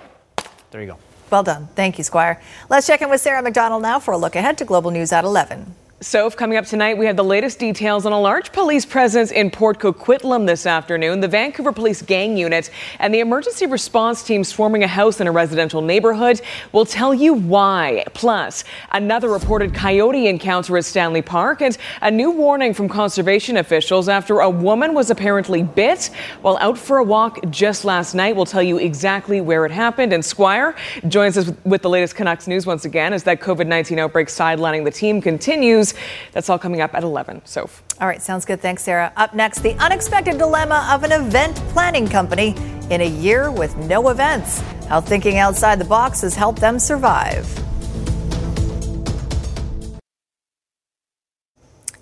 There 0.71 0.81
you 0.81 0.87
go. 0.87 0.97
Well 1.29 1.43
done. 1.43 1.67
Thank 1.75 1.97
you, 1.97 2.03
Squire. 2.03 2.41
Let's 2.69 2.85
check 2.85 3.01
in 3.01 3.09
with 3.09 3.21
Sarah 3.21 3.41
McDonald 3.41 3.81
now 3.81 3.99
for 3.99 4.13
a 4.13 4.17
look 4.17 4.35
ahead 4.35 4.57
to 4.57 4.65
Global 4.65 4.91
News 4.91 5.13
at 5.13 5.23
11. 5.23 5.73
So, 5.99 6.29
coming 6.29 6.59
up 6.59 6.65
tonight, 6.67 6.95
we 6.95 7.07
have 7.07 7.15
the 7.15 7.23
latest 7.23 7.57
details 7.57 8.05
on 8.05 8.11
a 8.11 8.21
large 8.21 8.51
police 8.51 8.85
presence 8.85 9.31
in 9.31 9.49
Port 9.49 9.79
Coquitlam 9.79 10.45
this 10.45 10.67
afternoon, 10.67 11.21
the 11.21 11.27
Vancouver 11.27 11.71
Police 11.71 12.03
Gang 12.03 12.37
Unit, 12.37 12.69
and 12.99 13.11
the 13.11 13.19
emergency 13.19 13.65
response 13.65 14.21
team 14.21 14.43
swarming 14.43 14.83
a 14.83 14.87
house 14.87 15.19
in 15.19 15.25
a 15.25 15.31
residential 15.31 15.81
neighborhood. 15.81 16.39
We'll 16.71 16.85
tell 16.85 17.15
you 17.15 17.33
why. 17.33 18.03
Plus, 18.13 18.63
another 18.91 19.27
reported 19.27 19.73
coyote 19.73 20.27
encounter 20.27 20.77
at 20.77 20.85
Stanley 20.85 21.23
Park, 21.23 21.63
and 21.63 21.75
a 22.03 22.11
new 22.11 22.29
warning 22.29 22.75
from 22.75 22.87
conservation 22.87 23.57
officials 23.57 24.07
after 24.07 24.41
a 24.41 24.49
woman 24.51 24.93
was 24.93 25.09
apparently 25.09 25.63
bit 25.63 26.11
while 26.43 26.59
out 26.61 26.77
for 26.77 26.99
a 26.99 27.03
walk 27.03 27.39
just 27.49 27.85
last 27.85 28.13
night. 28.13 28.35
We'll 28.35 28.45
tell 28.45 28.61
you 28.61 28.77
exactly 28.77 29.41
where 29.41 29.65
it 29.65 29.71
happened. 29.71 30.13
And 30.13 30.23
Squire 30.23 30.75
joins 31.07 31.39
us 31.39 31.51
with 31.65 31.81
the 31.81 31.89
latest 31.89 32.13
Canucks 32.13 32.45
news 32.45 32.67
once 32.67 32.85
again 32.85 33.13
as 33.13 33.23
that 33.23 33.41
COVID 33.41 33.65
19 33.65 33.97
outbreak 33.97 34.27
sidelining 34.27 34.83
the 34.83 34.91
team 34.91 35.21
continues. 35.21 35.86
That's 36.31 36.49
all 36.49 36.59
coming 36.59 36.81
up 36.81 36.93
at 36.93 37.03
11. 37.03 37.41
So. 37.45 37.69
All 37.99 38.07
right, 38.07 38.21
sounds 38.21 38.45
good. 38.45 38.61
Thanks, 38.61 38.83
Sarah. 38.83 39.11
Up 39.17 39.33
next, 39.33 39.59
the 39.59 39.73
unexpected 39.75 40.37
dilemma 40.37 40.87
of 40.91 41.03
an 41.03 41.11
event 41.11 41.55
planning 41.73 42.07
company 42.07 42.55
in 42.89 43.01
a 43.01 43.09
year 43.09 43.51
with 43.51 43.75
no 43.77 44.09
events. 44.09 44.59
How 44.87 45.01
thinking 45.01 45.37
outside 45.37 45.79
the 45.79 45.85
box 45.85 46.21
has 46.21 46.35
helped 46.35 46.59
them 46.59 46.79
survive. 46.79 47.66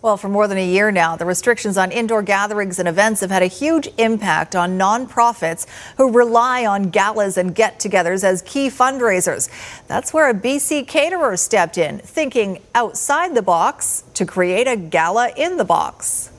Well, 0.05 0.17
for 0.17 0.29
more 0.29 0.47
than 0.47 0.59
a 0.59 0.67
year 0.67 0.91
now, 0.91 1.15
the 1.15 1.25
restrictions 1.25 1.79
on 1.79 1.91
indoor 1.91 2.21
gatherings 2.21 2.77
and 2.77 2.87
events 2.87 3.21
have 3.21 3.31
had 3.31 3.41
a 3.41 3.47
huge 3.47 3.89
impact 3.97 4.55
on 4.55 4.77
nonprofits 4.77 5.65
who 5.97 6.11
rely 6.11 6.63
on 6.63 6.91
galas 6.91 7.37
and 7.37 7.55
get 7.55 7.79
togethers 7.79 8.23
as 8.23 8.43
key 8.43 8.67
fundraisers. 8.67 9.49
That's 9.87 10.13
where 10.13 10.29
a 10.29 10.33
BC 10.35 10.87
caterer 10.87 11.35
stepped 11.37 11.79
in, 11.79 11.97
thinking 11.97 12.61
outside 12.75 13.33
the 13.33 13.41
box 13.41 14.03
to 14.13 14.27
create 14.27 14.67
a 14.67 14.75
gala 14.75 15.31
in 15.35 15.57
the 15.57 15.65
box. 15.65 16.29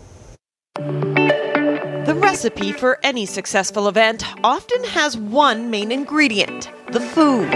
The 0.77 2.17
recipe 2.17 2.71
for 2.71 3.01
any 3.03 3.27
successful 3.27 3.89
event 3.89 4.23
often 4.45 4.85
has 4.85 5.17
one 5.17 5.71
main 5.71 5.91
ingredient 5.91 6.71
the 6.93 7.01
food. 7.01 7.51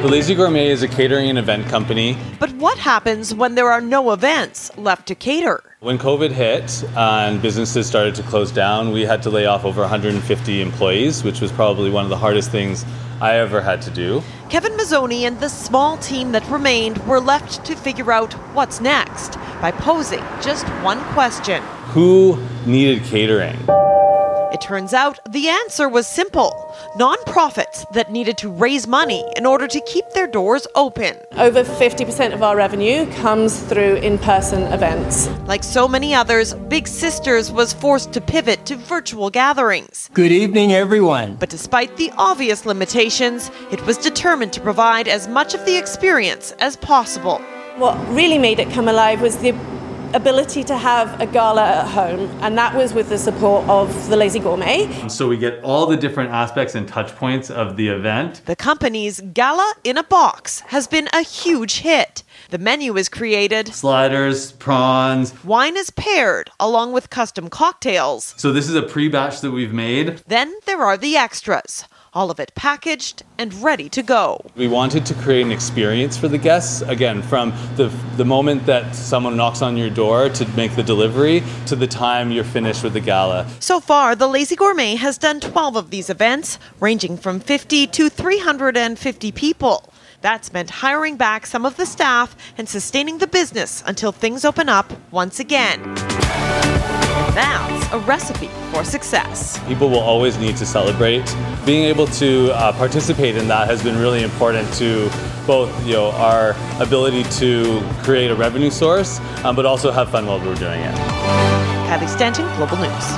The 0.00 0.06
Lazy 0.06 0.36
Gourmet 0.36 0.68
is 0.68 0.84
a 0.84 0.88
catering 0.88 1.28
and 1.28 1.40
event 1.40 1.66
company. 1.66 2.16
But 2.38 2.52
what 2.52 2.78
happens 2.78 3.34
when 3.34 3.56
there 3.56 3.68
are 3.68 3.80
no 3.80 4.12
events 4.12 4.70
left 4.78 5.08
to 5.08 5.16
cater? 5.16 5.60
When 5.80 5.98
COVID 5.98 6.30
hit 6.30 6.84
uh, 6.94 7.26
and 7.26 7.42
businesses 7.42 7.88
started 7.88 8.14
to 8.14 8.22
close 8.22 8.52
down, 8.52 8.92
we 8.92 9.02
had 9.02 9.24
to 9.24 9.30
lay 9.30 9.46
off 9.46 9.64
over 9.64 9.80
150 9.80 10.60
employees, 10.62 11.24
which 11.24 11.40
was 11.40 11.50
probably 11.50 11.90
one 11.90 12.04
of 12.04 12.10
the 12.10 12.16
hardest 12.16 12.52
things 12.52 12.84
I 13.20 13.38
ever 13.38 13.60
had 13.60 13.82
to 13.82 13.90
do. 13.90 14.22
Kevin 14.48 14.76
Mazzoni 14.76 15.22
and 15.22 15.40
the 15.40 15.48
small 15.48 15.96
team 15.98 16.30
that 16.30 16.48
remained 16.48 17.04
were 17.08 17.18
left 17.18 17.64
to 17.64 17.74
figure 17.74 18.12
out 18.12 18.34
what's 18.54 18.80
next 18.80 19.34
by 19.60 19.72
posing 19.72 20.22
just 20.40 20.64
one 20.84 21.00
question 21.12 21.60
Who 21.88 22.40
needed 22.66 23.02
catering? 23.02 23.58
It 24.52 24.62
turns 24.62 24.94
out 24.94 25.20
the 25.30 25.48
answer 25.48 25.88
was 25.88 26.06
simple 26.06 26.74
nonprofits 26.96 27.90
that 27.92 28.10
needed 28.10 28.38
to 28.38 28.48
raise 28.48 28.86
money 28.86 29.30
in 29.36 29.44
order 29.44 29.66
to 29.66 29.80
keep 29.82 30.08
their 30.10 30.26
doors 30.26 30.66
open. 30.74 31.16
Over 31.32 31.64
50% 31.64 32.32
of 32.32 32.42
our 32.42 32.56
revenue 32.56 33.10
comes 33.16 33.60
through 33.60 33.96
in 33.96 34.16
person 34.18 34.62
events. 34.72 35.28
Like 35.46 35.62
so 35.62 35.86
many 35.86 36.14
others, 36.14 36.54
Big 36.54 36.88
Sisters 36.88 37.52
was 37.52 37.74
forced 37.74 38.12
to 38.14 38.20
pivot 38.20 38.64
to 38.66 38.76
virtual 38.76 39.28
gatherings. 39.28 40.08
Good 40.14 40.32
evening, 40.32 40.72
everyone. 40.72 41.36
But 41.36 41.50
despite 41.50 41.96
the 41.98 42.10
obvious 42.16 42.64
limitations, 42.64 43.50
it 43.70 43.84
was 43.84 43.98
determined 43.98 44.54
to 44.54 44.60
provide 44.62 45.08
as 45.08 45.28
much 45.28 45.52
of 45.52 45.64
the 45.66 45.76
experience 45.76 46.52
as 46.58 46.76
possible. 46.76 47.38
What 47.76 47.96
really 48.08 48.38
made 48.38 48.58
it 48.58 48.70
come 48.70 48.88
alive 48.88 49.20
was 49.20 49.36
the 49.36 49.52
ability 50.14 50.64
to 50.64 50.76
have 50.76 51.20
a 51.20 51.26
gala 51.26 51.64
at 51.64 51.86
home, 51.88 52.30
and 52.42 52.56
that 52.56 52.74
was 52.74 52.94
with 52.94 53.08
the 53.08 53.18
support 53.18 53.68
of 53.68 54.08
the 54.08 54.16
Lazy 54.16 54.38
Gourmet. 54.38 55.08
So 55.08 55.28
we 55.28 55.36
get 55.36 55.62
all 55.62 55.86
the 55.86 55.96
different 55.96 56.30
aspects 56.30 56.74
and 56.74 56.88
touch 56.88 57.14
points 57.16 57.50
of 57.50 57.76
the 57.76 57.88
event. 57.88 58.42
The 58.46 58.56
company's 58.56 59.20
Gala 59.20 59.74
in 59.84 59.98
a 59.98 60.02
Box 60.02 60.60
has 60.68 60.86
been 60.86 61.08
a 61.12 61.22
huge 61.22 61.78
hit. 61.80 62.22
The 62.50 62.58
menu 62.58 62.96
is 62.96 63.08
created, 63.08 63.68
Sliders, 63.74 64.52
prawns. 64.52 65.34
wine 65.44 65.76
is 65.76 65.90
paired 65.90 66.50
along 66.58 66.92
with 66.92 67.10
custom 67.10 67.50
cocktails. 67.50 68.34
So 68.38 68.52
this 68.52 68.68
is 68.68 68.74
a 68.74 68.82
pre-batch 68.82 69.40
that 69.42 69.50
we've 69.50 69.72
made. 69.72 70.22
Then 70.26 70.54
there 70.64 70.80
are 70.80 70.96
the 70.96 71.16
extras, 71.16 71.84
all 72.12 72.30
of 72.30 72.40
it 72.40 72.54
packaged 72.54 73.22
and 73.38 73.52
ready 73.54 73.88
to 73.90 74.02
go. 74.02 74.44
We 74.56 74.68
wanted 74.68 75.06
to 75.06 75.14
create 75.14 75.42
an 75.42 75.52
experience 75.52 76.16
for 76.16 76.28
the 76.28 76.38
guests, 76.38 76.82
again, 76.82 77.22
from 77.22 77.52
the, 77.76 77.88
the 78.16 78.24
moment 78.24 78.66
that 78.66 78.94
someone 78.94 79.36
knocks 79.36 79.62
on 79.62 79.76
your 79.76 79.90
door 79.90 80.28
to 80.30 80.48
make 80.56 80.74
the 80.76 80.82
delivery 80.82 81.42
to 81.66 81.76
the 81.76 81.86
time 81.86 82.30
you're 82.30 82.44
finished 82.44 82.82
with 82.82 82.92
the 82.92 83.00
gala. 83.00 83.46
So 83.60 83.80
far, 83.80 84.14
the 84.14 84.28
Lazy 84.28 84.56
Gourmet 84.56 84.96
has 84.96 85.18
done 85.18 85.40
12 85.40 85.76
of 85.76 85.90
these 85.90 86.10
events, 86.10 86.58
ranging 86.80 87.16
from 87.16 87.40
50 87.40 87.86
to 87.88 88.08
350 88.08 89.32
people. 89.32 89.92
That's 90.20 90.52
meant 90.52 90.70
hiring 90.70 91.16
back 91.16 91.46
some 91.46 91.64
of 91.64 91.76
the 91.76 91.86
staff 91.86 92.36
and 92.56 92.68
sustaining 92.68 93.18
the 93.18 93.26
business 93.26 93.82
until 93.86 94.10
things 94.10 94.44
open 94.44 94.68
up 94.68 94.92
once 95.12 95.38
again. 95.38 95.94
That's 97.38 97.92
a 97.92 98.00
recipe 98.00 98.48
for 98.72 98.82
success. 98.82 99.60
People 99.68 99.88
will 99.90 100.00
always 100.00 100.36
need 100.38 100.56
to 100.56 100.66
celebrate. 100.66 101.22
Being 101.64 101.84
able 101.84 102.08
to 102.08 102.50
uh, 102.52 102.72
participate 102.72 103.36
in 103.36 103.46
that 103.46 103.68
has 103.68 103.80
been 103.80 103.96
really 103.96 104.24
important 104.24 104.74
to 104.74 105.08
both 105.46 105.70
you 105.86 105.92
know, 105.92 106.10
our 106.10 106.56
ability 106.80 107.22
to 107.38 107.80
create 108.02 108.32
a 108.32 108.34
revenue 108.34 108.70
source, 108.70 109.20
um, 109.44 109.54
but 109.54 109.66
also 109.66 109.92
have 109.92 110.10
fun 110.10 110.26
while 110.26 110.40
we're 110.40 110.56
doing 110.56 110.80
it. 110.80 110.92
Kathy 111.86 112.08
Stanton, 112.08 112.44
Global 112.56 112.76
News. 112.78 113.12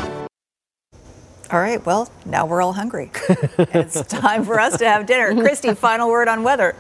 All 1.51 1.59
right, 1.59 1.83
well, 1.87 2.13
now 2.27 2.45
we're 2.45 2.61
all 2.61 2.75
hungry. 2.75 3.11
it's 3.59 4.03
time 4.03 4.45
for 4.45 4.61
us 4.61 4.77
to 4.77 4.87
have 4.87 5.07
dinner. 5.07 5.33
Kristi, 5.33 5.75
final 5.75 6.11
word 6.11 6.29
on 6.29 6.43
weather. 6.43 6.77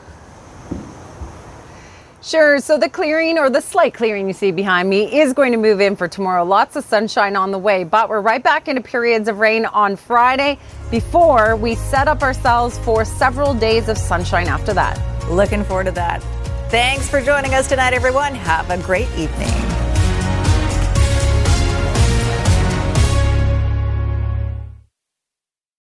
Sure. 2.23 2.59
So 2.59 2.77
the 2.79 2.89
clearing 2.89 3.39
or 3.39 3.49
the 3.49 3.61
slight 3.61 3.95
clearing 3.95 4.27
you 4.27 4.33
see 4.33 4.53
behind 4.53 4.91
me 4.91 5.21
is 5.21 5.33
going 5.33 5.53
to 5.53 5.59
move 5.59 5.81
in 5.81 5.97
for 5.97 6.07
tomorrow. 6.07 6.45
Lots 6.45 6.77
of 6.77 6.85
sunshine 6.85 7.35
on 7.35 7.51
the 7.51 7.59
way, 7.59 7.85
but 7.85 8.09
we're 8.09 8.21
right 8.21 8.43
back 8.43 8.69
into 8.69 8.83
periods 8.83 9.29
of 9.29 9.39
rain 9.39 9.65
on 9.65 9.97
Friday 9.97 10.59
before 10.91 11.57
we 11.57 11.75
set 11.75 12.09
up 12.09 12.23
ourselves 12.23 12.79
for 12.81 13.05
several 13.05 13.55
days 13.55 13.89
of 13.89 13.97
sunshine 13.97 14.49
after 14.49 14.75
that. 14.75 15.01
Looking 15.31 15.65
forward 15.65 15.85
to 15.85 15.93
that. 15.93 16.23
Thanks 16.71 17.09
for 17.09 17.21
joining 17.21 17.55
us 17.55 17.69
tonight, 17.69 17.95
everyone. 17.95 18.35
Have 18.35 18.71
a 18.71 18.79
great 18.79 19.09
evening. 19.17 19.90